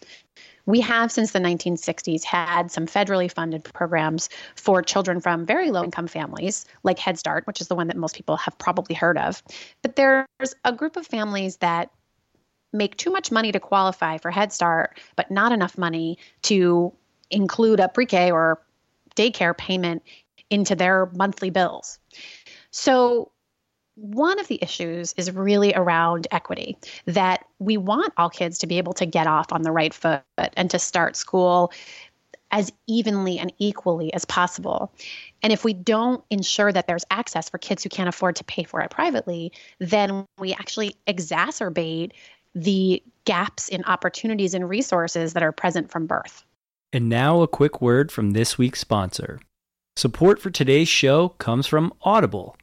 We 0.67 0.81
have, 0.83 1.11
since 1.11 1.33
the 1.33 1.38
1960s, 1.38 2.25
had 2.25 2.71
some 2.71 2.87
federally 2.87 3.33
funded 3.33 3.64
programs 3.64 4.29
for 4.55 4.83
children 4.83 5.19
from 5.19 5.47
very 5.47 5.71
low 5.71 5.83
income 5.83 6.09
families, 6.09 6.67
like 6.83 6.99
Head 6.99 7.19
Start, 7.19 7.47
which 7.47 7.62
is 7.62 7.69
the 7.69 7.75
one 7.75 7.87
that 7.87 7.97
most 7.97 8.14
people 8.14 8.37
have 8.37 8.57
probably 8.59 8.95
heard 8.95 9.17
of. 9.17 9.43
But 9.81 9.97
there's 9.97 10.55
a 10.67 10.73
group 10.73 10.99
of 10.99 11.07
families 11.07 11.57
that 11.57 11.91
make 12.73 12.97
too 12.97 13.11
much 13.11 13.31
money 13.31 13.53
to 13.53 13.61
qualify 13.61 14.19
for 14.19 14.31
Head 14.31 14.53
Start, 14.53 14.99
but 15.17 15.31
not 15.31 15.53
enough 15.53 15.79
money 15.79 16.19
to 16.43 16.93
include 17.31 17.81
a 17.81 17.89
pre 17.89 18.07
K 18.07 18.31
or 18.31 18.61
daycare 19.17 19.57
payment 19.57 20.03
into 20.51 20.75
their 20.75 21.07
monthly 21.15 21.51
bills. 21.51 21.99
So 22.71 23.33
one 23.95 24.39
of 24.39 24.47
the 24.47 24.59
issues 24.63 25.13
is 25.17 25.33
really 25.33 25.75
around 25.75 26.29
equity 26.31 26.79
that 27.07 27.45
we 27.59 27.77
want 27.77 28.13
all 28.17 28.31
kids 28.31 28.59
to 28.59 28.67
be 28.67 28.79
able 28.79 28.93
to 28.95 29.07
get 29.07 29.27
off 29.27 29.53
on 29.53 29.63
the 29.63 29.73
right 29.73 29.93
foot 29.93 30.23
and 30.57 30.71
to 30.71 30.79
start 30.79 31.17
school 31.17 31.73
as 32.51 32.73
evenly 32.87 33.39
and 33.39 33.53
equally 33.59 34.15
as 34.15 34.25
possible. 34.25 34.93
And 35.43 35.53
if 35.53 35.65
we 35.65 35.75
don't 35.75 36.25
ensure 36.31 36.73
that 36.73 36.87
there's 36.87 37.05
access 37.11 37.51
for 37.51 37.59
kids 37.59 37.83
who 37.83 37.91
can't 37.91 38.09
afford 38.09 38.37
to 38.37 38.45
pay 38.45 38.63
for 38.63 38.81
it 38.81 38.91
privately, 38.91 39.53
then 39.81 40.27
we 40.39 40.55
actually 40.55 40.97
exacerbate 41.07 42.13
the 42.62 43.03
gaps 43.25 43.68
in 43.68 43.85
opportunities 43.85 44.55
and 44.55 44.68
resources 44.68 45.33
that 45.33 45.42
are 45.42 45.53
present 45.53 45.90
from 45.90 46.07
birth. 46.07 46.44
And 46.92 47.09
now, 47.09 47.42
a 47.42 47.49
quick 47.49 47.81
word 47.81 48.11
from 48.11 48.31
this 48.31 48.59
week's 48.59 48.81
sponsor. 48.81 49.40
Support 49.97 50.40
for 50.40 50.51
today's 50.51 50.88
show 50.88 51.31
comes 51.31 51.66
from 51.66 51.92
Audible. 52.03 52.57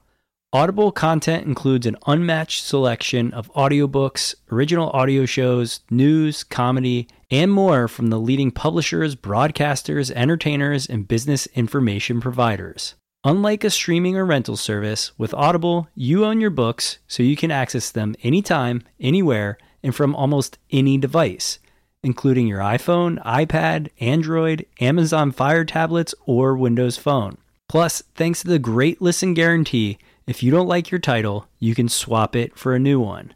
Audible 0.52 0.92
content 0.92 1.46
includes 1.46 1.86
an 1.86 1.98
unmatched 2.08 2.64
selection 2.64 3.34
of 3.34 3.52
audiobooks, 3.54 4.36
original 4.52 4.90
audio 4.92 5.26
shows, 5.26 5.82
news, 5.90 6.44
comedy, 6.44 7.08
and 7.30 7.52
more 7.52 7.88
from 7.88 8.08
the 8.08 8.20
leading 8.20 8.52
publishers, 8.52 9.16
broadcasters, 9.16 10.12
entertainers, 10.12 10.88
and 10.88 11.08
business 11.08 11.46
information 11.48 12.22
providers. 12.22 12.96
Unlike 13.24 13.64
a 13.64 13.70
streaming 13.70 14.16
or 14.18 14.26
rental 14.26 14.56
service, 14.56 15.12
with 15.18 15.34
Audible, 15.34 15.88
you 15.96 16.24
own 16.24 16.40
your 16.40 16.52
books 16.52 17.00
so 17.08 17.24
you 17.24 17.36
can 17.36 17.52
access 17.52 17.92
them 17.92 18.16
anytime, 18.24 18.84
anywhere, 19.00 19.58
and 19.86 19.96
from 19.96 20.16
almost 20.16 20.58
any 20.72 20.98
device, 20.98 21.60
including 22.04 22.48
your 22.48 22.60
iPhone, 22.60 23.24
iPad, 23.24 23.90
Android, 24.00 24.66
Amazon 24.82 25.32
Fire 25.32 25.64
tablets, 25.64 26.16
or 26.26 26.58
Windows 26.58 26.98
Phone. 26.98 27.38
Plus, 27.70 28.02
thanks 28.16 28.42
to 28.42 28.48
the 28.48 28.60
Great 28.60 29.00
Listen 29.00 29.36
Guarantee, 29.36 30.00
if 30.26 30.42
you 30.42 30.50
don't 30.50 30.68
like 30.68 30.90
your 30.90 31.00
title, 31.00 31.48
you 31.60 31.76
can 31.76 31.88
swap 31.88 32.36
it 32.36 32.58
for 32.58 32.74
a 32.74 32.80
new 32.80 33.00
one. 33.00 33.36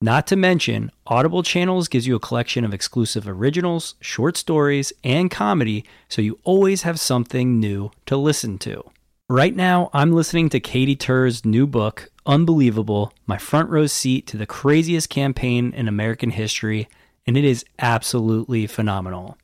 Not 0.00 0.26
to 0.26 0.36
mention, 0.36 0.90
Audible 1.06 1.44
Channels 1.44 1.86
gives 1.86 2.06
you 2.06 2.16
a 2.16 2.20
collection 2.20 2.64
of 2.64 2.74
exclusive 2.74 3.28
originals, 3.28 3.94
short 4.00 4.36
stories, 4.36 4.92
and 5.04 5.30
comedy, 5.30 5.84
so 6.08 6.20
you 6.20 6.40
always 6.42 6.82
have 6.82 6.98
something 6.98 7.60
new 7.60 7.92
to 8.06 8.16
listen 8.16 8.58
to. 8.58 8.84
Right 9.30 9.54
now, 9.54 9.88
I'm 9.92 10.12
listening 10.12 10.48
to 10.50 10.60
Katy 10.60 10.96
Tur's 10.96 11.44
new 11.44 11.66
book, 11.66 12.10
Unbelievable 12.26 13.12
My 13.26 13.38
Front 13.38 13.70
Row 13.70 13.86
Seat 13.86 14.26
to 14.26 14.36
the 14.36 14.46
Craziest 14.46 15.08
Campaign 15.08 15.72
in 15.72 15.86
American 15.86 16.30
History, 16.30 16.88
and 17.24 17.36
it 17.36 17.44
is 17.44 17.64
absolutely 17.78 18.66
phenomenal. 18.66 19.38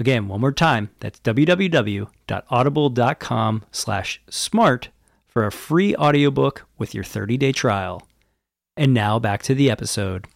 Again, 0.00 0.28
one 0.28 0.40
more 0.40 0.52
time, 0.52 0.90
that's 1.00 1.18
www.audible.com 1.20 3.64
slash 3.72 4.22
smart 4.28 4.88
for 5.26 5.44
a 5.44 5.52
free 5.52 5.96
audiobook 5.96 6.66
with 6.78 6.94
your 6.94 7.02
30-day 7.02 7.50
trial. 7.52 8.06
And 8.76 8.94
now 8.94 9.18
back 9.18 9.42
to 9.44 9.56
the 9.56 9.70
episode. 9.70 10.28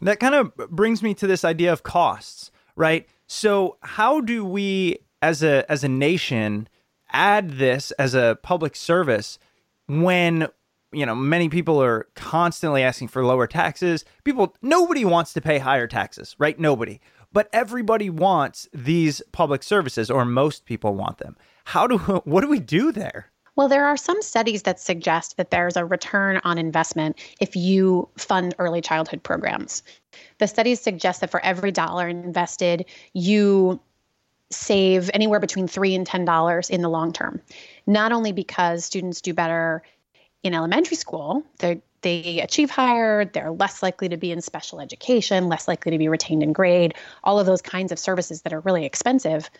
That 0.00 0.20
kind 0.20 0.34
of 0.34 0.56
brings 0.70 1.02
me 1.02 1.12
to 1.14 1.26
this 1.26 1.44
idea 1.44 1.72
of 1.72 1.82
costs, 1.82 2.52
right? 2.76 3.08
So 3.26 3.76
how 3.80 4.20
do 4.20 4.44
we 4.44 4.98
as 5.22 5.42
a 5.42 5.64
as 5.70 5.82
a 5.82 5.88
nation 5.88 6.68
add 7.10 7.52
this 7.52 7.90
as 7.92 8.14
a 8.14 8.38
public 8.42 8.76
service 8.76 9.38
when 9.88 10.48
you 10.92 11.04
know 11.04 11.14
many 11.14 11.48
people 11.48 11.82
are 11.82 12.06
constantly 12.14 12.82
asking 12.82 13.08
for 13.08 13.24
lower 13.24 13.46
taxes 13.46 14.04
people 14.24 14.54
nobody 14.62 15.04
wants 15.04 15.32
to 15.32 15.40
pay 15.40 15.58
higher 15.58 15.86
taxes 15.86 16.34
right 16.38 16.58
nobody 16.58 17.00
but 17.32 17.48
everybody 17.52 18.08
wants 18.08 18.68
these 18.72 19.20
public 19.32 19.62
services 19.62 20.10
or 20.10 20.24
most 20.24 20.64
people 20.64 20.94
want 20.94 21.18
them 21.18 21.36
how 21.64 21.86
do 21.86 21.98
what 22.24 22.40
do 22.40 22.48
we 22.48 22.60
do 22.60 22.92
there 22.92 23.30
well, 23.56 23.68
there 23.68 23.86
are 23.86 23.96
some 23.96 24.20
studies 24.20 24.62
that 24.64 24.78
suggest 24.78 25.38
that 25.38 25.50
there's 25.50 25.78
a 25.78 25.84
return 25.84 26.42
on 26.44 26.58
investment 26.58 27.18
if 27.40 27.56
you 27.56 28.06
fund 28.18 28.54
early 28.58 28.82
childhood 28.82 29.22
programs. 29.22 29.82
The 30.38 30.46
studies 30.46 30.80
suggest 30.80 31.22
that 31.22 31.30
for 31.30 31.42
every 31.42 31.72
dollar 31.72 32.06
invested, 32.06 32.84
you 33.14 33.80
save 34.50 35.10
anywhere 35.14 35.40
between 35.40 35.66
three 35.66 35.94
and 35.94 36.06
ten 36.06 36.26
dollars 36.26 36.68
in 36.68 36.82
the 36.82 36.90
long 36.90 37.14
term. 37.14 37.40
Not 37.86 38.12
only 38.12 38.32
because 38.32 38.84
students 38.84 39.20
do 39.20 39.32
better 39.32 39.82
in 40.42 40.54
elementary 40.54 40.96
school, 40.96 41.42
they 41.58 41.80
they 42.02 42.40
achieve 42.40 42.70
higher, 42.70 43.24
they're 43.24 43.50
less 43.50 43.82
likely 43.82 44.08
to 44.08 44.16
be 44.16 44.30
in 44.30 44.40
special 44.40 44.80
education, 44.80 45.48
less 45.48 45.66
likely 45.66 45.90
to 45.90 45.98
be 45.98 46.08
retained 46.08 46.42
in 46.42 46.52
grade, 46.52 46.94
all 47.24 47.40
of 47.40 47.46
those 47.46 47.62
kinds 47.62 47.90
of 47.90 47.98
services 47.98 48.42
that 48.42 48.52
are 48.52 48.60
really 48.60 48.84
expensive. 48.84 49.50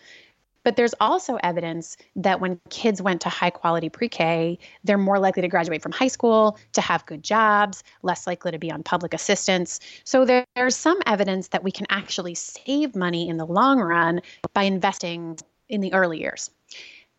But 0.63 0.75
there's 0.75 0.93
also 0.99 1.37
evidence 1.43 1.97
that 2.15 2.39
when 2.39 2.59
kids 2.69 3.01
went 3.01 3.21
to 3.21 3.29
high 3.29 3.49
quality 3.49 3.89
pre 3.89 4.09
K, 4.09 4.59
they're 4.83 4.97
more 4.97 5.19
likely 5.19 5.41
to 5.41 5.47
graduate 5.47 5.81
from 5.81 5.91
high 5.91 6.07
school, 6.09 6.57
to 6.73 6.81
have 6.81 7.05
good 7.05 7.23
jobs, 7.23 7.83
less 8.01 8.27
likely 8.27 8.51
to 8.51 8.59
be 8.59 8.71
on 8.71 8.83
public 8.83 9.13
assistance. 9.13 9.79
So 10.03 10.25
there's 10.25 10.75
some 10.75 10.99
evidence 11.05 11.49
that 11.49 11.63
we 11.63 11.71
can 11.71 11.87
actually 11.89 12.35
save 12.35 12.95
money 12.95 13.29
in 13.29 13.37
the 13.37 13.45
long 13.45 13.79
run 13.79 14.21
by 14.53 14.63
investing 14.63 15.37
in 15.69 15.81
the 15.81 15.93
early 15.93 16.19
years. 16.19 16.49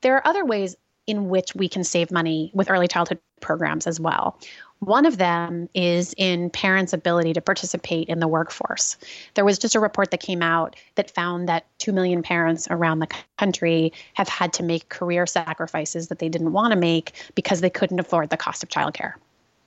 There 0.01 0.15
are 0.17 0.27
other 0.27 0.45
ways 0.45 0.77
in 1.09 1.29
which 1.29 1.55
we 1.55 1.69
can 1.69 1.83
save 1.83 2.13
money 2.13 2.51
with 2.55 2.71
early 2.71 2.87
childhood 2.87 3.19
programs 3.41 3.87
as 3.87 3.99
well. 3.99 4.39
One 4.81 5.07
of 5.07 5.19
them 5.19 5.69
is 5.75 6.15
in 6.17 6.51
parents' 6.51 6.93
ability 6.93 7.33
to 7.33 7.41
participate 7.41 8.09
in 8.09 8.21
the 8.21 8.29
workforce. 8.29 8.97
There 9.35 9.45
was 9.45 9.59
just 9.59 9.75
a 9.75 9.81
report 9.81 10.13
that 10.13 10.21
came 10.21 10.43
out 10.43 10.77
that 10.95 11.11
found 11.11 11.49
that 11.49 11.67
2 11.79 11.93
million 11.93 12.23
parents 12.23 12.69
around 12.71 13.01
the 13.01 13.09
country 13.39 13.93
have 14.15 14.29
had 14.29 14.53
to 14.53 14.63
make 14.63 14.89
career 14.89 15.27
sacrifices 15.27 16.09
that 16.09 16.21
they 16.21 16.29
didn't 16.29 16.53
want 16.53 16.73
to 16.73 16.79
make 16.79 17.13
because 17.35 17.61
they 17.61 17.71
couldn't 17.71 17.99
afford 17.99 18.31
the 18.31 18.37
cost 18.37 18.63
of 18.63 18.69
childcare. 18.69 19.15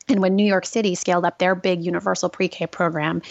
And 0.07 0.21
when 0.21 0.35
New 0.35 0.45
York 0.45 0.65
City 0.65 0.95
scaled 0.95 1.25
up 1.25 1.39
their 1.39 1.55
big 1.55 1.83
universal 1.83 2.29
pre 2.29 2.47
K 2.47 2.67
program, 2.67 3.21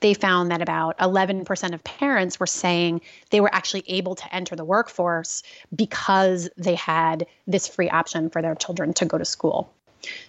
they 0.00 0.14
found 0.14 0.50
that 0.50 0.62
about 0.62 0.96
11% 0.98 1.74
of 1.74 1.84
parents 1.84 2.38
were 2.38 2.46
saying 2.46 3.00
they 3.30 3.40
were 3.40 3.54
actually 3.54 3.84
able 3.88 4.14
to 4.14 4.34
enter 4.34 4.54
the 4.54 4.64
workforce 4.64 5.42
because 5.74 6.48
they 6.56 6.74
had 6.74 7.26
this 7.46 7.66
free 7.66 7.90
option 7.90 8.30
for 8.30 8.40
their 8.40 8.54
children 8.54 8.92
to 8.94 9.04
go 9.04 9.18
to 9.18 9.24
school. 9.24 9.72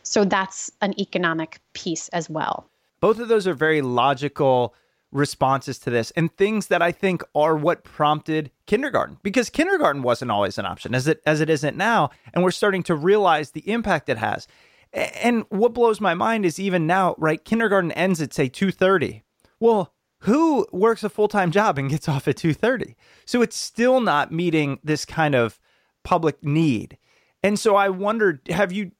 So 0.03 0.25
that's 0.25 0.71
an 0.81 0.99
economic 0.99 1.59
piece 1.73 2.09
as 2.09 2.29
well. 2.29 2.67
Both 2.99 3.19
of 3.19 3.27
those 3.27 3.47
are 3.47 3.53
very 3.53 3.81
logical 3.81 4.75
responses 5.11 5.77
to 5.79 5.89
this 5.89 6.11
and 6.11 6.35
things 6.37 6.67
that 6.67 6.81
I 6.81 6.91
think 6.91 7.21
are 7.35 7.55
what 7.55 7.83
prompted 7.83 8.49
kindergarten 8.65 9.17
because 9.23 9.49
kindergarten 9.49 10.03
wasn't 10.03 10.31
always 10.31 10.57
an 10.57 10.65
option 10.65 10.95
as 10.95 11.05
it 11.05 11.21
as 11.25 11.41
it 11.41 11.49
isn't 11.49 11.75
now 11.75 12.11
and 12.33 12.43
we're 12.43 12.51
starting 12.51 12.81
to 12.83 12.95
realize 12.95 13.51
the 13.51 13.69
impact 13.69 14.07
it 14.07 14.17
has. 14.17 14.47
And 14.93 15.45
what 15.49 15.73
blows 15.73 15.99
my 15.99 16.13
mind 16.13 16.45
is 16.45 16.59
even 16.59 16.87
now, 16.87 17.15
right? 17.17 17.43
Kindergarten 17.43 17.91
ends 17.91 18.21
at 18.21 18.33
say 18.33 18.47
2:30. 18.47 19.21
Well, 19.61 19.93
who 20.21 20.67
works 20.71 21.03
a 21.03 21.09
full-time 21.09 21.51
job 21.51 21.77
and 21.77 21.89
gets 21.89 22.09
off 22.09 22.27
at 22.27 22.35
2:30? 22.35 22.95
So 23.25 23.41
it's 23.41 23.55
still 23.55 24.01
not 24.01 24.31
meeting 24.31 24.79
this 24.83 25.05
kind 25.05 25.35
of 25.35 25.59
public 26.03 26.43
need. 26.43 26.97
And 27.43 27.57
so 27.59 27.75
I 27.75 27.89
wondered, 27.89 28.41
have 28.49 28.71
you 28.71 28.91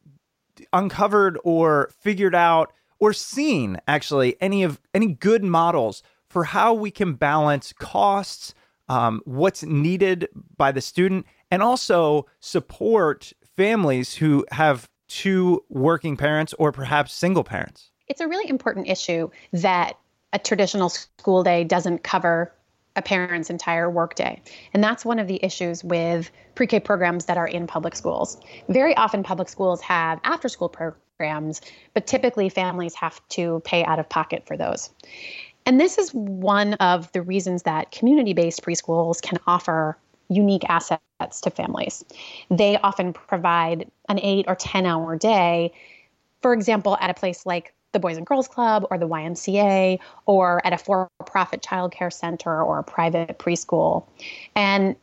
uncovered 0.72 1.40
or 1.44 1.90
figured 2.00 2.36
out 2.36 2.72
or 3.00 3.12
seen 3.12 3.78
actually 3.88 4.40
any 4.40 4.62
of 4.62 4.80
any 4.94 5.08
good 5.08 5.44
models 5.44 6.04
for 6.30 6.44
how 6.46 6.74
we 6.74 6.92
can 6.92 7.14
balance 7.14 7.74
costs, 7.74 8.54
um, 8.88 9.22
what's 9.26 9.64
needed 9.64 10.30
by 10.58 10.72
the 10.72 10.82
student, 10.82 11.26
and 11.50 11.64
also 11.64 12.28
support 12.40 13.34
families 13.58 14.16
who 14.16 14.46
have 14.52 14.88
two 15.08 15.64
working 15.70 16.16
parents 16.16 16.54
or 16.60 16.72
perhaps 16.72 17.14
single 17.14 17.44
parents? 17.44 17.92
It's 18.08 18.22
a 18.22 18.28
really 18.28 18.50
important 18.50 18.88
issue 18.88 19.30
that 19.54 19.98
a 20.34 20.40
traditional 20.40 20.90
school 20.90 21.44
day 21.44 21.64
doesn't 21.64 22.04
cover 22.04 22.54
a 22.96 23.02
parent's 23.02 23.50
entire 23.50 23.90
workday. 23.90 24.42
And 24.74 24.84
that's 24.84 25.06
one 25.06 25.20
of 25.20 25.28
the 25.28 25.40
issues 25.44 25.84
with 25.84 26.30
pre 26.56 26.68
K 26.68 26.80
programs 26.80 27.26
that 27.26 27.38
are 27.38 27.48
in 27.48 27.68
public 27.68 27.96
schools. 27.96 28.38
Very 28.68 28.96
often, 28.98 29.24
public 29.24 29.50
schools 29.50 29.82
have 29.82 30.20
after 30.24 30.50
school 30.50 30.70
programs, 30.70 31.62
but 31.94 32.06
typically 32.08 32.50
families 32.50 32.94
have 32.96 33.26
to 33.30 33.62
pay 33.64 33.84
out 33.86 34.00
of 34.00 34.10
pocket 34.10 34.46
for 34.46 34.58
those. 34.58 34.90
And 35.66 35.80
this 35.80 35.98
is 35.98 36.14
one 36.14 36.74
of 36.76 37.12
the 37.14 37.22
reasons 37.22 37.64
that 37.64 37.92
community 37.92 38.34
based 38.34 38.62
preschools 38.64 39.22
can 39.22 39.38
offer 39.48 39.98
unique 40.28 40.64
assets 40.70 41.42
to 41.42 41.50
families. 41.50 42.04
They 42.50 42.78
often 42.78 43.14
provide 43.14 43.90
an 44.10 44.20
eight 44.20 44.46
or 44.48 44.56
10 44.56 44.86
hour 44.86 45.16
day 45.18 45.72
for 46.42 46.54
example, 46.54 46.98
at 47.00 47.10
a 47.10 47.14
place 47.14 47.46
like 47.46 47.74
the 47.92 48.00
Boys 48.00 48.18
and 48.18 48.26
Girls 48.26 48.48
Club 48.48 48.86
or 48.90 48.98
the 48.98 49.08
YMCA 49.08 50.00
or 50.26 50.66
at 50.66 50.74
a 50.74 50.78
for 50.78 51.10
profit 51.26 51.62
childcare 51.62 52.12
center 52.12 52.62
or 52.62 52.80
a 52.80 52.84
private 52.84 53.38
preschool. 53.38 54.06
And 54.56 54.96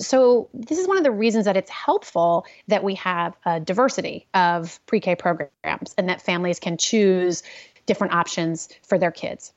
so, 0.00 0.48
this 0.54 0.78
is 0.78 0.86
one 0.86 0.96
of 0.96 1.02
the 1.02 1.10
reasons 1.10 1.44
that 1.46 1.56
it's 1.56 1.70
helpful 1.70 2.46
that 2.68 2.84
we 2.84 2.94
have 2.94 3.36
a 3.44 3.58
diversity 3.58 4.26
of 4.32 4.78
pre 4.86 5.00
K 5.00 5.16
programs 5.16 5.94
and 5.98 6.08
that 6.08 6.22
families 6.22 6.60
can 6.60 6.76
choose 6.76 7.42
different 7.86 8.12
options 8.12 8.68
for 8.82 8.96
their 8.96 9.10
kids. 9.10 9.52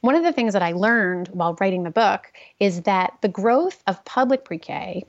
One 0.00 0.14
of 0.14 0.22
the 0.22 0.32
things 0.32 0.54
that 0.54 0.62
I 0.62 0.72
learned 0.72 1.28
while 1.28 1.56
writing 1.60 1.82
the 1.82 1.90
book 1.90 2.32
is 2.58 2.82
that 2.82 3.18
the 3.20 3.28
growth 3.28 3.82
of 3.86 4.02
public 4.06 4.44
pre 4.44 4.58
K, 4.58 5.04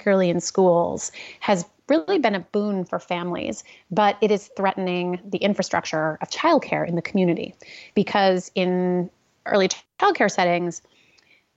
particularly 0.00 0.30
in 0.30 0.40
schools, 0.40 1.12
has 1.40 1.66
really 1.88 2.18
been 2.18 2.34
a 2.34 2.40
boon 2.40 2.84
for 2.86 2.98
families, 2.98 3.62
but 3.90 4.16
it 4.22 4.30
is 4.30 4.48
threatening 4.56 5.20
the 5.22 5.36
infrastructure 5.38 6.16
of 6.22 6.30
childcare 6.30 6.88
in 6.88 6.94
the 6.94 7.02
community 7.02 7.54
because 7.94 8.50
in 8.54 9.10
early 9.44 9.68
childcare 10.00 10.30
settings, 10.30 10.80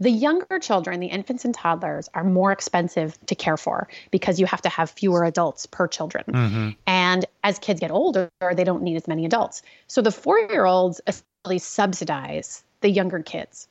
the 0.02 0.10
younger 0.10 0.60
children, 0.60 1.00
the 1.00 1.08
infants 1.08 1.46
and 1.46 1.56
toddlers, 1.56 2.10
are 2.16 2.26
more 2.26 2.52
expensive 2.52 3.18
to 3.28 3.36
care 3.36 3.56
for 3.56 3.88
because 4.12 4.42
you 4.42 4.46
have 4.46 4.62
to 4.62 4.70
have 4.70 4.90
fewer 4.90 5.24
adults 5.24 5.66
per 5.66 5.88
children. 5.88 6.26
Mm-hmm. 6.28 6.70
And 6.86 7.26
as 7.46 7.60
kids 7.60 7.80
get 7.80 7.92
older, 7.92 8.30
they 8.42 8.66
don't 8.66 8.84
need 8.84 8.98
as 8.98 9.08
many 9.08 9.26
adults. 9.26 9.62
So 9.88 10.02
the 10.02 10.12
four 10.12 10.38
year 10.40 10.66
olds 10.66 11.00
essentially 11.08 11.60
subsidize 11.60 12.64
the 12.82 12.90
younger 12.90 13.22
kids. 13.22 13.70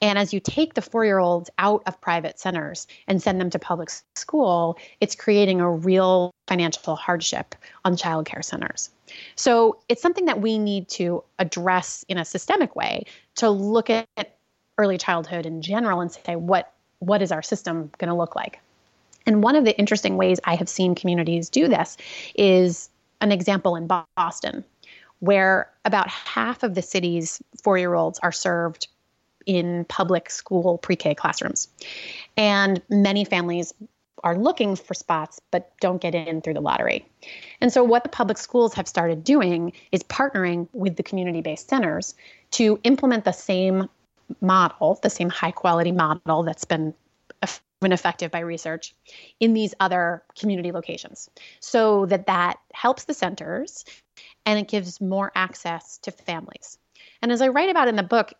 And 0.00 0.18
as 0.18 0.32
you 0.32 0.40
take 0.40 0.74
the 0.74 0.82
four 0.82 1.04
year 1.04 1.18
olds 1.18 1.50
out 1.58 1.82
of 1.86 2.00
private 2.00 2.38
centers 2.38 2.86
and 3.06 3.20
send 3.20 3.40
them 3.40 3.50
to 3.50 3.58
public 3.58 3.90
school, 4.14 4.78
it's 5.00 5.14
creating 5.14 5.60
a 5.60 5.70
real 5.70 6.30
financial 6.46 6.96
hardship 6.96 7.54
on 7.84 7.96
childcare 7.96 8.44
centers. 8.44 8.90
So 9.34 9.78
it's 9.88 10.02
something 10.02 10.26
that 10.26 10.40
we 10.40 10.58
need 10.58 10.88
to 10.90 11.24
address 11.38 12.04
in 12.08 12.18
a 12.18 12.24
systemic 12.24 12.76
way 12.76 13.04
to 13.36 13.50
look 13.50 13.90
at 13.90 14.06
early 14.76 14.98
childhood 14.98 15.46
in 15.46 15.62
general 15.62 16.00
and 16.00 16.12
say, 16.12 16.36
what, 16.36 16.72
what 17.00 17.22
is 17.22 17.32
our 17.32 17.42
system 17.42 17.90
going 17.98 18.08
to 18.08 18.14
look 18.14 18.36
like? 18.36 18.60
And 19.26 19.42
one 19.42 19.56
of 19.56 19.64
the 19.64 19.76
interesting 19.78 20.16
ways 20.16 20.38
I 20.44 20.54
have 20.54 20.68
seen 20.68 20.94
communities 20.94 21.50
do 21.50 21.68
this 21.68 21.96
is 22.34 22.88
an 23.20 23.32
example 23.32 23.76
in 23.76 23.88
Boston, 24.16 24.64
where 25.18 25.70
about 25.84 26.08
half 26.08 26.62
of 26.62 26.74
the 26.74 26.82
city's 26.82 27.42
four 27.62 27.76
year 27.76 27.94
olds 27.94 28.18
are 28.20 28.32
served 28.32 28.88
in 29.48 29.84
public 29.86 30.30
school 30.30 30.78
pre 30.78 30.94
K 30.94 31.14
classrooms. 31.14 31.66
And 32.36 32.80
many 32.88 33.24
families 33.24 33.74
are 34.22 34.36
looking 34.36 34.76
for 34.76 34.94
spots 34.94 35.40
but 35.50 35.72
don't 35.80 36.00
get 36.00 36.14
in 36.14 36.40
through 36.40 36.54
the 36.54 36.60
lottery. 36.60 37.06
And 37.60 37.72
so, 37.72 37.82
what 37.82 38.04
the 38.04 38.08
public 38.08 38.38
schools 38.38 38.74
have 38.74 38.86
started 38.86 39.24
doing 39.24 39.72
is 39.90 40.04
partnering 40.04 40.68
with 40.72 40.96
the 40.96 41.02
community 41.02 41.40
based 41.40 41.68
centers 41.68 42.14
to 42.52 42.78
implement 42.84 43.24
the 43.24 43.32
same 43.32 43.88
model, 44.40 44.98
the 45.02 45.10
same 45.10 45.30
high 45.30 45.50
quality 45.50 45.92
model 45.92 46.42
that's 46.44 46.64
been 46.64 46.94
been 47.80 47.92
effective 47.92 48.30
by 48.30 48.40
research 48.40 48.94
in 49.38 49.54
these 49.54 49.74
other 49.78 50.22
community 50.36 50.72
locations 50.72 51.30
so 51.60 52.06
that 52.06 52.26
that 52.26 52.58
helps 52.74 53.04
the 53.04 53.14
centers 53.14 53.84
and 54.44 54.58
it 54.58 54.66
gives 54.68 55.00
more 55.00 55.30
access 55.36 55.98
to 55.98 56.10
families 56.10 56.76
and 57.22 57.30
as 57.30 57.40
i 57.40 57.46
write 57.46 57.70
about 57.70 57.86
in 57.86 57.94
the 57.94 58.02
book 58.02 58.32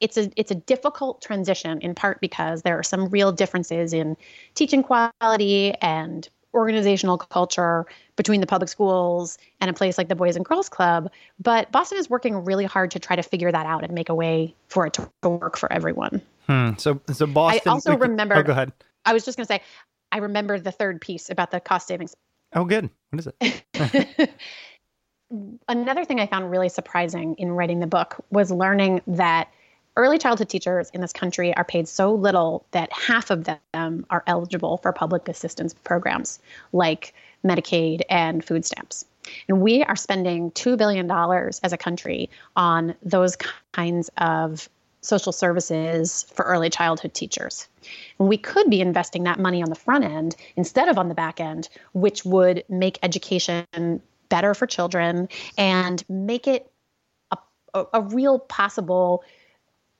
it's 0.00 0.16
a 0.16 0.30
it's 0.36 0.50
a 0.50 0.54
difficult 0.54 1.22
transition 1.22 1.80
in 1.80 1.94
part 1.94 2.20
because 2.20 2.62
there 2.62 2.78
are 2.78 2.82
some 2.82 3.08
real 3.08 3.32
differences 3.32 3.92
in 3.92 4.16
teaching 4.54 4.82
quality 4.82 5.74
and 5.80 6.28
organizational 6.54 7.18
culture 7.18 7.84
between 8.16 8.40
the 8.40 8.46
public 8.46 8.68
schools 8.68 9.38
and 9.60 9.68
a 9.68 9.74
place 9.74 9.98
like 9.98 10.08
the 10.08 10.14
Boys 10.14 10.36
and 10.36 10.44
Girls 10.44 10.68
Club. 10.68 11.10
But 11.40 11.70
Boston 11.72 11.98
is 11.98 12.08
working 12.08 12.44
really 12.44 12.64
hard 12.64 12.92
to 12.92 12.98
try 12.98 13.16
to 13.16 13.22
figure 13.22 13.50
that 13.50 13.66
out 13.66 13.82
and 13.82 13.92
make 13.92 14.08
a 14.08 14.14
way 14.14 14.54
for 14.68 14.86
it 14.86 14.94
to 14.94 15.10
work 15.28 15.58
for 15.58 15.70
everyone. 15.72 16.22
Hmm. 16.46 16.70
So, 16.78 17.00
so 17.12 17.26
Boston. 17.26 17.62
I 17.66 17.70
also 17.70 17.96
remember. 17.96 18.36
Oh, 18.36 18.42
go 18.42 18.52
ahead. 18.52 18.72
I 19.04 19.12
was 19.12 19.24
just 19.24 19.36
going 19.36 19.46
to 19.46 19.52
say, 19.52 19.60
I 20.12 20.18
remember 20.18 20.58
the 20.58 20.72
third 20.72 21.00
piece 21.00 21.28
about 21.28 21.50
the 21.50 21.60
cost 21.60 21.88
savings. 21.88 22.14
Oh, 22.54 22.64
good. 22.64 22.88
What 23.10 23.18
is 23.18 23.28
it? 23.40 24.30
Another 25.68 26.04
thing 26.04 26.20
I 26.20 26.26
found 26.26 26.50
really 26.50 26.68
surprising 26.68 27.34
in 27.34 27.50
writing 27.50 27.80
the 27.80 27.88
book 27.88 28.24
was 28.30 28.52
learning 28.52 29.02
that 29.08 29.48
early 29.96 30.18
childhood 30.18 30.48
teachers 30.48 30.90
in 30.90 31.00
this 31.00 31.12
country 31.12 31.54
are 31.56 31.64
paid 31.64 31.88
so 31.88 32.12
little 32.12 32.66
that 32.72 32.92
half 32.92 33.30
of 33.30 33.44
them 33.44 34.06
are 34.10 34.22
eligible 34.26 34.78
for 34.78 34.92
public 34.92 35.28
assistance 35.28 35.74
programs 35.84 36.40
like 36.72 37.14
Medicaid 37.44 38.02
and 38.08 38.44
food 38.44 38.64
stamps. 38.64 39.04
And 39.48 39.60
we 39.60 39.82
are 39.82 39.96
spending 39.96 40.50
$2 40.52 40.76
billion 40.76 41.10
as 41.10 41.72
a 41.72 41.76
country 41.76 42.28
on 42.56 42.94
those 43.02 43.36
kinds 43.72 44.10
of 44.18 44.68
social 45.00 45.32
services 45.32 46.24
for 46.34 46.44
early 46.46 46.70
childhood 46.70 47.12
teachers. 47.12 47.68
And 48.18 48.28
we 48.28 48.38
could 48.38 48.70
be 48.70 48.80
investing 48.80 49.24
that 49.24 49.38
money 49.38 49.62
on 49.62 49.68
the 49.68 49.74
front 49.74 50.04
end 50.04 50.34
instead 50.56 50.88
of 50.88 50.98
on 50.98 51.08
the 51.08 51.14
back 51.14 51.40
end, 51.40 51.68
which 51.92 52.24
would 52.24 52.64
make 52.68 52.98
education 53.02 53.66
better 54.30 54.54
for 54.54 54.66
children 54.66 55.28
and 55.58 56.02
make 56.08 56.48
it 56.48 56.70
a, 57.30 57.36
a, 57.74 57.84
a 57.94 58.00
real 58.00 58.38
possible 58.38 59.22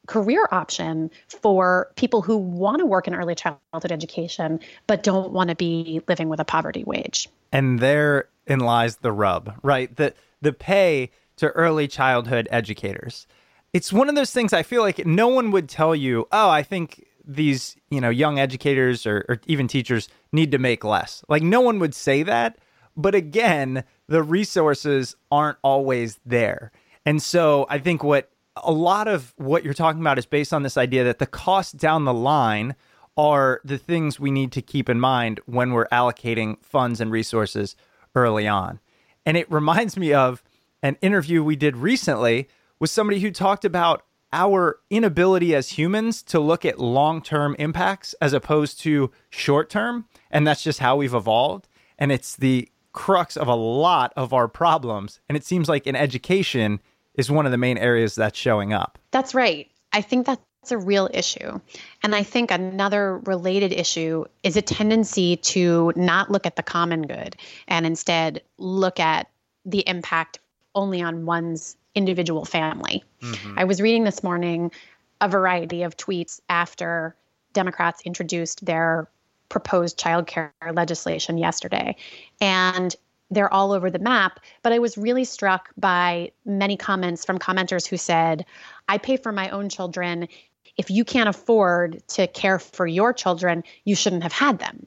career 0.06 0.48
option 0.50 1.10
for 1.28 1.90
people 1.96 2.22
who 2.22 2.36
want 2.36 2.78
to 2.78 2.86
work 2.86 3.08
in 3.08 3.14
early 3.14 3.34
childhood 3.34 3.90
education 3.90 4.60
but 4.86 5.02
don't 5.02 5.32
want 5.32 5.48
to 5.50 5.56
be 5.56 6.02
living 6.08 6.28
with 6.28 6.40
a 6.40 6.44
poverty 6.44 6.84
wage. 6.84 7.28
And 7.52 7.78
therein 7.78 8.60
lies 8.60 8.96
the 8.96 9.12
rub, 9.12 9.54
right? 9.62 9.94
The 9.94 10.14
the 10.40 10.52
pay 10.52 11.10
to 11.36 11.48
early 11.50 11.88
childhood 11.88 12.48
educators. 12.50 13.26
It's 13.72 13.92
one 13.92 14.08
of 14.08 14.14
those 14.14 14.30
things 14.30 14.52
I 14.52 14.62
feel 14.62 14.82
like 14.82 15.04
no 15.06 15.28
one 15.28 15.50
would 15.50 15.68
tell 15.68 15.94
you, 15.94 16.28
"Oh, 16.30 16.48
I 16.48 16.62
think 16.62 17.06
these, 17.26 17.76
you 17.90 18.00
know, 18.00 18.10
young 18.10 18.38
educators 18.38 19.06
or, 19.06 19.24
or 19.28 19.40
even 19.46 19.66
teachers 19.66 20.08
need 20.32 20.50
to 20.52 20.58
make 20.58 20.84
less." 20.84 21.24
Like 21.28 21.42
no 21.42 21.60
one 21.60 21.78
would 21.78 21.94
say 21.94 22.22
that, 22.22 22.58
but 22.96 23.14
again, 23.14 23.84
the 24.06 24.22
resources 24.22 25.16
aren't 25.32 25.58
always 25.62 26.18
there. 26.24 26.70
And 27.06 27.22
so 27.22 27.66
I 27.68 27.78
think 27.78 28.04
what 28.04 28.30
a 28.56 28.72
lot 28.72 29.08
of 29.08 29.34
what 29.36 29.64
you're 29.64 29.74
talking 29.74 30.00
about 30.00 30.18
is 30.18 30.26
based 30.26 30.52
on 30.52 30.62
this 30.62 30.76
idea 30.76 31.04
that 31.04 31.18
the 31.18 31.26
costs 31.26 31.72
down 31.72 32.04
the 32.04 32.14
line 32.14 32.74
are 33.16 33.60
the 33.64 33.78
things 33.78 34.18
we 34.18 34.30
need 34.30 34.52
to 34.52 34.62
keep 34.62 34.88
in 34.88 35.00
mind 35.00 35.40
when 35.46 35.72
we're 35.72 35.88
allocating 35.88 36.56
funds 36.62 37.00
and 37.00 37.10
resources 37.10 37.76
early 38.14 38.46
on. 38.46 38.80
And 39.26 39.36
it 39.36 39.50
reminds 39.50 39.96
me 39.96 40.12
of 40.12 40.42
an 40.82 40.96
interview 41.00 41.42
we 41.42 41.56
did 41.56 41.76
recently 41.76 42.48
with 42.78 42.90
somebody 42.90 43.20
who 43.20 43.30
talked 43.30 43.64
about 43.64 44.04
our 44.32 44.80
inability 44.90 45.54
as 45.54 45.70
humans 45.70 46.20
to 46.24 46.40
look 46.40 46.64
at 46.64 46.80
long 46.80 47.22
term 47.22 47.54
impacts 47.58 48.14
as 48.20 48.32
opposed 48.32 48.80
to 48.80 49.10
short 49.30 49.70
term. 49.70 50.06
And 50.30 50.46
that's 50.46 50.62
just 50.62 50.80
how 50.80 50.96
we've 50.96 51.14
evolved. 51.14 51.68
And 51.98 52.10
it's 52.10 52.34
the 52.34 52.68
crux 52.92 53.36
of 53.36 53.46
a 53.46 53.54
lot 53.54 54.12
of 54.16 54.32
our 54.32 54.48
problems. 54.48 55.20
And 55.28 55.36
it 55.36 55.44
seems 55.44 55.68
like 55.68 55.86
in 55.86 55.94
education, 55.94 56.80
is 57.14 57.30
one 57.30 57.46
of 57.46 57.52
the 57.52 57.58
main 57.58 57.78
areas 57.78 58.14
that's 58.14 58.38
showing 58.38 58.72
up. 58.72 58.98
That's 59.10 59.34
right. 59.34 59.70
I 59.92 60.00
think 60.00 60.26
that's 60.26 60.42
a 60.70 60.78
real 60.78 61.08
issue. 61.12 61.60
And 62.02 62.14
I 62.14 62.22
think 62.22 62.50
another 62.50 63.18
related 63.18 63.72
issue 63.72 64.24
is 64.42 64.56
a 64.56 64.62
tendency 64.62 65.36
to 65.36 65.92
not 65.94 66.30
look 66.30 66.46
at 66.46 66.56
the 66.56 66.62
common 66.62 67.02
good 67.02 67.36
and 67.68 67.86
instead 67.86 68.42
look 68.58 68.98
at 68.98 69.28
the 69.64 69.86
impact 69.88 70.38
only 70.74 71.02
on 71.02 71.26
one's 71.26 71.76
individual 71.94 72.44
family. 72.44 73.04
Mm-hmm. 73.22 73.58
I 73.58 73.64
was 73.64 73.80
reading 73.80 74.04
this 74.04 74.22
morning 74.22 74.72
a 75.20 75.28
variety 75.28 75.82
of 75.82 75.96
tweets 75.96 76.40
after 76.48 77.14
Democrats 77.52 78.00
introduced 78.04 78.64
their 78.64 79.08
proposed 79.48 79.98
child 79.98 80.26
care 80.26 80.52
legislation 80.72 81.38
yesterday. 81.38 81.94
And 82.40 82.94
they're 83.30 83.52
all 83.52 83.72
over 83.72 83.90
the 83.90 83.98
map. 83.98 84.40
But 84.62 84.72
I 84.72 84.78
was 84.78 84.96
really 84.96 85.24
struck 85.24 85.70
by 85.76 86.32
many 86.44 86.76
comments 86.76 87.24
from 87.24 87.38
commenters 87.38 87.86
who 87.86 87.96
said, 87.96 88.44
I 88.88 88.98
pay 88.98 89.16
for 89.16 89.32
my 89.32 89.50
own 89.50 89.68
children. 89.68 90.28
If 90.76 90.90
you 90.90 91.04
can't 91.04 91.28
afford 91.28 92.06
to 92.08 92.26
care 92.26 92.58
for 92.58 92.86
your 92.86 93.12
children, 93.12 93.64
you 93.84 93.94
shouldn't 93.94 94.22
have 94.22 94.32
had 94.32 94.58
them. 94.58 94.86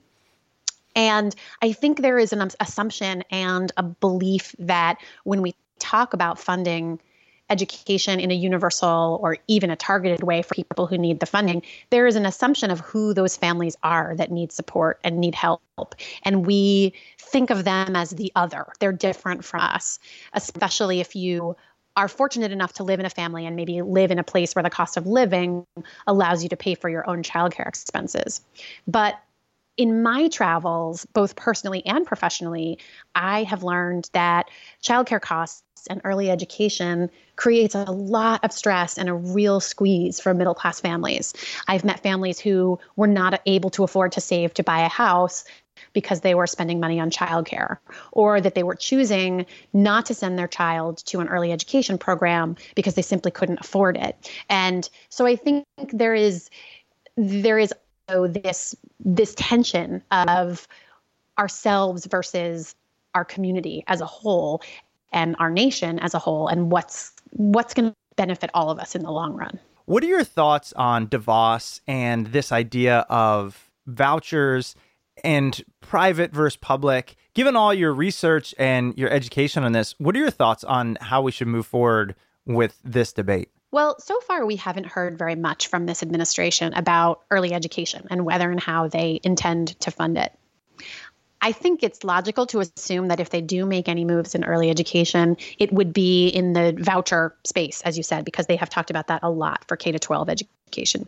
And 0.95 1.35
I 1.61 1.73
think 1.73 2.01
there 2.01 2.17
is 2.17 2.33
an 2.33 2.49
assumption 2.59 3.23
and 3.29 3.71
a 3.77 3.83
belief 3.83 4.55
that 4.59 4.97
when 5.23 5.41
we 5.41 5.53
talk 5.79 6.13
about 6.13 6.39
funding 6.39 6.99
education 7.49 8.19
in 8.19 8.31
a 8.31 8.33
universal 8.33 9.19
or 9.21 9.37
even 9.47 9.69
a 9.69 9.75
targeted 9.75 10.23
way 10.23 10.41
for 10.41 10.55
people 10.55 10.87
who 10.87 10.97
need 10.97 11.19
the 11.19 11.25
funding, 11.25 11.61
there 11.89 12.07
is 12.07 12.15
an 12.15 12.25
assumption 12.25 12.71
of 12.71 12.79
who 12.81 13.13
those 13.13 13.37
families 13.37 13.77
are 13.83 14.15
that 14.15 14.31
need 14.31 14.51
support 14.51 14.99
and 15.03 15.19
need 15.19 15.35
help. 15.35 15.61
And 16.23 16.45
we 16.45 16.93
think 17.17 17.49
of 17.49 17.63
them 17.63 17.95
as 17.95 18.11
the 18.11 18.31
other. 18.35 18.67
They're 18.79 18.91
different 18.91 19.45
from 19.45 19.61
us, 19.61 19.99
especially 20.33 20.99
if 20.99 21.15
you 21.15 21.55
are 21.95 22.07
fortunate 22.07 22.51
enough 22.51 22.73
to 22.73 22.83
live 22.83 22.99
in 22.99 23.05
a 23.07 23.09
family 23.09 23.45
and 23.45 23.55
maybe 23.55 23.81
live 23.81 24.11
in 24.11 24.19
a 24.19 24.23
place 24.23 24.53
where 24.53 24.61
the 24.61 24.69
cost 24.69 24.97
of 24.97 25.07
living 25.07 25.65
allows 26.05 26.43
you 26.43 26.49
to 26.49 26.55
pay 26.55 26.75
for 26.75 26.89
your 26.89 27.09
own 27.09 27.23
childcare 27.23 27.67
expenses. 27.67 28.41
But 28.87 29.19
in 29.77 30.01
my 30.01 30.27
travels, 30.27 31.05
both 31.13 31.35
personally 31.35 31.85
and 31.85 32.05
professionally, 32.05 32.79
I 33.15 33.43
have 33.43 33.63
learned 33.63 34.09
that 34.13 34.49
childcare 34.83 35.21
costs 35.21 35.63
and 35.89 36.01
early 36.03 36.29
education 36.31 37.09
creates 37.35 37.75
a 37.75 37.83
lot 37.83 38.43
of 38.43 38.51
stress 38.51 38.97
and 38.97 39.07
a 39.07 39.13
real 39.13 39.59
squeeze 39.59 40.19
for 40.19 40.33
middle 40.33 40.55
class 40.55 40.79
families. 40.79 41.33
I've 41.67 41.85
met 41.85 42.01
families 42.01 42.39
who 42.39 42.79
were 42.95 43.07
not 43.07 43.39
able 43.45 43.69
to 43.71 43.83
afford 43.83 44.11
to 44.13 44.21
save 44.21 44.53
to 44.55 44.63
buy 44.63 44.81
a 44.81 44.89
house 44.89 45.45
because 45.93 46.21
they 46.21 46.33
were 46.33 46.47
spending 46.47 46.79
money 46.79 46.99
on 46.99 47.11
childcare, 47.11 47.77
or 48.11 48.41
that 48.41 48.55
they 48.55 48.63
were 48.63 48.75
choosing 48.75 49.45
not 49.73 50.07
to 50.07 50.13
send 50.15 50.37
their 50.37 50.47
child 50.47 50.97
to 51.05 51.19
an 51.19 51.27
early 51.27 51.51
education 51.51 51.99
program 51.99 52.55
because 52.75 52.95
they 52.95 53.01
simply 53.03 53.29
couldn't 53.29 53.59
afford 53.59 53.95
it. 53.95 54.31
And 54.49 54.89
so 55.09 55.27
I 55.27 55.35
think 55.35 55.65
there 55.93 56.15
is 56.15 56.49
there 57.15 57.57
is 57.57 57.73
this 58.07 58.75
this 58.99 59.35
tension 59.35 60.01
of 60.11 60.67
ourselves 61.37 62.05
versus 62.05 62.75
our 63.13 63.25
community 63.25 63.83
as 63.87 64.01
a 64.01 64.05
whole 64.05 64.61
and 65.11 65.35
our 65.39 65.49
nation 65.49 65.99
as 65.99 66.13
a 66.13 66.19
whole 66.19 66.47
and 66.47 66.71
what's 66.71 67.13
what's 67.31 67.73
going 67.73 67.89
to 67.89 67.95
benefit 68.15 68.49
all 68.53 68.69
of 68.69 68.79
us 68.79 68.95
in 68.95 69.03
the 69.03 69.11
long 69.11 69.33
run. 69.33 69.59
What 69.85 70.03
are 70.03 70.07
your 70.07 70.23
thoughts 70.23 70.73
on 70.73 71.07
DeVos 71.07 71.81
and 71.87 72.27
this 72.27 72.51
idea 72.51 73.05
of 73.09 73.71
vouchers 73.85 74.75
and 75.23 75.63
private 75.81 76.33
versus 76.33 76.57
public? 76.57 77.15
Given 77.33 77.55
all 77.55 77.73
your 77.73 77.93
research 77.93 78.53
and 78.57 78.97
your 78.97 79.09
education 79.09 79.63
on 79.63 79.71
this, 79.71 79.95
what 79.97 80.15
are 80.15 80.19
your 80.19 80.31
thoughts 80.31 80.63
on 80.63 80.97
how 80.99 81.21
we 81.21 81.31
should 81.31 81.47
move 81.47 81.67
forward 81.67 82.15
with 82.45 82.79
this 82.83 83.13
debate? 83.13 83.49
Well, 83.71 83.99
so 83.99 84.19
far 84.21 84.45
we 84.45 84.55
haven't 84.55 84.85
heard 84.85 85.17
very 85.17 85.35
much 85.35 85.67
from 85.67 85.85
this 85.85 86.01
administration 86.01 86.73
about 86.73 87.21
early 87.29 87.53
education 87.53 88.07
and 88.09 88.25
whether 88.25 88.49
and 88.49 88.59
how 88.59 88.87
they 88.87 89.19
intend 89.23 89.79
to 89.81 89.91
fund 89.91 90.17
it. 90.17 90.31
I 91.41 91.51
think 91.51 91.83
it's 91.83 92.03
logical 92.03 92.45
to 92.47 92.61
assume 92.61 93.09
that 93.09 93.19
if 93.19 93.29
they 93.29 93.41
do 93.41 93.65
make 93.65 93.87
any 93.87 94.05
moves 94.05 94.33
in 94.33 94.43
early 94.43 94.69
education, 94.69 95.37
it 95.59 95.71
would 95.71 95.93
be 95.93 96.29
in 96.29 96.53
the 96.53 96.75
voucher 96.79 97.35
space, 97.43 97.81
as 97.81 97.97
you 97.97 98.03
said, 98.03 98.25
because 98.25 98.47
they 98.47 98.55
have 98.55 98.69
talked 98.69 98.89
about 98.89 99.07
that 99.07 99.21
a 99.21 99.29
lot 99.29 99.63
for 99.67 99.75
K 99.75 99.91
12 99.91 100.29
education. 100.29 101.07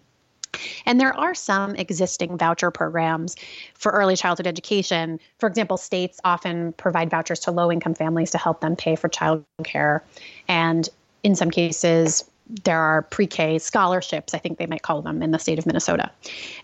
And 0.86 1.00
there 1.00 1.16
are 1.16 1.36
some 1.36 1.76
existing 1.76 2.38
voucher 2.38 2.72
programs 2.72 3.36
for 3.76 3.92
early 3.92 4.16
childhood 4.16 4.48
education. 4.48 5.20
For 5.38 5.48
example, 5.48 5.78
states 5.78 6.20
often 6.24 6.74
provide 6.74 7.10
vouchers 7.10 7.40
to 7.42 7.52
low 7.52 7.72
income 7.72 7.94
families 7.94 8.32
to 8.32 8.38
help 8.38 8.62
them 8.62 8.76
pay 8.76 8.96
for 8.96 9.10
child 9.10 9.46
care. 9.64 10.04
And 10.48 10.88
in 11.24 11.36
some 11.36 11.52
cases, 11.52 12.24
there 12.50 12.80
are 12.80 13.04
pre 13.04 13.28
K 13.28 13.60
scholarships, 13.60 14.34
I 14.34 14.40
think 14.40 14.58
they 14.58 14.66
might 14.66 14.82
call 14.82 15.02
them 15.02 15.22
in 15.22 15.32
the 15.32 15.40
state 15.40 15.60
of 15.60 15.66
Minnesota. 15.66 16.12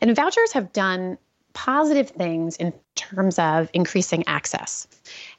And 0.01 0.15
vouchers 0.15 0.51
have 0.53 0.73
done 0.73 1.17
positive 1.53 2.09
things 2.09 2.57
in 2.57 2.73
terms 2.95 3.39
of 3.39 3.69
increasing 3.73 4.23
access. 4.27 4.87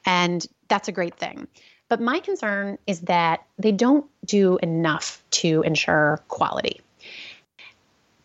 And 0.05 0.45
that's 0.67 0.87
a 0.87 0.91
great 0.91 1.15
thing. 1.15 1.47
But 1.89 2.01
my 2.01 2.19
concern 2.19 2.77
is 2.87 3.01
that 3.01 3.45
they 3.57 3.71
don't 3.71 4.05
do 4.25 4.57
enough 4.63 5.23
to 5.31 5.61
ensure 5.61 6.21
quality. 6.27 6.81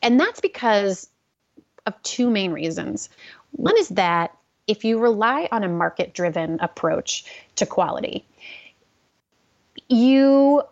And 0.01 0.19
that's 0.19 0.41
because 0.41 1.09
of 1.87 2.01
two 2.03 2.31
main 2.31 2.53
reasons. 2.53 3.09
One 3.53 3.77
is 3.79 3.89
that 3.91 4.37
if 4.67 4.85
you 4.85 4.99
rely 4.99 5.49
on 5.53 5.63
a 5.65 5.69
market 5.69 6.15
driven 6.15 6.59
approach 6.61 7.25
to 7.57 7.67
quality, 7.67 8.25
you 9.89 10.63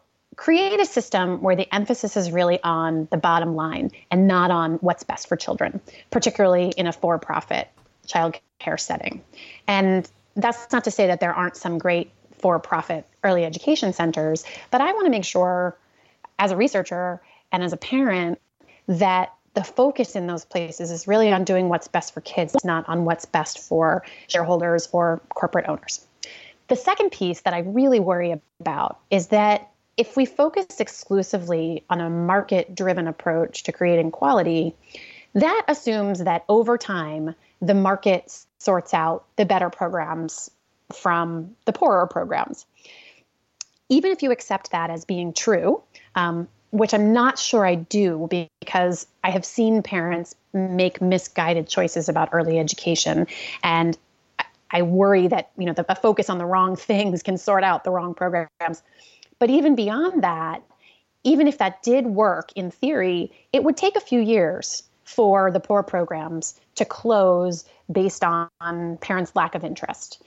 create 0.40 0.80
a 0.80 0.86
system 0.86 1.42
where 1.42 1.54
the 1.54 1.72
emphasis 1.74 2.16
is 2.16 2.32
really 2.32 2.58
on 2.62 3.06
the 3.10 3.18
bottom 3.18 3.54
line 3.54 3.90
and 4.10 4.26
not 4.26 4.50
on 4.50 4.76
what's 4.76 5.02
best 5.02 5.28
for 5.28 5.36
children, 5.36 5.78
particularly 6.10 6.72
in 6.78 6.86
a 6.86 6.92
for 6.94 7.18
profit 7.18 7.68
child 8.06 8.34
care 8.58 8.78
setting. 8.78 9.22
And 9.68 10.10
that's 10.36 10.72
not 10.72 10.84
to 10.84 10.90
say 10.90 11.06
that 11.08 11.20
there 11.20 11.34
aren't 11.34 11.58
some 11.58 11.76
great 11.76 12.10
for 12.38 12.58
profit 12.58 13.06
early 13.22 13.44
education 13.44 13.92
centers, 13.92 14.42
but 14.70 14.80
I 14.80 14.90
want 14.94 15.04
to 15.04 15.10
make 15.10 15.26
sure 15.26 15.76
as 16.38 16.52
a 16.52 16.56
researcher 16.56 17.20
and 17.52 17.62
as 17.62 17.74
a 17.74 17.76
parent 17.76 18.40
that 18.86 19.34
the 19.52 19.62
focus 19.62 20.16
in 20.16 20.26
those 20.26 20.46
places 20.46 20.90
is 20.90 21.06
really 21.06 21.30
on 21.30 21.44
doing 21.44 21.68
what's 21.68 21.86
best 21.86 22.14
for 22.14 22.22
kids, 22.22 22.56
not 22.64 22.88
on 22.88 23.04
what's 23.04 23.26
best 23.26 23.58
for 23.58 24.06
shareholders 24.28 24.88
or 24.92 25.20
corporate 25.34 25.68
owners. 25.68 26.06
The 26.68 26.76
second 26.76 27.10
piece 27.10 27.42
that 27.42 27.52
I 27.52 27.58
really 27.58 28.00
worry 28.00 28.40
about 28.58 29.00
is 29.10 29.26
that 29.26 29.70
if 29.96 30.16
we 30.16 30.24
focus 30.24 30.80
exclusively 30.80 31.84
on 31.90 32.00
a 32.00 32.08
market 32.08 32.74
driven 32.74 33.06
approach 33.06 33.62
to 33.64 33.72
creating 33.72 34.10
quality, 34.10 34.74
that 35.34 35.64
assumes 35.68 36.20
that 36.20 36.44
over 36.48 36.78
time, 36.78 37.34
the 37.60 37.74
market 37.74 38.44
sorts 38.58 38.94
out 38.94 39.24
the 39.36 39.44
better 39.44 39.70
programs 39.70 40.50
from 40.92 41.54
the 41.66 41.72
poorer 41.72 42.06
programs. 42.06 42.66
Even 43.88 44.12
if 44.12 44.22
you 44.22 44.30
accept 44.30 44.70
that 44.70 44.90
as 44.90 45.04
being 45.04 45.32
true, 45.32 45.82
um, 46.14 46.48
which 46.70 46.94
I'm 46.94 47.12
not 47.12 47.38
sure 47.38 47.66
I 47.66 47.74
do 47.74 48.28
because 48.30 49.06
I 49.24 49.30
have 49.30 49.44
seen 49.44 49.82
parents 49.82 50.34
make 50.52 51.00
misguided 51.00 51.68
choices 51.68 52.08
about 52.08 52.28
early 52.32 52.58
education. 52.58 53.26
And 53.62 53.98
I 54.70 54.82
worry 54.82 55.26
that, 55.28 55.50
you 55.58 55.66
know, 55.66 55.72
the, 55.72 55.84
a 55.88 55.96
focus 55.96 56.30
on 56.30 56.38
the 56.38 56.46
wrong 56.46 56.76
things 56.76 57.22
can 57.22 57.38
sort 57.38 57.64
out 57.64 57.84
the 57.84 57.90
wrong 57.90 58.14
programs. 58.14 58.82
But 59.40 59.50
even 59.50 59.74
beyond 59.74 60.22
that, 60.22 60.62
even 61.24 61.48
if 61.48 61.58
that 61.58 61.82
did 61.82 62.06
work 62.06 62.52
in 62.54 62.70
theory, 62.70 63.32
it 63.52 63.64
would 63.64 63.76
take 63.76 63.96
a 63.96 64.00
few 64.00 64.20
years 64.20 64.84
for 65.04 65.50
the 65.50 65.58
poor 65.58 65.82
programs 65.82 66.60
to 66.76 66.84
close 66.84 67.64
based 67.90 68.22
on 68.22 68.48
parents' 69.00 69.34
lack 69.34 69.56
of 69.56 69.64
interest. 69.64 70.22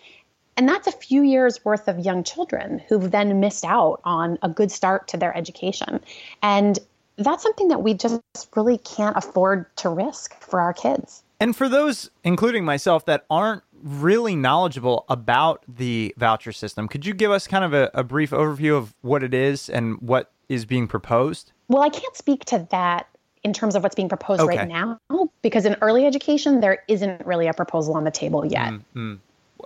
And 0.57 0.67
that's 0.67 0.87
a 0.87 0.91
few 0.91 1.23
years 1.23 1.63
worth 1.63 1.87
of 1.87 1.99
young 1.99 2.23
children 2.23 2.79
who've 2.89 3.09
then 3.09 3.39
missed 3.39 3.65
out 3.65 4.01
on 4.03 4.37
a 4.43 4.49
good 4.49 4.71
start 4.71 5.07
to 5.07 5.17
their 5.17 5.35
education. 5.35 5.99
And 6.43 6.77
that's 7.17 7.41
something 7.41 7.69
that 7.69 7.81
we 7.81 7.93
just 7.93 8.21
really 8.55 8.77
can't 8.77 9.15
afford 9.15 9.73
to 9.77 9.89
risk 9.89 10.39
for 10.41 10.59
our 10.59 10.73
kids. 10.73 11.23
And 11.39 11.55
for 11.55 11.69
those, 11.69 12.11
including 12.23 12.65
myself, 12.65 13.05
that 13.05 13.25
aren't 13.29 13.63
really 13.83 14.35
knowledgeable 14.35 15.05
about 15.09 15.63
the 15.67 16.13
voucher 16.17 16.51
system, 16.51 16.87
could 16.87 17.05
you 17.05 17.13
give 17.13 17.31
us 17.31 17.47
kind 17.47 17.63
of 17.63 17.73
a, 17.73 17.91
a 17.93 18.03
brief 18.03 18.31
overview 18.31 18.75
of 18.75 18.95
what 19.01 19.23
it 19.23 19.33
is 19.33 19.69
and 19.69 20.01
what 20.01 20.31
is 20.49 20.65
being 20.65 20.87
proposed? 20.87 21.51
Well, 21.67 21.83
I 21.83 21.89
can't 21.89 22.15
speak 22.15 22.45
to 22.45 22.67
that 22.71 23.07
in 23.43 23.53
terms 23.53 23.75
of 23.75 23.83
what's 23.83 23.95
being 23.95 24.09
proposed 24.09 24.41
okay. 24.41 24.57
right 24.57 24.67
now 24.67 24.99
because 25.41 25.65
in 25.65 25.75
early 25.81 26.05
education 26.05 26.61
there 26.61 26.83
isn't 26.87 27.25
really 27.25 27.47
a 27.47 27.53
proposal 27.53 27.95
on 27.95 28.05
the 28.05 28.11
table 28.11 28.45
yet. 28.45 28.71
Mm-hmm. 28.73 29.15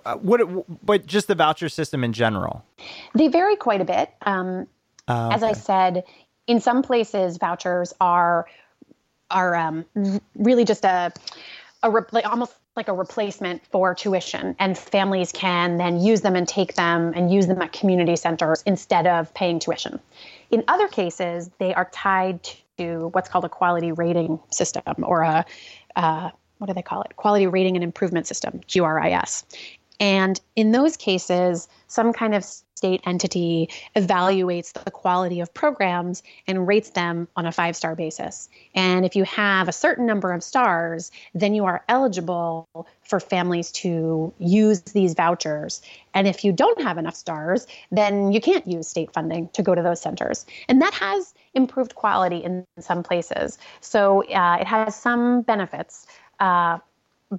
Uh, 0.06 0.16
what, 0.16 0.42
but 0.86 1.06
just 1.06 1.28
the 1.28 1.36
voucher 1.36 1.70
system 1.70 2.04
in 2.04 2.14
general? 2.14 2.66
They 3.16 3.28
vary 3.28 3.56
quite 3.56 3.82
a 3.82 3.86
bit. 3.86 4.12
Um, 4.24 4.68
uh, 5.08 5.28
okay. 5.28 5.36
As 5.36 5.44
I 5.44 5.54
said, 5.54 6.04
in 6.48 6.60
some 6.60 6.82
places, 6.82 7.38
vouchers 7.38 7.94
are 8.00 8.48
are 9.30 9.56
um, 9.56 9.86
really 10.36 10.64
just 10.64 10.86
a 10.86 11.12
a 11.84 11.90
repl- 11.90 12.26
almost 12.26 12.54
like 12.78 12.88
a 12.88 12.94
replacement 12.94 13.66
for 13.66 13.94
tuition, 13.94 14.56
and 14.60 14.78
families 14.78 15.32
can 15.32 15.78
then 15.78 16.00
use 16.00 16.22
them 16.22 16.36
and 16.36 16.48
take 16.48 16.76
them 16.76 17.12
and 17.16 17.34
use 17.34 17.48
them 17.48 17.62
at 17.62 17.74
community 17.74 18.16
centers 18.16 18.64
instead 18.66 19.08
of 19.08 19.34
paying 19.34 19.60
tuition. 19.60 20.00
In 20.52 20.64
other 20.68 20.88
cases, 20.88 21.50
they 21.58 21.74
are 21.74 21.90
tied 21.92 22.48
to 22.78 23.10
what's 23.14 23.28
called 23.28 23.44
a 23.44 23.50
quality 23.50 23.92
rating 23.92 24.40
system 24.52 24.84
or 25.04 25.24
a 25.24 25.46
uh, 25.96 26.30
what 26.60 26.68
do 26.68 26.74
they 26.74 26.82
call 26.82 27.02
it? 27.04 27.16
Quality 27.16 27.48
Rating 27.48 27.76
and 27.76 27.84
Improvement 27.84 28.28
System, 28.28 28.62
QRIS. 28.68 29.44
And 30.00 30.40
in 30.56 30.72
those 30.72 30.98
cases, 30.98 31.68
some 31.88 32.14
kind 32.14 32.36
of 32.36 32.46
state 32.78 33.02
entity 33.06 33.70
evaluates 33.96 34.72
the 34.72 34.92
quality 34.92 35.40
of 35.40 35.52
programs 35.52 36.22
and 36.46 36.68
rates 36.68 36.92
them 36.92 37.28
on 37.36 37.48
a 37.48 37.52
five 37.52 37.76
star 37.76 37.96
basis. 37.96 38.50
And 38.76 39.04
if 39.04 39.16
you 39.16 39.24
have 39.24 39.68
a 39.68 39.72
certain 39.72 40.06
number 40.06 40.32
of 40.32 40.44
stars, 40.44 41.12
then 41.34 41.56
you 41.56 41.66
are 41.66 41.84
eligible 41.90 42.68
for 43.02 43.20
families 43.20 43.72
to 43.72 44.32
use 44.38 44.82
these 44.82 45.16
vouchers. 45.16 45.82
And 46.14 46.28
if 46.28 46.44
you 46.44 46.52
don't 46.52 46.80
have 46.82 47.00
enough 47.00 47.16
stars, 47.16 47.66
then 47.92 48.32
you 48.32 48.40
can't 48.40 48.68
use 48.68 48.88
state 48.88 49.12
funding 49.12 49.50
to 49.54 49.64
go 49.64 49.74
to 49.74 49.82
those 49.82 50.00
centers. 50.00 50.46
And 50.68 50.82
that 50.84 50.94
has 50.94 51.34
improved 51.56 51.96
quality 51.96 52.38
in 52.38 52.64
some 52.80 53.02
places. 53.02 53.58
So 53.82 54.24
uh, 54.24 54.58
it 54.62 54.68
has 54.68 54.96
some 54.96 55.42
benefits. 55.42 56.06
Uh, 56.40 56.78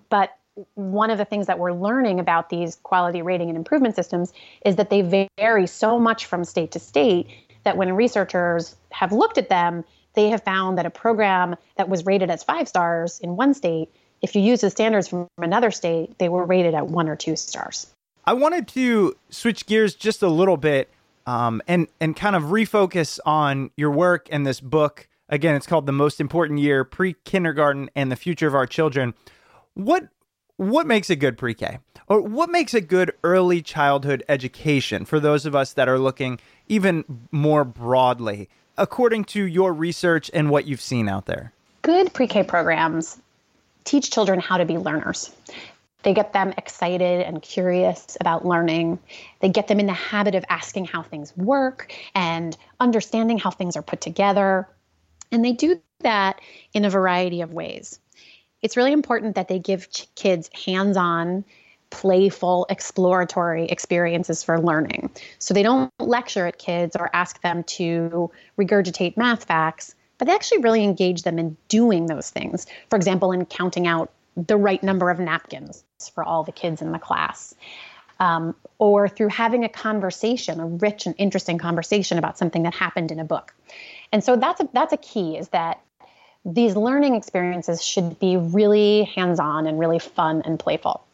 but 0.09 0.37
one 0.75 1.11
of 1.11 1.19
the 1.19 1.25
things 1.25 1.47
that 1.47 1.59
we're 1.59 1.73
learning 1.73 2.21
about 2.21 2.51
these 2.51 2.77
quality 2.77 3.23
rating 3.23 3.49
and 3.49 3.57
improvement 3.57 3.95
systems 3.95 4.33
is 4.65 4.77
that 4.77 4.91
they 4.91 5.29
vary 5.39 5.67
so 5.67 5.99
much 5.99 6.27
from 6.27 6.45
state 6.45 6.73
to 6.73 6.79
state 6.79 7.29
that 7.65 7.77
when 7.77 7.93
researchers 7.93 8.77
have 8.91 9.13
looked 9.13 9.39
at 9.39 9.49
them, 9.49 9.85
they 10.15 10.29
have 10.31 10.43
found 10.43 10.79
that 10.79 10.87
a 10.87 10.91
program 10.91 11.57
that 11.77 11.89
was 11.89 12.05
rated 12.07 12.31
as 12.31 12.43
five 12.43 12.69
stars 12.69 13.21
in 13.21 13.37
one 13.37 13.55
state, 13.55 13.91
if 14.23 14.35
you 14.35 14.43
use 14.43 14.63
the 14.63 14.71
standards 14.71 15.09
from 15.09 15.29
another 15.39 15.71
state, 15.71 16.19
they 16.19 16.29
were 16.29 16.45
rated 16.45 16.75
at 16.75 16.89
one 16.89 17.09
or 17.09 17.17
two 17.17 17.37
stars. 17.37 17.87
I 18.25 18.33
wanted 18.33 18.69
to 18.69 19.17
switch 19.31 19.67
gears 19.67 19.95
just 19.95 20.23
a 20.23 20.29
little 20.29 20.57
bit 20.57 20.91
um, 21.27 21.63
and 21.69 21.89
and 22.01 22.17
kind 22.17 22.35
of 22.35 22.45
refocus 22.45 23.21
on 23.25 23.71
your 23.77 23.91
work 23.91 24.29
and 24.31 24.47
this 24.47 24.61
book. 24.61 25.09
Again, 25.29 25.55
it's 25.55 25.67
called 25.67 25.87
"The 25.87 25.93
Most 25.93 26.21
Important 26.21 26.59
Year: 26.59 26.85
Pre 26.85 27.15
Kindergarten 27.25 27.91
and 27.95 28.11
the 28.11 28.17
Future 28.17 28.49
of 28.49 28.55
Our 28.55 28.67
Children." 28.67 29.15
What 29.75 30.09
what 30.59 30.87
makes 30.87 31.09
a 31.09 31.17
good 31.17 31.39
pre 31.39 31.55
K? 31.55 31.79
Or 32.09 32.21
what 32.21 32.51
makes 32.51 32.75
a 32.75 32.81
good 32.81 33.13
early 33.23 33.63
childhood 33.63 34.23
education 34.29 35.05
for 35.05 35.21
those 35.21 35.47
of 35.47 35.55
us 35.55 35.73
that 35.75 35.89
are 35.89 35.99
looking 35.99 36.39
even 36.69 37.05
more 37.31 37.65
broadly, 37.65 38.49
according 38.77 39.25
to 39.25 39.45
your 39.45 39.73
research 39.73 40.31
and 40.35 40.51
what 40.51 40.67
you've 40.67 40.81
seen 40.81 41.09
out 41.09 41.27
there? 41.27 41.53
Good 41.83 42.13
pre 42.13 42.27
K 42.27 42.43
programs 42.43 43.19
teach 43.85 44.11
children 44.11 44.41
how 44.41 44.59
to 44.59 44.65
be 44.65 44.77
learners. 44.77 45.31
They 46.03 46.13
get 46.13 46.33
them 46.33 46.53
excited 46.57 47.23
and 47.23 47.43
curious 47.43 48.17
about 48.21 48.45
learning. 48.47 48.99
They 49.41 49.49
get 49.49 49.69
them 49.69 49.81
in 49.81 49.87
the 49.87 49.93
habit 49.93 50.35
of 50.35 50.45
asking 50.49 50.87
how 50.87 51.03
things 51.03 51.37
work 51.37 51.93
and 52.15 52.57
understanding 52.81 53.39
how 53.39 53.51
things 53.51 53.77
are 53.77 53.83
put 53.83 54.01
together. 54.01 54.69
And 55.33 55.45
they 55.45 55.53
do 55.53 55.81
that 56.01 56.41
in 56.73 56.85
a 56.85 56.91
variety 56.91 57.41
of 57.41 57.53
ways. 57.53 57.99
It's 58.63 58.77
really 58.77 58.93
important 58.93 59.35
that 59.37 59.49
they 59.49 59.59
give 59.59 59.89
kids 60.15 60.51
hands 60.65 60.97
on, 60.97 61.45
playful, 61.91 62.67
exploratory 62.69 63.67
experiences 63.67 64.43
for 64.43 64.61
learning. 64.61 65.11
So 65.39 65.55
they 65.55 65.63
don't 65.63 65.91
lecture 65.99 66.47
at 66.47 66.59
kids 66.59 66.97
or 66.97 67.09
ask 67.15 67.41
them 67.43 67.65
to 67.65 68.31
regurgitate 68.59 69.17
math 69.17 69.45
facts, 69.45 69.95
but 70.19 70.27
they 70.27 70.35
actually 70.35 70.59
really 70.59 70.85
engage 70.85 71.23
them 71.23 71.39
in 71.39 71.57
doing 71.69 72.07
those 72.07 72.31
things. 72.31 72.67
For 72.91 72.97
example, 72.97 73.33
in 73.33 73.47
counting 73.47 73.87
out 73.87 74.11
the 74.37 74.57
right 74.57 74.83
number 74.83 75.11
of 75.11 75.19
napkins 75.19 75.85
for 76.15 76.23
all 76.23 76.45
the 76.45 76.53
kids 76.53 76.83
in 76.83 76.93
the 76.93 76.99
class. 76.99 77.55
Um, 78.21 78.57
or 78.79 79.09
through 79.09 79.29
having 79.29 79.63
a 79.63 79.69
conversation, 79.69 80.59
a 80.59 80.67
rich 80.67 81.07
and 81.07 81.15
interesting 81.19 81.57
conversation 81.57 82.19
about 82.19 82.37
something 82.37 82.65
that 82.65 82.75
happened 82.75 83.13
in 83.13 83.21
a 83.21 83.25
book. 83.25 83.55
And 84.13 84.25
so 84.25 84.35
that's 84.35 84.61
a, 84.61 84.69
that's 84.73 84.93
a 84.93 84.97
key 84.97 85.37
is 85.37 85.49
that 85.51 85.81
these 86.45 86.77
learning 86.77 87.15
experiences 87.15 87.83
should 87.83 88.19
be 88.19 88.37
really 88.37 89.05
hands-on 89.05 89.67
and 89.67 89.79
really 89.79 89.99
fun 89.99 90.43
and 90.45 90.59
playful. 90.59 91.05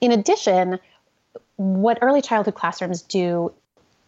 In 0.00 0.12
addition, 0.12 0.78
what 1.56 1.98
early 2.02 2.22
childhood 2.22 2.54
classrooms 2.54 3.02
do 3.02 3.52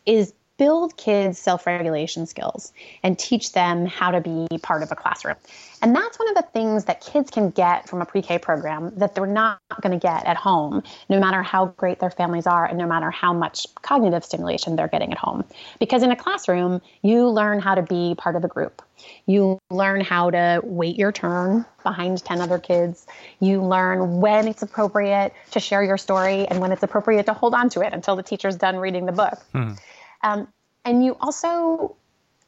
is 0.04 0.32
build 0.58 0.96
kids 0.96 1.38
self 1.38 1.66
regulation 1.66 2.26
skills 2.26 2.72
and 3.02 3.18
teach 3.18 3.52
them 3.52 3.86
how 3.86 4.10
to 4.10 4.20
be 4.20 4.46
part 4.58 4.82
of 4.82 4.90
a 4.90 4.96
classroom. 4.96 5.36
And 5.82 5.94
that's 5.94 6.18
one 6.18 6.28
of 6.28 6.34
the 6.34 6.42
things 6.52 6.86
that 6.86 7.00
kids 7.00 7.30
can 7.30 7.50
get 7.50 7.88
from 7.88 8.00
a 8.00 8.06
pre 8.06 8.22
K 8.22 8.38
program 8.38 8.92
that 8.96 9.14
they're 9.14 9.26
not 9.26 9.60
going 9.82 9.98
to 9.98 10.02
get 10.02 10.24
at 10.24 10.36
home, 10.36 10.82
no 11.08 11.20
matter 11.20 11.42
how 11.42 11.66
great 11.76 11.98
their 11.98 12.10
families 12.10 12.46
are 12.46 12.64
and 12.64 12.78
no 12.78 12.86
matter 12.86 13.10
how 13.10 13.32
much 13.32 13.66
cognitive 13.82 14.24
stimulation 14.24 14.76
they're 14.76 14.88
getting 14.88 15.12
at 15.12 15.18
home. 15.18 15.44
Because 15.78 16.02
in 16.02 16.10
a 16.10 16.16
classroom, 16.16 16.80
you 17.02 17.28
learn 17.28 17.60
how 17.60 17.74
to 17.74 17.82
be 17.82 18.14
part 18.16 18.36
of 18.36 18.44
a 18.44 18.48
group. 18.48 18.82
You 19.26 19.58
learn 19.70 20.00
how 20.00 20.30
to 20.30 20.60
wait 20.64 20.96
your 20.96 21.12
turn 21.12 21.66
behind 21.82 22.24
10 22.24 22.40
other 22.40 22.58
kids. 22.58 23.06
You 23.40 23.62
learn 23.62 24.20
when 24.20 24.48
it's 24.48 24.62
appropriate 24.62 25.32
to 25.50 25.60
share 25.60 25.82
your 25.84 25.98
story 25.98 26.46
and 26.48 26.60
when 26.60 26.72
it's 26.72 26.82
appropriate 26.82 27.26
to 27.26 27.34
hold 27.34 27.54
on 27.54 27.68
to 27.70 27.80
it 27.80 27.92
until 27.92 28.16
the 28.16 28.22
teacher's 28.22 28.56
done 28.56 28.78
reading 28.78 29.04
the 29.04 29.12
book. 29.12 29.38
Hmm. 29.52 29.72
Um, 30.22 30.48
and 30.84 31.04
you 31.04 31.16
also 31.20 31.96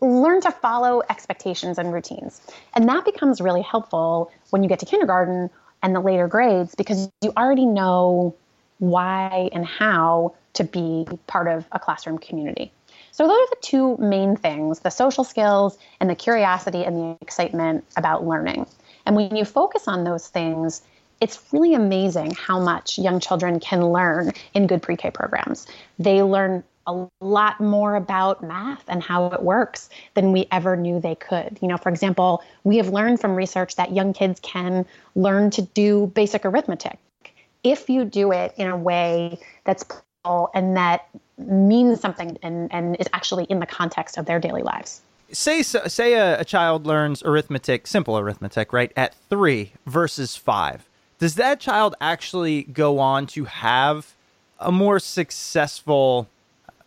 learn 0.01 0.41
to 0.43 0.51
follow 0.51 1.03
expectations 1.11 1.79
and 1.79 1.93
routines. 1.93 2.41
And 2.75 2.89
that 2.89 3.05
becomes 3.05 3.41
really 3.41 3.63
helpful 3.63 4.31
when 4.51 4.63
you 4.63 4.69
get 4.69 4.79
to 4.81 4.87
kindergarten 4.87 5.51
and 5.83 5.95
the 5.95 6.01
later 6.01 6.29
grades 6.29 6.75
because 6.75 7.11
you 7.23 7.33
already 7.37 7.67
know 7.67 8.35
why 8.79 9.51
and 9.53 9.67
how 9.67 10.35
to 10.55 10.65
be 10.65 11.07
part 11.27 11.49
of 11.49 11.67
a 11.73 11.79
classroom 11.79 12.19
community. 12.19 12.73
So, 13.11 13.27
those 13.27 13.37
are 13.37 13.51
the 13.51 13.57
two 13.63 13.97
main 13.97 14.37
things 14.37 14.81
the 14.81 14.91
social 14.91 15.25
skills 15.25 15.77
and 15.99 16.09
the 16.09 16.15
curiosity 16.15 16.85
and 16.85 16.97
the 16.97 17.19
excitement 17.21 17.85
about 17.97 18.27
learning. 18.27 18.67
And 19.07 19.17
when 19.17 19.35
you 19.35 19.45
focus 19.45 19.89
on 19.89 20.05
those 20.05 20.29
things, 20.29 20.83
it's 21.21 21.41
really 21.53 21.75
amazing 21.75 22.33
how 22.33 22.61
much 22.61 22.99
young 22.99 23.19
children 23.19 23.59
can 23.59 23.91
learn 23.91 24.33
in 24.55 24.67
good 24.67 24.83
pre 24.83 24.97
K 24.97 25.11
programs. 25.11 25.67
They 25.99 26.23
learn 26.23 26.63
a 26.89 27.07
lot 27.21 27.61
more 27.61 27.95
about 27.95 28.43
math 28.43 28.83
and 28.89 29.03
how 29.03 29.27
it 29.27 29.43
works 29.43 29.91
than 30.15 30.33
we 30.33 30.49
ever 30.51 30.75
knew 30.75 30.99
they 30.99 31.15
could. 31.15 31.59
You 31.61 31.69
know, 31.69 31.77
for 31.77 31.91
example, 31.91 32.43
we 32.65 32.79
have 32.79 32.89
learned 32.89 33.21
from 33.21 33.37
research 33.37 33.77
that 33.77 33.93
young 33.93 34.13
kids 34.13 34.41
can 34.41 34.87
learn 35.15 35.51
to 35.51 35.63
do 35.63 36.11
basic 36.15 36.45
arithmetic 36.45 36.99
if 37.63 37.91
you 37.91 38.05
do 38.05 38.33
it 38.33 38.55
in 38.57 38.69
a 38.69 38.77
way 38.77 39.39
that's 39.65 39.85
and 40.55 40.77
that 40.77 41.09
means 41.39 42.01
something 42.01 42.37
and, 42.43 42.71
and 42.73 42.97
is 43.01 43.07
actually 43.15 43.45
in 43.45 43.61
the 43.61 43.67
context 43.67 44.19
of 44.19 44.27
their 44.27 44.39
daily 44.39 44.63
lives. 44.63 45.01
Say 45.33 45.63
say 45.63 46.15
a, 46.15 46.41
a 46.41 46.45
child 46.45 46.87
learns 46.87 47.23
arithmetic, 47.23 47.87
simple 47.87 48.19
arithmetic, 48.19 48.73
right, 48.73 48.93
at 48.97 49.15
three 49.31 49.73
versus 49.87 50.37
five. 50.37 50.89
Does 51.19 51.35
that 51.37 51.61
child 51.61 51.95
actually 52.01 52.65
go 52.65 52.99
on 52.99 53.27
to 53.29 53.45
have 53.45 54.15
a 54.59 54.73
more 54.73 54.99
successful 54.99 56.29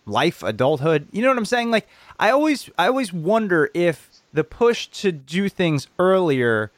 life, 0.05 0.43
adulthood. 0.43 1.07
You 1.11 1.21
know 1.21 1.29
what 1.29 1.37
I'm 1.37 1.45
saying? 1.45 1.71
Like 1.71 1.87
I 2.19 2.31
always 2.31 2.69
I 2.77 2.87
always 2.87 3.13
wonder 3.13 3.69
if 3.73 4.09
the 4.33 4.43
push 4.43 4.87
to 4.87 5.11
do 5.11 5.49
things 5.49 5.87
earlier 5.99 6.71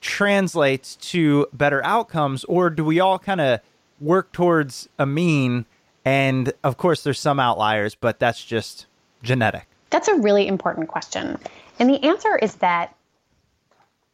translates 0.00 0.96
to 0.96 1.46
better 1.52 1.84
outcomes 1.84 2.44
or 2.44 2.70
do 2.70 2.84
we 2.84 3.00
all 3.00 3.18
kind 3.18 3.40
of 3.40 3.60
work 4.00 4.32
towards 4.32 4.88
a 4.98 5.04
mean 5.04 5.66
and 6.06 6.54
of 6.64 6.78
course 6.78 7.02
there's 7.02 7.20
some 7.20 7.38
outliers 7.38 7.94
but 7.94 8.18
that's 8.18 8.42
just 8.42 8.86
genetic. 9.22 9.66
That's 9.90 10.08
a 10.08 10.14
really 10.14 10.46
important 10.46 10.88
question. 10.88 11.38
And 11.78 11.90
the 11.90 12.02
answer 12.04 12.36
is 12.36 12.56
that 12.56 12.94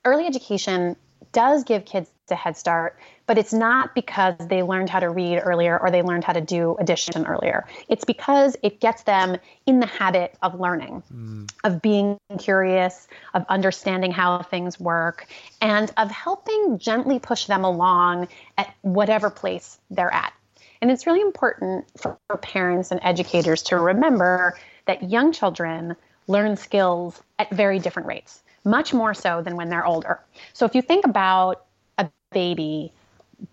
early 0.04 0.26
education 0.26 0.96
does 1.32 1.64
give 1.64 1.84
kids 1.84 2.11
a 2.30 2.34
head 2.34 2.57
start, 2.57 2.98
but 3.27 3.39
it's 3.39 3.53
not 3.53 3.95
because 3.95 4.37
they 4.49 4.62
learned 4.62 4.89
how 4.89 5.01
to 5.01 5.11
read 5.11 5.39
earlier 5.39 5.79
or 5.79 5.91
they 5.91 6.03
learned 6.03 6.24
how 6.24 6.33
to 6.33 6.41
do 6.41 6.77
addition 6.79 7.27
earlier. 7.27 7.66
It's 7.89 8.05
because 8.05 8.57
it 8.62 8.81
gets 8.81 9.03
them 9.03 9.37
in 9.66 9.81
the 9.81 9.87
habit 9.87 10.37
of 10.43 10.61
learning, 10.61 11.03
mm. 11.12 11.51
of 11.64 11.83
being 11.83 12.18
curious, 12.39 13.09
of 13.35 13.45
understanding 13.49 14.12
how 14.12 14.43
things 14.43 14.79
work, 14.79 15.27
and 15.61 15.93
of 15.97 16.11
helping 16.11 16.79
gently 16.79 17.18
push 17.18 17.47
them 17.47 17.64
along 17.64 18.29
at 18.59 18.72
whatever 18.83 19.31
place 19.31 19.79
they're 19.91 20.12
at. 20.12 20.33
And 20.81 20.91
it's 20.91 21.07
really 21.07 21.22
important 21.22 21.87
for 21.97 22.18
parents 22.43 22.91
and 22.91 23.01
educators 23.03 23.62
to 23.64 23.79
remember 23.79 24.59
that 24.87 25.11
young 25.11 25.33
children 25.33 25.97
learn 26.29 26.57
skills 26.57 27.20
at 27.39 27.51
very 27.51 27.79
different 27.79 28.09
rates 28.09 28.43
much 28.66 28.93
more 28.93 29.14
so 29.14 29.41
than 29.41 29.57
when 29.57 29.70
they're 29.70 29.87
older. 29.87 30.20
So 30.53 30.66
if 30.66 30.74
you 30.74 30.83
think 30.83 31.07
about 31.07 31.64
a 31.97 32.11
baby 32.33 32.93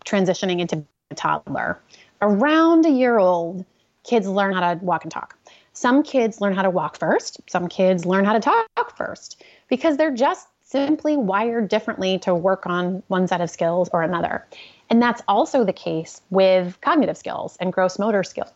transitioning 0.06 0.60
into 0.60 0.84
a 1.12 1.16
toddler, 1.16 1.80
around 2.22 2.86
a 2.86 2.90
year 2.90 3.18
old, 3.18 3.66
kids 4.04 4.28
learn 4.28 4.54
how 4.54 4.74
to 4.74 4.84
walk 4.84 5.04
and 5.04 5.12
talk. 5.12 5.38
Some 5.74 6.04
kids 6.04 6.40
learn 6.40 6.54
how 6.54 6.62
to 6.62 6.70
walk 6.70 6.98
first, 6.98 7.42
some 7.50 7.68
kids 7.68 8.06
learn 8.06 8.26
how 8.26 8.34
to 8.34 8.40
talk 8.40 8.96
first 8.96 9.44
because 9.70 9.98
they're 9.98 10.14
just 10.14 10.48
simply 10.62 11.18
wired 11.18 11.68
differently 11.68 12.18
to 12.20 12.34
work 12.34 12.66
on 12.66 13.04
one 13.08 13.28
set 13.28 13.42
of 13.42 13.50
skills 13.50 13.90
or 13.94 14.02
another. 14.02 14.46
And 14.90 15.02
that's 15.02 15.22
also 15.28 15.64
the 15.64 15.74
case 15.74 16.22
with 16.30 16.80
cognitive 16.82 17.18
skills 17.18 17.58
and 17.60 17.74
gross 17.74 17.98
motor 17.98 18.24
skills. 18.24 18.52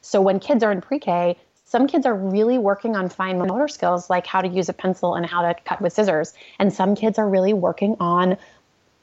So 0.00 0.20
when 0.20 0.40
kids 0.40 0.62
are 0.62 0.72
in 0.72 0.80
pre 0.80 0.98
K, 0.98 1.36
some 1.64 1.86
kids 1.86 2.04
are 2.04 2.14
really 2.14 2.58
working 2.58 2.96
on 2.96 3.08
fine 3.08 3.38
motor 3.38 3.68
skills 3.68 4.10
like 4.10 4.26
how 4.26 4.42
to 4.42 4.48
use 4.48 4.68
a 4.68 4.74
pencil 4.74 5.14
and 5.14 5.24
how 5.24 5.40
to 5.40 5.54
cut 5.64 5.80
with 5.80 5.92
scissors. 5.94 6.34
And 6.58 6.72
some 6.72 6.94
kids 6.94 7.18
are 7.18 7.28
really 7.28 7.54
working 7.54 7.96
on 7.98 8.36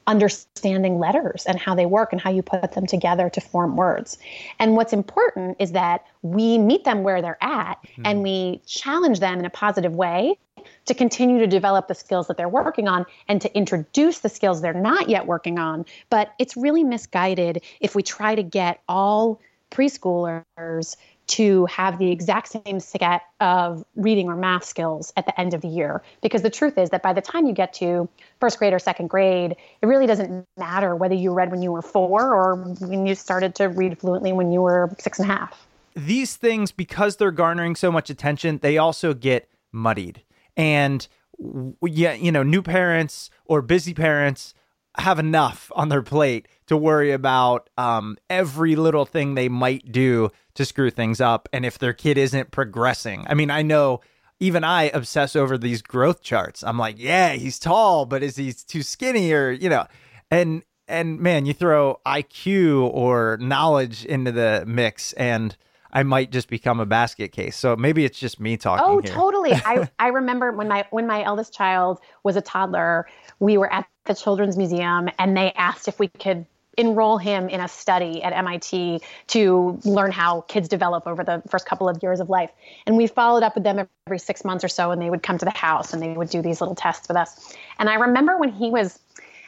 understanding 0.06 0.98
letters 0.98 1.44
and 1.46 1.58
how 1.58 1.74
they 1.74 1.86
work 1.86 2.12
and 2.12 2.20
how 2.20 2.30
you 2.30 2.42
put 2.42 2.72
them 2.72 2.86
together 2.86 3.30
to 3.30 3.40
form 3.40 3.76
words. 3.76 4.18
And 4.58 4.76
what's 4.76 4.92
important 4.92 5.56
is 5.58 5.72
that 5.72 6.04
we 6.22 6.58
meet 6.58 6.84
them 6.84 7.02
where 7.02 7.22
they're 7.22 7.42
at 7.42 7.74
mm-hmm. 7.82 8.02
and 8.04 8.22
we 8.22 8.60
challenge 8.66 9.20
them 9.20 9.38
in 9.38 9.44
a 9.44 9.50
positive 9.50 9.94
way 9.94 10.36
to 10.86 10.94
continue 10.94 11.38
to 11.38 11.46
develop 11.46 11.88
the 11.88 11.94
skills 11.94 12.26
that 12.26 12.36
they're 12.36 12.48
working 12.48 12.88
on 12.88 13.06
and 13.28 13.40
to 13.40 13.56
introduce 13.56 14.18
the 14.18 14.28
skills 14.28 14.60
they're 14.60 14.74
not 14.74 15.08
yet 15.08 15.26
working 15.26 15.58
on. 15.58 15.84
But 16.10 16.32
it's 16.38 16.56
really 16.56 16.84
misguided 16.84 17.62
if 17.80 17.94
we 17.94 18.02
try 18.02 18.34
to 18.34 18.42
get 18.42 18.82
all 18.88 19.40
preschoolers 19.70 20.96
to 21.30 21.64
have 21.66 21.98
the 21.98 22.10
exact 22.10 22.48
same 22.48 22.80
set 22.80 23.22
of 23.40 23.84
reading 23.94 24.28
or 24.28 24.34
math 24.34 24.64
skills 24.64 25.12
at 25.16 25.26
the 25.26 25.40
end 25.40 25.54
of 25.54 25.60
the 25.60 25.68
year. 25.68 26.02
Because 26.22 26.42
the 26.42 26.50
truth 26.50 26.76
is 26.76 26.90
that 26.90 27.02
by 27.02 27.12
the 27.12 27.20
time 27.20 27.46
you 27.46 27.52
get 27.52 27.72
to 27.74 28.08
first 28.40 28.58
grade 28.58 28.72
or 28.72 28.80
second 28.80 29.08
grade, 29.08 29.52
it 29.80 29.86
really 29.86 30.06
doesn't 30.06 30.44
matter 30.58 30.96
whether 30.96 31.14
you 31.14 31.32
read 31.32 31.52
when 31.52 31.62
you 31.62 31.70
were 31.70 31.82
four 31.82 32.34
or 32.34 32.56
when 32.56 33.06
you 33.06 33.14
started 33.14 33.54
to 33.54 33.68
read 33.68 33.96
fluently 33.98 34.32
when 34.32 34.50
you 34.50 34.60
were 34.60 34.90
six 34.98 35.20
and 35.20 35.30
a 35.30 35.32
half. 35.32 35.66
These 35.94 36.36
things, 36.36 36.72
because 36.72 37.16
they're 37.16 37.30
garnering 37.30 37.76
so 37.76 37.92
much 37.92 38.10
attention, 38.10 38.58
they 38.58 38.76
also 38.76 39.14
get 39.14 39.48
muddied. 39.70 40.22
And 40.56 41.06
yeah, 41.82 42.14
you 42.14 42.32
know, 42.32 42.42
new 42.42 42.62
parents 42.62 43.30
or 43.44 43.62
busy 43.62 43.94
parents 43.94 44.52
have 44.98 45.18
enough 45.18 45.70
on 45.74 45.88
their 45.88 46.02
plate 46.02 46.48
to 46.66 46.76
worry 46.76 47.12
about 47.12 47.70
um, 47.78 48.16
every 48.28 48.76
little 48.76 49.04
thing 49.04 49.34
they 49.34 49.48
might 49.48 49.90
do 49.90 50.30
to 50.54 50.64
screw 50.64 50.90
things 50.90 51.20
up 51.20 51.48
and 51.52 51.64
if 51.64 51.78
their 51.78 51.92
kid 51.92 52.18
isn't 52.18 52.50
progressing. 52.50 53.24
I 53.28 53.34
mean, 53.34 53.50
I 53.50 53.62
know 53.62 54.00
even 54.40 54.64
I 54.64 54.84
obsess 54.84 55.36
over 55.36 55.56
these 55.58 55.82
growth 55.82 56.22
charts. 56.22 56.64
I'm 56.64 56.78
like, 56.78 56.96
yeah, 56.98 57.32
he's 57.32 57.58
tall, 57.58 58.06
but 58.06 58.22
is 58.22 58.36
he 58.36 58.52
too 58.52 58.82
skinny 58.82 59.32
or, 59.32 59.50
you 59.50 59.68
know, 59.68 59.86
and 60.30 60.62
and 60.90 61.20
man, 61.20 61.46
you 61.46 61.52
throw 61.52 62.00
IQ 62.04 62.90
or 62.92 63.38
knowledge 63.40 64.04
into 64.04 64.32
the 64.32 64.64
mix, 64.66 65.12
and 65.12 65.56
I 65.92 66.02
might 66.02 66.30
just 66.30 66.48
become 66.48 66.80
a 66.80 66.86
basket 66.86 67.32
case. 67.32 67.56
So 67.56 67.76
maybe 67.76 68.04
it's 68.04 68.18
just 68.18 68.40
me 68.40 68.56
talking. 68.56 68.84
Oh, 68.86 69.00
here. 69.00 69.12
totally. 69.12 69.52
I, 69.52 69.88
I 69.98 70.08
remember 70.08 70.52
when 70.52 70.68
my 70.68 70.84
when 70.90 71.06
my 71.06 71.22
eldest 71.22 71.54
child 71.54 72.00
was 72.24 72.36
a 72.36 72.40
toddler, 72.40 73.06
we 73.38 73.56
were 73.56 73.72
at 73.72 73.86
the 74.10 74.20
Children's 74.20 74.56
Museum 74.56 75.08
and 75.20 75.36
they 75.36 75.52
asked 75.52 75.86
if 75.86 76.00
we 76.00 76.08
could 76.08 76.44
enroll 76.76 77.16
him 77.16 77.48
in 77.48 77.60
a 77.60 77.68
study 77.68 78.22
at 78.24 78.32
MIT 78.32 79.00
to 79.28 79.78
learn 79.84 80.10
how 80.10 80.40
kids 80.42 80.68
develop 80.68 81.06
over 81.06 81.22
the 81.22 81.40
first 81.48 81.64
couple 81.64 81.88
of 81.88 82.02
years 82.02 82.18
of 82.18 82.28
life. 82.28 82.50
And 82.86 82.96
we 82.96 83.06
followed 83.06 83.44
up 83.44 83.54
with 83.54 83.62
them 83.62 83.86
every 84.06 84.18
six 84.18 84.44
months 84.44 84.64
or 84.64 84.68
so, 84.68 84.90
and 84.90 85.00
they 85.00 85.10
would 85.10 85.22
come 85.22 85.38
to 85.38 85.44
the 85.44 85.52
house 85.52 85.92
and 85.92 86.02
they 86.02 86.12
would 86.12 86.28
do 86.28 86.42
these 86.42 86.60
little 86.60 86.74
tests 86.74 87.06
with 87.06 87.16
us. 87.16 87.54
And 87.78 87.88
I 87.88 87.94
remember 87.94 88.36
when 88.36 88.50
he 88.50 88.70
was 88.70 88.98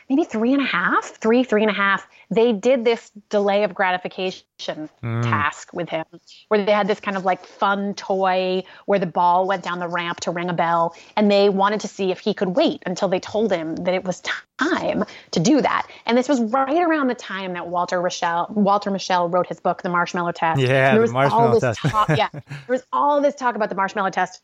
maybe 0.08 0.24
three 0.24 0.52
and 0.52 0.62
a 0.62 0.66
half, 0.66 1.16
three, 1.16 1.44
three 1.44 1.62
and 1.62 1.70
a 1.70 1.74
half, 1.74 2.06
they 2.30 2.52
did 2.52 2.84
this 2.84 3.10
delay 3.28 3.64
of 3.64 3.74
gratification 3.74 4.88
mm. 5.02 5.22
task 5.22 5.72
with 5.72 5.88
him 5.88 6.04
where 6.48 6.64
they 6.64 6.72
had 6.72 6.88
this 6.88 7.00
kind 7.00 7.16
of 7.16 7.24
like 7.24 7.44
fun 7.44 7.94
toy 7.94 8.62
where 8.86 8.98
the 8.98 9.06
ball 9.06 9.46
went 9.46 9.62
down 9.62 9.78
the 9.78 9.88
ramp 9.88 10.20
to 10.20 10.30
ring 10.30 10.48
a 10.48 10.52
bell. 10.52 10.94
And 11.16 11.30
they 11.30 11.48
wanted 11.48 11.80
to 11.80 11.88
see 11.88 12.10
if 12.10 12.18
he 12.20 12.34
could 12.34 12.56
wait 12.56 12.82
until 12.86 13.08
they 13.08 13.20
told 13.20 13.52
him 13.52 13.76
that 13.76 13.94
it 13.94 14.04
was 14.04 14.22
time 14.58 15.04
to 15.32 15.40
do 15.40 15.60
that. 15.60 15.86
And 16.06 16.16
this 16.16 16.28
was 16.28 16.40
right 16.40 16.82
around 16.82 17.08
the 17.08 17.14
time 17.14 17.52
that 17.54 17.68
Walter 17.68 18.00
Mischel, 18.00 18.50
Walter 18.50 18.90
Mischel 18.90 19.32
wrote 19.32 19.46
his 19.46 19.60
book, 19.60 19.82
The 19.82 19.88
Marshmallow 19.88 20.32
Test. 20.32 20.60
Yeah, 20.60 20.94
there 20.94 21.06
the 21.06 21.12
marshmallow 21.12 21.60
test. 21.60 21.80
talk, 21.80 22.08
yeah, 22.10 22.28
there 22.32 22.42
was 22.68 22.82
all 22.92 23.20
this 23.20 23.34
talk 23.34 23.56
about 23.56 23.68
the 23.68 23.74
marshmallow 23.74 24.10
test. 24.10 24.42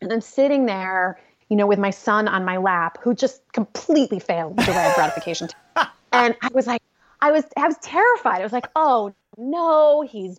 And 0.00 0.12
I'm 0.12 0.20
sitting 0.20 0.66
there 0.66 1.18
you 1.48 1.56
know, 1.56 1.66
with 1.66 1.78
my 1.78 1.90
son 1.90 2.28
on 2.28 2.44
my 2.44 2.56
lap 2.56 2.98
who 3.02 3.14
just 3.14 3.40
completely 3.52 4.18
failed 4.18 4.58
of 4.58 4.94
gratification. 4.94 5.48
and 6.12 6.34
I 6.42 6.48
was 6.52 6.66
like, 6.66 6.82
I 7.20 7.30
was, 7.32 7.44
I 7.56 7.66
was 7.66 7.76
terrified. 7.78 8.40
I 8.40 8.42
was 8.42 8.52
like, 8.52 8.68
oh 8.76 9.14
no, 9.36 10.02
he's 10.02 10.38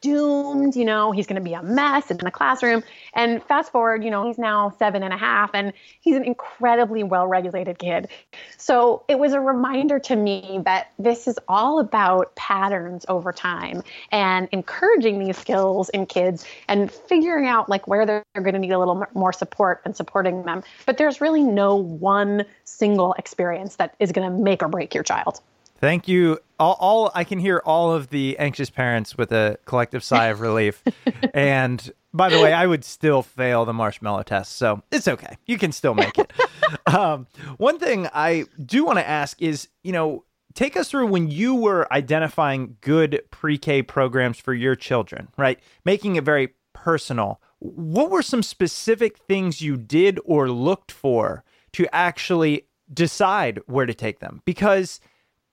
doomed, 0.00 0.76
you 0.76 0.84
know, 0.84 1.12
he's 1.12 1.26
going 1.26 1.40
to 1.40 1.44
be 1.44 1.54
a 1.54 1.62
mess 1.62 2.10
in 2.10 2.16
the 2.18 2.30
classroom. 2.30 2.82
And 3.14 3.42
fast 3.44 3.72
forward, 3.72 4.04
you 4.04 4.10
know, 4.10 4.26
he's 4.26 4.38
now 4.38 4.74
seven 4.78 5.02
and 5.02 5.12
a 5.12 5.16
half 5.16 5.50
and 5.54 5.72
he's 6.00 6.16
an 6.16 6.24
incredibly 6.24 7.02
well 7.02 7.26
regulated 7.26 7.78
kid. 7.78 8.08
So 8.56 9.04
it 9.08 9.18
was 9.18 9.32
a 9.32 9.40
reminder 9.40 9.98
to 10.00 10.16
me 10.16 10.60
that 10.64 10.92
this 10.98 11.26
is 11.28 11.38
all 11.48 11.80
about 11.80 12.34
patterns 12.36 13.04
over 13.08 13.32
time 13.32 13.82
and 14.10 14.48
encouraging 14.52 15.18
these 15.18 15.36
skills 15.36 15.88
in 15.90 16.06
kids 16.06 16.44
and 16.68 16.90
figuring 16.90 17.46
out 17.46 17.68
like 17.68 17.86
where 17.86 18.06
they're 18.06 18.24
going 18.34 18.54
to 18.54 18.58
need 18.58 18.72
a 18.72 18.78
little 18.78 19.06
more 19.14 19.32
support 19.32 19.80
and 19.84 19.96
supporting 19.96 20.42
them. 20.44 20.62
But 20.86 20.98
there's 20.98 21.20
really 21.20 21.42
no 21.42 21.76
one 21.76 22.44
single 22.64 23.14
experience 23.14 23.76
that 23.76 23.94
is 23.98 24.12
going 24.12 24.30
to 24.30 24.36
make 24.36 24.62
or 24.62 24.68
break 24.68 24.94
your 24.94 25.04
child. 25.04 25.40
Thank 25.78 26.08
you. 26.08 26.38
All, 26.58 26.76
all, 26.80 27.10
I 27.14 27.24
can 27.24 27.38
hear 27.38 27.62
all 27.64 27.92
of 27.92 28.10
the 28.10 28.36
anxious 28.38 28.68
parents 28.68 29.16
with 29.16 29.30
a 29.30 29.58
collective 29.64 30.02
sigh 30.02 30.26
of 30.26 30.40
relief. 30.40 30.82
and 31.34 31.90
by 32.12 32.28
the 32.30 32.40
way, 32.40 32.52
I 32.52 32.66
would 32.66 32.84
still 32.84 33.22
fail 33.22 33.64
the 33.64 33.72
marshmallow 33.72 34.24
test, 34.24 34.56
so 34.56 34.82
it's 34.90 35.06
okay. 35.06 35.36
You 35.46 35.56
can 35.56 35.72
still 35.72 35.94
make 35.94 36.18
it. 36.18 36.32
um, 36.92 37.26
one 37.58 37.78
thing 37.78 38.08
I 38.12 38.46
do 38.64 38.84
want 38.84 38.98
to 38.98 39.08
ask 39.08 39.40
is, 39.40 39.68
you 39.84 39.92
know, 39.92 40.24
take 40.54 40.76
us 40.76 40.90
through 40.90 41.06
when 41.06 41.30
you 41.30 41.54
were 41.54 41.86
identifying 41.92 42.76
good 42.80 43.22
pre-K 43.30 43.82
programs 43.82 44.38
for 44.38 44.54
your 44.54 44.74
children, 44.74 45.28
right? 45.36 45.60
Making 45.84 46.16
it 46.16 46.24
very 46.24 46.54
personal. 46.72 47.40
What 47.60 48.10
were 48.10 48.22
some 48.22 48.42
specific 48.42 49.18
things 49.18 49.60
you 49.60 49.76
did 49.76 50.18
or 50.24 50.50
looked 50.50 50.90
for 50.90 51.44
to 51.72 51.86
actually 51.94 52.66
decide 52.92 53.60
where 53.66 53.86
to 53.86 53.94
take 53.94 54.18
them? 54.18 54.42
Because 54.44 55.00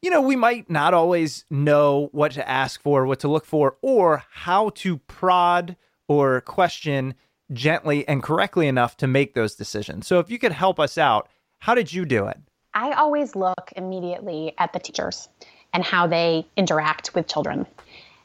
you 0.05 0.11
know, 0.11 0.21
we 0.21 0.35
might 0.35 0.69
not 0.69 0.93
always 0.93 1.45
know 1.49 2.09
what 2.11 2.31
to 2.33 2.47
ask 2.47 2.79
for, 2.79 3.07
what 3.07 3.19
to 3.21 3.27
look 3.27 3.43
for, 3.43 3.75
or 3.81 4.23
how 4.29 4.69
to 4.69 4.99
prod 4.99 5.75
or 6.07 6.41
question 6.41 7.15
gently 7.51 8.07
and 8.07 8.21
correctly 8.21 8.67
enough 8.67 8.95
to 8.97 9.07
make 9.07 9.33
those 9.33 9.55
decisions. 9.55 10.05
So 10.05 10.19
if 10.19 10.29
you 10.29 10.37
could 10.37 10.51
help 10.51 10.79
us 10.79 10.99
out, 10.99 11.27
how 11.57 11.73
did 11.73 11.91
you 11.91 12.05
do 12.05 12.27
it? 12.27 12.37
I 12.75 12.91
always 12.91 13.35
look 13.35 13.73
immediately 13.75 14.53
at 14.59 14.73
the 14.73 14.79
teachers 14.79 15.27
and 15.73 15.83
how 15.83 16.05
they 16.05 16.45
interact 16.55 17.15
with 17.15 17.27
children. 17.27 17.65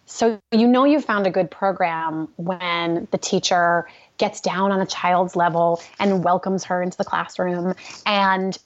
So 0.04 0.38
you 0.52 0.66
know 0.66 0.84
you've 0.84 1.06
found 1.06 1.26
a 1.26 1.30
good 1.30 1.50
program 1.50 2.28
when 2.36 3.08
the 3.10 3.16
teacher 3.16 3.88
gets 4.18 4.42
down 4.42 4.70
on 4.70 4.82
a 4.82 4.86
child's 4.86 5.34
level 5.34 5.80
and 5.98 6.22
welcomes 6.22 6.62
her 6.64 6.82
into 6.82 6.98
the 6.98 7.04
classroom 7.04 7.74
and 8.04 8.58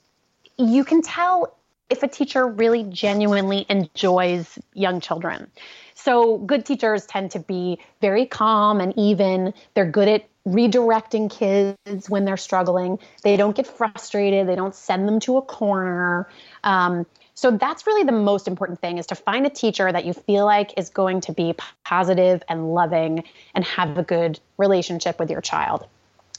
you 0.57 0.83
can 0.83 1.01
tell 1.01 1.55
if 1.89 2.03
a 2.03 2.07
teacher 2.07 2.47
really 2.47 2.83
genuinely 2.83 3.65
enjoys 3.69 4.57
young 4.73 4.99
children. 4.99 5.47
So, 5.93 6.37
good 6.39 6.65
teachers 6.65 7.05
tend 7.05 7.31
to 7.31 7.39
be 7.39 7.79
very 8.01 8.25
calm 8.25 8.81
and 8.81 8.93
even. 8.97 9.53
They're 9.73 9.89
good 9.89 10.07
at 10.07 10.25
redirecting 10.47 11.31
kids 11.31 12.09
when 12.09 12.25
they're 12.25 12.37
struggling. 12.37 12.99
They 13.23 13.37
don't 13.37 13.55
get 13.55 13.65
frustrated, 13.65 14.47
they 14.47 14.55
don't 14.55 14.75
send 14.75 15.07
them 15.07 15.19
to 15.21 15.37
a 15.37 15.41
corner. 15.41 16.29
Um, 16.63 17.05
so 17.33 17.51
that's 17.51 17.85
really 17.85 18.03
the 18.03 18.13
most 18.13 18.47
important 18.47 18.79
thing 18.79 18.97
is 18.97 19.05
to 19.07 19.15
find 19.15 19.45
a 19.45 19.49
teacher 19.49 19.91
that 19.91 20.05
you 20.05 20.13
feel 20.13 20.45
like 20.45 20.73
is 20.77 20.89
going 20.89 21.19
to 21.21 21.33
be 21.33 21.53
positive 21.83 22.41
and 22.47 22.73
loving 22.73 23.25
and 23.53 23.65
have 23.65 23.97
a 23.97 24.03
good 24.03 24.39
relationship 24.57 25.19
with 25.19 25.29
your 25.29 25.41
child. 25.41 25.85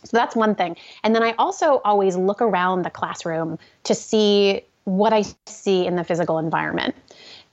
So 0.04 0.16
that's 0.16 0.34
one 0.34 0.54
thing. 0.54 0.76
And 1.02 1.14
then 1.14 1.22
I 1.22 1.32
also 1.32 1.82
always 1.84 2.16
look 2.16 2.40
around 2.40 2.82
the 2.82 2.90
classroom 2.90 3.58
to 3.84 3.94
see 3.94 4.62
what 4.86 5.12
I 5.12 5.24
see 5.46 5.84
in 5.84 5.96
the 5.96 6.04
physical 6.04 6.38
environment. 6.38 6.94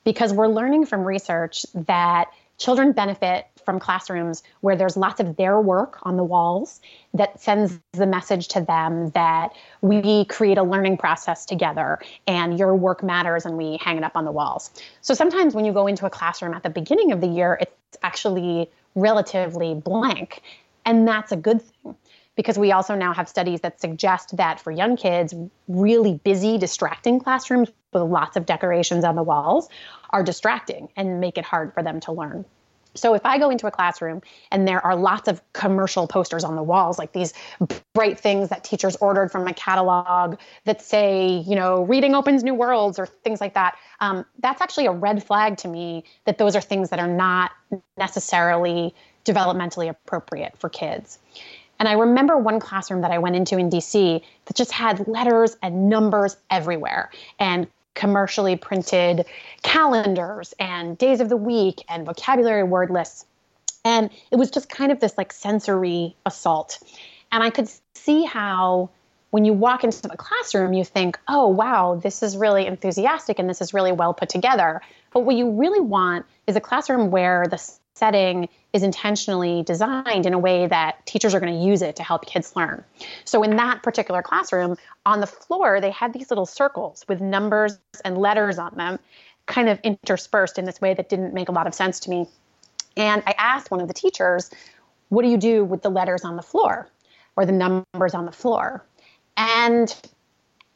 Because 0.05 0.33
we're 0.33 0.47
learning 0.47 0.85
from 0.85 1.03
research 1.03 1.65
that 1.73 2.29
children 2.57 2.91
benefit 2.91 3.47
from 3.65 3.79
classrooms 3.79 4.43
where 4.61 4.75
there's 4.75 4.95
lots 4.95 5.19
of 5.19 5.35
their 5.37 5.59
work 5.59 5.97
on 6.03 6.17
the 6.17 6.23
walls 6.23 6.79
that 7.13 7.41
sends 7.41 7.79
the 7.93 8.05
message 8.05 8.49
to 8.49 8.61
them 8.61 9.09
that 9.11 9.53
we 9.81 10.25
create 10.25 10.57
a 10.57 10.63
learning 10.63 10.97
process 10.97 11.45
together 11.45 11.99
and 12.27 12.59
your 12.59 12.75
work 12.75 13.01
matters 13.01 13.45
and 13.45 13.57
we 13.57 13.77
hang 13.77 13.97
it 13.97 14.03
up 14.03 14.15
on 14.15 14.25
the 14.25 14.31
walls. 14.31 14.69
So 15.01 15.13
sometimes 15.13 15.55
when 15.55 15.65
you 15.65 15.73
go 15.73 15.87
into 15.87 16.05
a 16.05 16.09
classroom 16.09 16.53
at 16.53 16.63
the 16.63 16.69
beginning 16.69 17.11
of 17.11 17.21
the 17.21 17.27
year, 17.27 17.57
it's 17.59 17.97
actually 18.03 18.69
relatively 18.95 19.73
blank. 19.73 20.41
And 20.85 21.07
that's 21.07 21.31
a 21.31 21.37
good 21.37 21.61
thing 21.61 21.95
because 22.35 22.57
we 22.57 22.71
also 22.71 22.95
now 22.95 23.13
have 23.13 23.29
studies 23.29 23.61
that 23.61 23.79
suggest 23.79 24.35
that 24.37 24.59
for 24.59 24.71
young 24.71 24.95
kids, 24.95 25.33
really 25.67 26.15
busy, 26.23 26.57
distracting 26.57 27.19
classrooms 27.19 27.69
with 27.91 28.03
lots 28.03 28.35
of 28.35 28.45
decorations 28.45 29.03
on 29.03 29.15
the 29.15 29.23
walls 29.23 29.69
are 30.09 30.23
distracting 30.23 30.89
and 30.95 31.19
make 31.19 31.37
it 31.37 31.45
hard 31.45 31.73
for 31.73 31.83
them 31.83 31.99
to 32.01 32.11
learn. 32.11 32.45
So 32.95 33.15
if 33.15 33.25
I 33.25 33.39
go 33.39 33.49
into 33.49 33.65
a 33.65 33.71
classroom 33.71 34.21
and 34.51 34.67
there 34.67 34.83
are 34.85 34.95
lots 34.95 35.27
of 35.27 35.41
commercial 35.53 36.07
posters 36.07 36.43
on 36.43 36.55
the 36.55 36.63
walls, 36.63 36.99
like 36.99 37.11
these 37.11 37.33
bright 37.93 38.19
things 38.19 38.49
that 38.49 38.63
teachers 38.63 38.95
ordered 38.97 39.31
from 39.31 39.47
a 39.47 39.53
catalog 39.53 40.37
that 40.65 40.81
say, 40.81 41.43
you 41.47 41.55
know, 41.55 41.83
reading 41.83 42.13
opens 42.13 42.43
new 42.43 42.53
worlds 42.53 42.99
or 42.99 43.07
things 43.07 43.41
like 43.41 43.55
that, 43.55 43.75
um, 43.99 44.25
that's 44.39 44.61
actually 44.61 44.85
a 44.85 44.91
red 44.91 45.23
flag 45.23 45.57
to 45.57 45.67
me 45.67 46.03
that 46.25 46.37
those 46.37 46.55
are 46.55 46.61
things 46.61 46.89
that 46.91 46.99
are 46.99 47.07
not 47.07 47.51
necessarily 47.97 48.93
developmentally 49.25 49.89
appropriate 49.89 50.53
for 50.59 50.69
kids. 50.69 51.17
And 51.83 51.89
I 51.89 51.95
remember 51.95 52.37
one 52.37 52.61
classroom 52.61 53.01
that 53.01 53.11
I 53.11 53.17
went 53.17 53.35
into 53.35 53.57
in 53.57 53.69
DC 53.69 54.21
that 54.45 54.55
just 54.55 54.71
had 54.71 55.05
letters 55.05 55.57
and 55.61 55.89
numbers 55.89 56.37
everywhere 56.49 57.11
and 57.39 57.67
commercially 57.93 58.55
printed 58.55 59.25
calendars 59.63 60.53
and 60.59 60.97
days 60.97 61.19
of 61.19 61.27
the 61.27 61.35
week 61.35 61.83
and 61.89 62.05
vocabulary 62.05 62.63
word 62.63 62.89
lists. 62.89 63.25
And 63.83 64.09
it 64.31 64.37
was 64.37 64.49
just 64.49 64.69
kind 64.69 64.93
of 64.93 65.01
this 65.01 65.17
like 65.17 65.33
sensory 65.33 66.15
assault. 66.25 66.79
And 67.33 67.43
I 67.43 67.49
could 67.49 67.69
see 67.95 68.23
how 68.23 68.89
when 69.31 69.43
you 69.43 69.51
walk 69.51 69.83
into 69.83 70.03
the 70.03 70.15
classroom, 70.15 70.71
you 70.71 70.85
think, 70.85 71.19
oh, 71.27 71.49
wow, 71.49 71.99
this 72.01 72.23
is 72.23 72.37
really 72.37 72.65
enthusiastic 72.65 73.39
and 73.39 73.49
this 73.49 73.59
is 73.59 73.73
really 73.73 73.91
well 73.91 74.13
put 74.13 74.29
together. 74.29 74.81
But 75.11 75.25
what 75.25 75.35
you 75.35 75.51
really 75.51 75.81
want 75.81 76.25
is 76.47 76.55
a 76.55 76.61
classroom 76.61 77.11
where 77.11 77.43
the 77.49 77.57
setting 77.95 78.49
is 78.73 78.83
intentionally 78.83 79.63
designed 79.63 80.25
in 80.25 80.33
a 80.33 80.39
way 80.39 80.67
that 80.67 81.05
teachers 81.05 81.33
are 81.33 81.39
going 81.39 81.53
to 81.53 81.65
use 81.65 81.81
it 81.81 81.95
to 81.95 82.03
help 82.03 82.25
kids 82.25 82.55
learn. 82.55 82.83
So, 83.23 83.43
in 83.43 83.55
that 83.57 83.83
particular 83.83 84.21
classroom, 84.21 84.77
on 85.05 85.19
the 85.19 85.27
floor, 85.27 85.79
they 85.79 85.91
had 85.91 86.13
these 86.13 86.31
little 86.31 86.45
circles 86.45 87.05
with 87.07 87.21
numbers 87.21 87.77
and 88.03 88.17
letters 88.17 88.57
on 88.57 88.75
them, 88.75 88.99
kind 89.45 89.69
of 89.69 89.79
interspersed 89.83 90.57
in 90.57 90.65
this 90.65 90.81
way 90.81 90.93
that 90.93 91.09
didn't 91.09 91.33
make 91.33 91.49
a 91.49 91.51
lot 91.51 91.67
of 91.67 91.73
sense 91.73 91.99
to 92.01 92.09
me. 92.09 92.27
And 92.97 93.23
I 93.27 93.35
asked 93.37 93.71
one 93.71 93.81
of 93.81 93.87
the 93.87 93.93
teachers, 93.93 94.49
What 95.09 95.21
do 95.21 95.29
you 95.29 95.37
do 95.37 95.63
with 95.63 95.81
the 95.81 95.89
letters 95.89 96.23
on 96.23 96.35
the 96.35 96.43
floor 96.43 96.89
or 97.35 97.45
the 97.45 97.51
numbers 97.51 98.13
on 98.13 98.25
the 98.25 98.31
floor? 98.31 98.83
And 99.37 99.95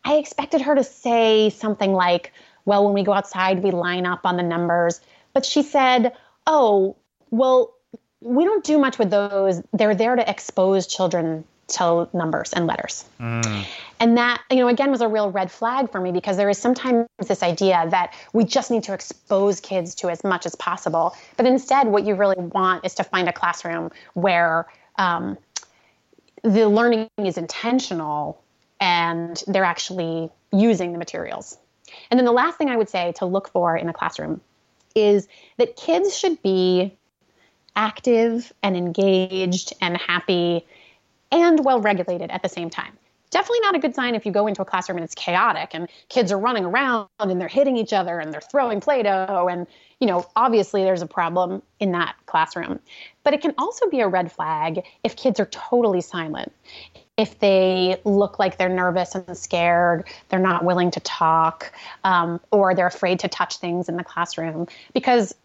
I 0.04 0.16
expected 0.16 0.62
her 0.62 0.76
to 0.76 0.84
say 0.84 1.50
something 1.50 1.94
like, 1.94 2.32
Well, 2.66 2.86
when 2.86 2.94
we 2.94 3.04
go 3.04 3.14
outside, 3.14 3.64
we 3.64 3.72
line 3.72 4.06
up 4.06 4.22
on 4.24 4.38
the 4.38 4.44
numbers. 4.44 5.02
But 5.34 5.46
she 5.46 5.64
said, 5.64 6.14
Oh, 6.46 6.96
well, 7.30 7.74
we 8.22 8.46
don't 8.46 8.64
do 8.64 8.78
much 8.78 8.98
with 8.98 9.10
those. 9.10 9.62
They're 9.74 9.96
there 9.96 10.16
to 10.16 10.30
expose 10.30 10.88
children 10.88 11.44
to 11.68 12.08
numbers 12.14 12.54
and 12.54 12.66
letters. 12.66 13.04
And 14.00 14.18
that, 14.18 14.42
you 14.50 14.58
know, 14.58 14.68
again 14.68 14.90
was 14.90 15.02
a 15.02 15.08
real 15.08 15.32
red 15.32 15.52
flag 15.52 15.92
for 15.92 16.00
me 16.00 16.12
because 16.12 16.38
there 16.38 16.50
is 16.50 16.58
sometimes 16.58 17.08
this 17.28 17.44
idea 17.44 17.86
that 17.90 18.14
we 18.32 18.46
just 18.46 18.72
need 18.72 18.84
to 18.84 18.94
expose 18.94 19.60
kids 19.60 19.96
to 19.96 20.10
as 20.10 20.24
much 20.24 20.46
as 20.46 20.56
possible. 20.56 21.16
But 21.36 21.46
instead, 21.46 21.88
what 21.88 22.06
you 22.06 22.16
really 22.16 22.38
want 22.38 22.86
is 22.86 22.96
to 22.96 23.04
find 23.04 23.28
a 23.28 23.34
classroom 23.34 23.92
where 24.14 24.68
um, 24.98 25.38
the 26.44 26.68
learning 26.68 27.10
is 27.18 27.38
intentional 27.38 28.42
and 28.80 29.44
they're 29.48 29.66
actually 29.66 30.30
using 30.52 30.94
the 30.94 30.98
materials. 30.98 31.58
And 32.10 32.18
then 32.18 32.26
the 32.26 32.32
last 32.32 32.58
thing 32.58 32.70
I 32.70 32.78
would 32.78 32.90
say 32.90 33.14
to 33.18 33.26
look 33.26 33.50
for 33.50 33.76
in 33.76 33.90
a 33.90 33.94
classroom 33.94 34.42
is 34.96 35.28
that 35.58 35.76
kids 35.76 36.18
should 36.18 36.42
be 36.42 36.96
active 37.78 38.52
and 38.64 38.76
engaged 38.76 39.72
and 39.80 39.96
happy 39.96 40.66
and 41.32 41.64
well 41.64 41.80
regulated 41.80 42.32
at 42.32 42.44
the 42.44 42.50
same 42.50 42.70
time. 42.70 42.98
Definitely 43.30 43.60
not 43.60 43.76
a 43.76 43.80
good 43.80 43.94
sign 43.94 44.16
if 44.16 44.26
you 44.26 44.32
go 44.32 44.48
into 44.48 44.62
a 44.62 44.66
classroom 44.66 44.98
and 44.98 45.06
it's 45.06 45.14
chaotic 45.14 45.72
and 45.74 45.90
kids 46.10 46.32
are 46.32 46.40
running 46.40 46.66
around 46.66 47.08
and 47.20 47.40
they're 47.40 47.48
hitting 47.48 47.78
each 47.78 47.94
other 47.94 48.20
and 48.20 48.34
they're 48.34 48.42
throwing 48.42 48.80
Play 48.80 49.04
Doh. 49.04 49.48
And, 49.52 49.68
you 50.00 50.08
know, 50.08 50.26
obviously 50.36 50.84
there's 50.84 51.02
a 51.02 51.08
problem 51.08 51.62
in 51.80 51.92
that 51.92 52.16
classroom. 52.26 52.80
But 53.24 53.34
it 53.34 53.42
can 53.42 53.54
also 53.58 53.90
be 53.90 54.00
a 54.00 54.08
red 54.08 54.32
flag 54.32 54.84
if 55.04 55.18
kids 55.18 55.42
are 55.42 55.46
totally 55.48 56.00
silent, 56.00 56.54
if 57.18 57.38
they 57.40 58.00
look 58.06 58.40
like 58.40 58.58
they're 58.58 58.70
nervous 58.70 59.14
and 59.14 59.38
scared, 59.38 60.06
they're 60.30 60.40
not 60.40 60.64
willing 60.64 60.92
to 60.92 61.00
talk, 61.02 61.74
um, 62.06 62.40
or 62.52 62.76
they're 62.76 62.88
afraid 62.88 63.20
to 63.20 63.28
touch 63.28 63.58
things 63.58 63.90
in 63.90 63.98
the 63.98 64.04
classroom. 64.04 64.68
Because 64.94 65.36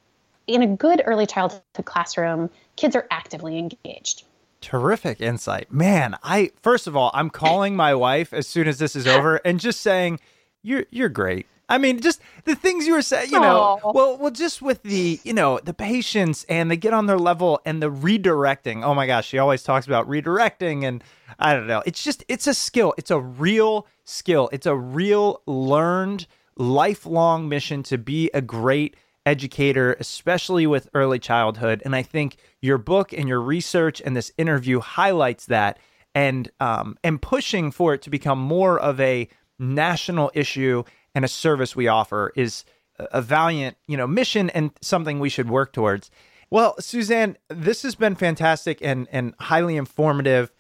in 0.47 0.63
a 0.63 0.67
good 0.67 1.03
early 1.07 1.27
childhood 1.27 1.63
classroom, 1.85 2.51
kids 2.77 2.97
are 2.97 3.07
actively 3.11 3.59
engaged. 3.59 4.25
Terrific 4.61 5.21
insight. 5.21 5.73
Man, 5.73 6.17
I 6.23 6.53
first 6.63 6.87
of 6.87 6.97
all, 6.97 7.11
I'm 7.15 7.31
calling 7.31 7.75
my 7.75 7.95
wife 7.95 8.33
as 8.33 8.47
soon 8.47 8.69
as 8.69 8.79
this 8.79 8.95
is 8.95 9.07
over 9.07 9.37
and 9.45 9.59
just 9.59 9.81
saying, 9.81 10.21
You're 10.63 10.87
you're 10.91 11.09
great. 11.09 11.47
I 11.69 11.79
mean, 11.79 12.01
just 12.01 12.21
the 12.45 12.55
things 12.55 12.87
you 12.87 12.93
were 12.93 13.03
saying, 13.03 13.31
you 13.31 13.41
know, 13.41 13.81
Aw. 13.83 13.93
well, 13.93 14.19
well, 14.19 14.31
just 14.31 14.61
with 14.61 14.83
the, 14.83 15.19
you 15.25 15.33
know, 15.33 15.59
the 15.59 15.73
patience 15.73 16.45
and 16.47 16.71
they 16.71 16.77
get 16.77 16.93
on 16.93 17.07
their 17.07 17.19
level 17.19 17.61
and 17.65 17.83
the 17.83 17.91
redirecting. 17.91 18.85
Oh 18.85 18.95
my 18.95 19.07
gosh, 19.07 19.29
she 19.29 19.39
always 19.39 19.63
talks 19.63 19.87
about 19.87 20.07
redirecting 20.07 20.85
and 20.85 21.03
I 21.39 21.55
don't 21.55 21.67
know. 21.67 21.83
It's 21.87 22.05
just, 22.05 22.25
it's 22.29 22.47
a 22.47 22.53
skill. 22.53 22.93
It's 22.99 23.11
a 23.11 23.19
real 23.19 23.87
skill. 24.05 24.51
It's 24.53 24.67
a 24.67 24.77
real 24.77 25.41
learned 25.47 26.27
lifelong 26.57 27.49
mission 27.49 27.83
to 27.85 27.97
be 27.97 28.31
a 28.35 28.43
great 28.43 28.95
educator, 29.25 29.97
especially 30.01 30.67
with 30.67 30.89
early 30.95 31.19
childhood. 31.19 31.83
And 31.85 31.95
I 31.95 32.03
think 32.03 32.37
your 32.61 32.79
book 32.79 33.13
and 33.13 33.29
your 33.29 33.41
research 33.41 34.03
and 34.05 34.17
this 34.17 34.33
interview 34.37 34.81
highlights 34.81 35.47
that 35.47 35.79
and 36.15 36.51
um, 36.61 36.97
and 37.03 37.21
pushing 37.23 37.71
for 37.71 37.95
it 37.95 38.03
to 38.03 38.11
become 38.11 38.39
more 38.39 38.79
of 38.79 39.01
a 39.01 39.29
national 39.59 40.31
issue 40.35 40.83
and 41.15 41.25
a 41.25 41.29
service 41.29 41.75
we 41.77 41.89
offer 41.89 42.33
is 42.37 42.65
a- 42.99 43.23
valiant, 43.23 43.77
you 43.87 43.97
know, 43.97 44.07
mission 44.07 44.51
and 44.51 44.71
something 44.81 45.21
we 45.21 45.29
should 45.29 45.49
work 45.49 45.73
towards. 45.73 46.11
Well, 46.51 46.75
Suzanne, 46.81 47.39
this 47.49 47.83
has 47.83 47.95
been 47.95 48.15
fantastic 48.15 48.79
and 48.83 49.09
and 49.11 49.35
highly 49.39 49.77
informative. 49.77 50.53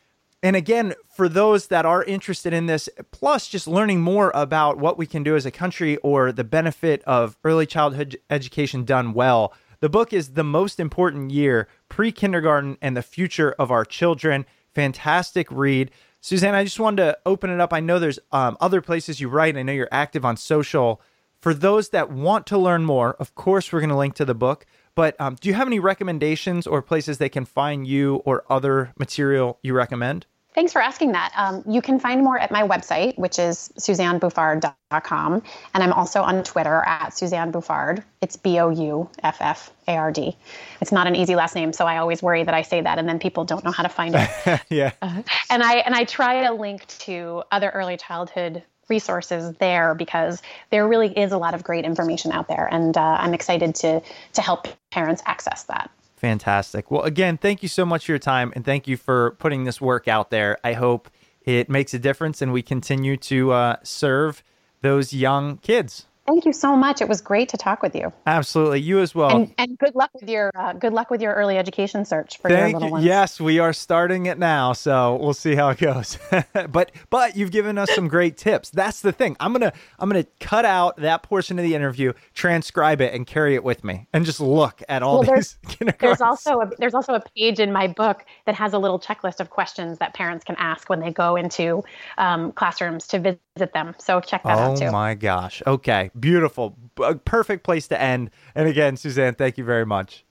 And 0.43 0.57
again, 0.57 0.95
for 1.09 1.28
those 1.28 1.68
that 1.68 1.86
are 1.86 2.03
interested 2.03 2.53
in 2.53 2.66
this, 2.66 2.88
plus 3.12 3.47
just 3.47 3.68
learning 3.68 4.01
more 4.01 4.32
about 4.34 4.76
what 4.76 4.99
we 4.99 5.07
can 5.07 5.22
do 5.22 5.36
as 5.36 5.47
a 5.47 5.53
country 5.53 5.99
or 5.99 6.32
the 6.32 6.43
benefit 6.43 7.01
of 7.05 7.36
early 7.45 7.64
childhood 7.64 8.18
education 8.28 8.84
done 8.84 9.12
well, 9.12 9.55
the 9.78 9.88
book 9.88 10.12
is 10.12 10.32
The 10.32 10.45
Most 10.45 10.80
Important 10.80 11.30
Year 11.30 11.68
Pre 11.88 12.11
Kindergarten 12.11 12.76
and 12.82 12.97
the 12.97 13.03
Future 13.03 13.53
of 13.53 13.70
Our 13.70 13.84
Children. 13.84 14.45
Fantastic 14.74 15.47
read. 15.51 15.93
Suzanne, 16.20 16.55
I 16.55 16.64
just 16.64 16.80
wanted 16.80 17.05
to 17.05 17.18
open 17.24 17.51
it 17.51 17.61
up. 17.61 17.72
I 17.72 17.80
know 17.80 17.99
there's 17.99 18.18
um, 18.32 18.57
other 18.61 18.80
places 18.80 19.20
you 19.20 19.28
write. 19.28 19.57
I 19.57 19.62
know 19.62 19.72
you're 19.72 19.88
active 19.93 20.24
on 20.24 20.36
social. 20.36 21.01
For 21.40 21.55
those 21.55 21.88
that 21.90 22.11
want 22.11 22.47
to 22.47 22.59
learn 22.59 22.84
more, 22.84 23.14
of 23.14 23.34
course, 23.34 23.72
we're 23.72 23.80
going 23.80 23.90
to 23.90 23.97
link 23.97 24.14
to 24.14 24.24
the 24.24 24.34
book. 24.34 24.66
But 24.95 25.20
um, 25.20 25.36
do 25.40 25.49
you 25.49 25.55
have 25.55 25.66
any 25.66 25.80
recommendations 25.80 26.66
or 26.66 26.82
places 26.82 27.18
they 27.18 27.28
can 27.28 27.45
find 27.45 27.86
you 27.86 28.16
or 28.24 28.45
other 28.49 28.93
material 28.99 29.59
you 29.62 29.74
recommend? 29.74 30.26
Thanks 30.55 30.72
for 30.72 30.82
asking 30.82 31.12
that. 31.12 31.32
Um, 31.36 31.62
you 31.66 31.80
can 31.80 31.98
find 31.98 32.22
more 32.22 32.38
at 32.38 32.50
my 32.50 32.62
website, 32.62 33.16
which 33.18 33.38
is 33.38 33.72
suzannebouffard.com. 33.78 35.42
And 35.74 35.82
I'm 35.82 35.92
also 35.92 36.20
on 36.20 36.44
Twitter 36.44 36.82
at 36.86 37.16
Suzanne 37.16 37.50
Bouffard. 37.50 38.05
It's 38.20 38.36
B 38.36 38.59
O 38.59 38.68
U 38.68 39.09
F 39.22 39.38
F 39.40 39.70
A 39.88 39.96
R 39.96 40.12
D. 40.12 40.36
It's 40.80 40.92
not 40.92 41.07
an 41.07 41.16
easy 41.16 41.34
last 41.34 41.55
name, 41.55 41.72
so 41.72 41.86
I 41.86 41.96
always 41.96 42.22
worry 42.22 42.44
that 42.44 42.55
I 42.55 42.62
say 42.62 42.82
that 42.82 42.98
and 42.98 43.09
then 43.09 43.18
people 43.18 43.44
don't 43.44 43.64
know 43.64 43.70
how 43.70 43.82
to 43.82 43.88
find 43.88 44.14
it. 44.14 44.61
yeah. 44.68 44.92
and 45.00 45.62
I 45.62 45.76
and 45.76 45.94
I 45.94 46.05
try 46.05 46.46
to 46.46 46.53
link 46.53 46.86
to 46.98 47.42
other 47.50 47.70
early 47.70 47.96
childhood 47.96 48.62
resources 48.88 49.55
there 49.57 49.94
because 49.94 50.42
there 50.70 50.86
really 50.86 51.16
is 51.18 51.32
a 51.32 51.38
lot 51.38 51.55
of 51.55 51.64
great 51.64 51.86
information 51.86 52.30
out 52.30 52.48
there, 52.48 52.68
and 52.70 52.96
uh, 52.96 53.16
I'm 53.20 53.32
excited 53.32 53.74
to 53.76 54.03
to 54.34 54.42
help 54.42 54.68
parents 54.90 55.22
access 55.24 55.62
that. 55.64 55.90
Fantastic. 56.23 56.89
Well, 56.89 57.03
again, 57.03 57.37
thank 57.37 57.64
you 57.64 57.68
so 57.68 57.85
much 57.85 58.07
for 58.07 58.12
your 58.12 58.20
time 58.20 58.53
and 58.55 58.64
thank 58.64 58.87
you 58.87 58.97
for 58.97 59.33
putting 59.41 59.64
this 59.64 59.81
work 59.81 60.07
out 60.07 60.31
there. 60.31 60.57
I 60.62 60.75
hope 60.75 61.11
it 61.43 61.68
makes 61.68 61.95
a 61.95 61.99
difference 61.99 62.41
and 62.41 62.53
we 62.53 62.62
continue 62.62 63.16
to 63.16 63.51
uh, 63.51 63.77
serve 63.83 64.45
those 64.83 65.12
young 65.12 65.57
kids. 65.57 66.07
Thank 66.27 66.45
you 66.45 66.53
so 66.53 66.77
much. 66.77 67.01
It 67.01 67.09
was 67.09 67.20
great 67.20 67.49
to 67.49 67.57
talk 67.57 67.83
with 67.83 67.97
you. 67.97 68.12
Absolutely. 68.27 68.81
You 68.81 69.01
as 69.01 69.12
well. 69.12 69.35
And, 69.35 69.53
and 69.59 69.77
good 69.77 69.97
luck 69.97 70.11
with 70.14 70.29
your 70.31 70.53
uh, 70.57 70.73
good 70.73 70.93
luck 70.93 71.11
with 71.11 71.20
your 71.20 71.35
early 71.35 71.59
education 71.59 72.05
search 72.05 72.39
for 72.39 72.49
your 72.49 72.59
Thank 72.59 72.75
little 72.75 72.89
you. 72.89 72.93
ones. 72.93 73.05
Yes, 73.05 73.41
we 73.41 73.59
are 73.59 73.73
starting 73.73 74.27
it 74.27 74.39
now, 74.39 74.73
so 74.73 75.16
we'll 75.16 75.35
see 75.35 75.57
how 75.57 75.70
it 75.70 75.79
goes. 75.79 76.18
but 76.70 76.93
but 77.11 77.37
you've 77.37 77.51
given 77.51 77.77
us 77.77 77.91
some 77.93 78.07
great 78.07 78.37
tips. 78.37 78.70
That's 78.70 79.01
the 79.01 79.11
thing. 79.11 79.37
I'm 79.41 79.53
gonna 79.53 79.73
I'm 79.99 80.09
gonna 80.09 80.27
cut 80.39 80.64
out 80.64 80.97
that 80.99 81.25
portion 81.25 81.59
of 81.59 81.64
the 81.64 81.75
interview, 81.75 82.12
transcribe 82.35 83.01
it, 83.01 83.12
and 83.14 83.27
carry 83.27 83.57
it 83.57 83.64
with 83.64 83.83
me, 83.83 84.07
and 84.12 84.25
just 84.25 84.39
look 84.41 84.81
at 84.89 85.03
all 85.03 85.23
Well, 85.23 85.35
these 85.35 85.59
there's- 85.81 85.97
There's 85.99 86.20
also 86.20 86.61
a, 86.61 86.70
there's 86.79 86.95
also 86.95 87.14
a 87.14 87.23
page 87.37 87.59
in 87.59 87.73
my 87.73 87.89
book 87.89 88.25
that 88.47 88.55
has 88.55 88.73
a 88.75 88.79
little 88.79 89.01
checklist 89.01 89.41
of 89.41 89.51
questions 89.51 89.99
that 89.99 90.14
parents 90.14 90.45
can 90.45 90.55
ask 90.57 90.89
when 90.89 91.01
they 91.01 91.11
go 91.11 91.35
into 91.35 91.83
um, 92.16 92.53
classrooms 92.53 93.09
to 93.09 93.18
visit 93.18 93.73
them. 93.75 93.95
So 93.99 94.20
check 94.20 94.45
that 94.45 94.59
out 94.59 94.77
too. 94.77 94.85
Oh 94.87 94.93
my 94.93 95.14
gosh. 95.14 95.62
Okay. 95.66 96.11
Beautiful. 96.19 96.77
A 96.99 97.03
uh, 97.03 97.15
perfect 97.15 97.65
place 97.65 97.89
to 97.89 98.01
end. 98.01 98.31
And 98.55 98.69
again, 98.69 98.97
Suzanne, 98.97 99.35
thank 99.35 99.59
you 99.59 99.65
very 99.65 99.87
much. 99.87 100.25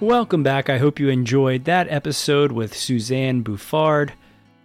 Welcome 0.00 0.42
back. 0.42 0.70
I 0.70 0.78
hope 0.78 0.98
you 0.98 1.10
enjoyed 1.10 1.64
that 1.64 1.90
episode 1.90 2.52
with 2.52 2.74
Suzanne 2.74 3.42
Bouffard. 3.42 4.12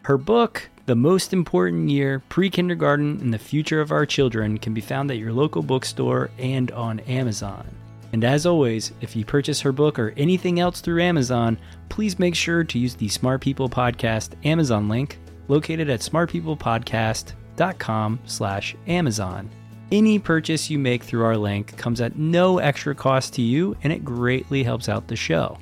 Her 0.03 0.17
book, 0.17 0.69
The 0.85 0.95
Most 0.95 1.33
Important 1.33 1.89
Year 1.89 2.23
Pre 2.29 2.49
Kindergarten 2.49 3.19
and 3.19 3.33
the 3.33 3.37
Future 3.37 3.81
of 3.81 3.91
Our 3.91 4.05
Children, 4.05 4.59
can 4.59 4.73
be 4.73 4.79
found 4.79 5.11
at 5.11 5.17
your 5.17 5.33
local 5.33 5.61
bookstore 5.61 6.29
and 6.37 6.71
on 6.71 7.01
Amazon. 7.01 7.67
And 8.13 8.23
as 8.23 8.45
always, 8.45 8.93
if 9.01 9.13
you 9.13 9.25
purchase 9.25 9.59
her 9.59 9.73
book 9.73 9.99
or 9.99 10.13
anything 10.15 10.61
else 10.61 10.79
through 10.79 11.01
Amazon, 11.01 11.57
please 11.89 12.17
make 12.17 12.35
sure 12.35 12.63
to 12.63 12.79
use 12.79 12.95
the 12.95 13.09
Smart 13.09 13.41
People 13.41 13.67
Podcast 13.67 14.35
Amazon 14.45 14.87
link 14.87 15.17
located 15.47 15.89
at 15.89 16.01
smartpeoplepodcast.com 16.01 18.19
slash 18.25 18.75
Amazon. 18.87 19.49
Any 19.91 20.17
purchase 20.17 20.69
you 20.69 20.79
make 20.79 21.03
through 21.03 21.23
our 21.23 21.37
link 21.37 21.77
comes 21.77 22.01
at 22.01 22.17
no 22.17 22.57
extra 22.57 22.95
cost 22.95 23.33
to 23.35 23.41
you 23.41 23.77
and 23.83 23.93
it 23.93 24.03
greatly 24.03 24.63
helps 24.63 24.89
out 24.89 25.07
the 25.07 25.15
show. 25.15 25.57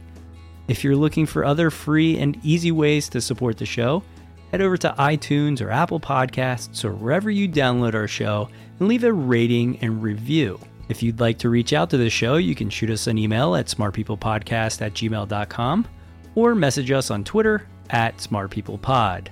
If 0.67 0.83
you're 0.83 0.95
looking 0.95 1.25
for 1.25 1.43
other 1.43 1.69
free 1.69 2.17
and 2.17 2.39
easy 2.43 2.71
ways 2.71 3.09
to 3.09 3.19
support 3.19 3.57
the 3.57 3.65
show, 3.65 4.03
head 4.51 4.61
over 4.61 4.77
to 4.77 4.95
iTunes 4.97 5.61
or 5.61 5.69
Apple 5.69 5.99
Podcasts 5.99 6.85
or 6.85 6.93
wherever 6.93 7.29
you 7.29 7.49
download 7.49 7.95
our 7.95 8.07
show 8.07 8.47
and 8.79 8.87
leave 8.87 9.03
a 9.03 9.11
rating 9.11 9.77
and 9.79 10.01
review. 10.01 10.59
If 10.87 11.03
you'd 11.03 11.19
like 11.19 11.37
to 11.39 11.49
reach 11.49 11.73
out 11.73 11.89
to 11.89 11.97
the 11.97 12.09
show, 12.09 12.37
you 12.37 12.55
can 12.55 12.69
shoot 12.69 12.89
us 12.89 13.07
an 13.07 13.17
email 13.17 13.55
at 13.55 13.67
smartpeoplepodcast 13.67 14.81
at 14.81 14.93
gmail.com 14.93 15.87
or 16.35 16.55
message 16.55 16.91
us 16.91 17.11
on 17.11 17.23
Twitter 17.23 17.67
at 17.89 18.17
smartpeoplepod. 18.17 19.27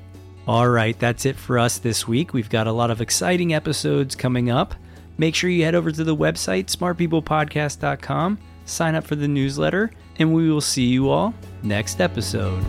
All 0.48 0.68
right, 0.68 0.98
that's 0.98 1.26
it 1.26 1.36
for 1.36 1.60
us 1.60 1.78
this 1.78 2.08
week. 2.08 2.34
We've 2.34 2.50
got 2.50 2.68
a 2.68 2.72
lot 2.72 2.92
of 2.92 3.00
exciting 3.00 3.54
episodes 3.54 4.16
coming 4.16 4.50
up. 4.50 4.74
Make 5.18 5.36
sure 5.36 5.50
you 5.50 5.64
head 5.64 5.76
over 5.76 5.92
to 5.92 6.04
the 6.04 6.16
website, 6.16 6.66
smartpeoplepodcast.com, 6.66 8.40
sign 8.66 8.96
up 8.96 9.04
for 9.04 9.16
the 9.16 9.28
newsletter, 9.28 9.92
and 10.18 10.34
we 10.34 10.50
will 10.50 10.62
see 10.62 10.86
you 10.86 11.10
all 11.10 11.34
next 11.62 12.02
episode. 12.02 12.64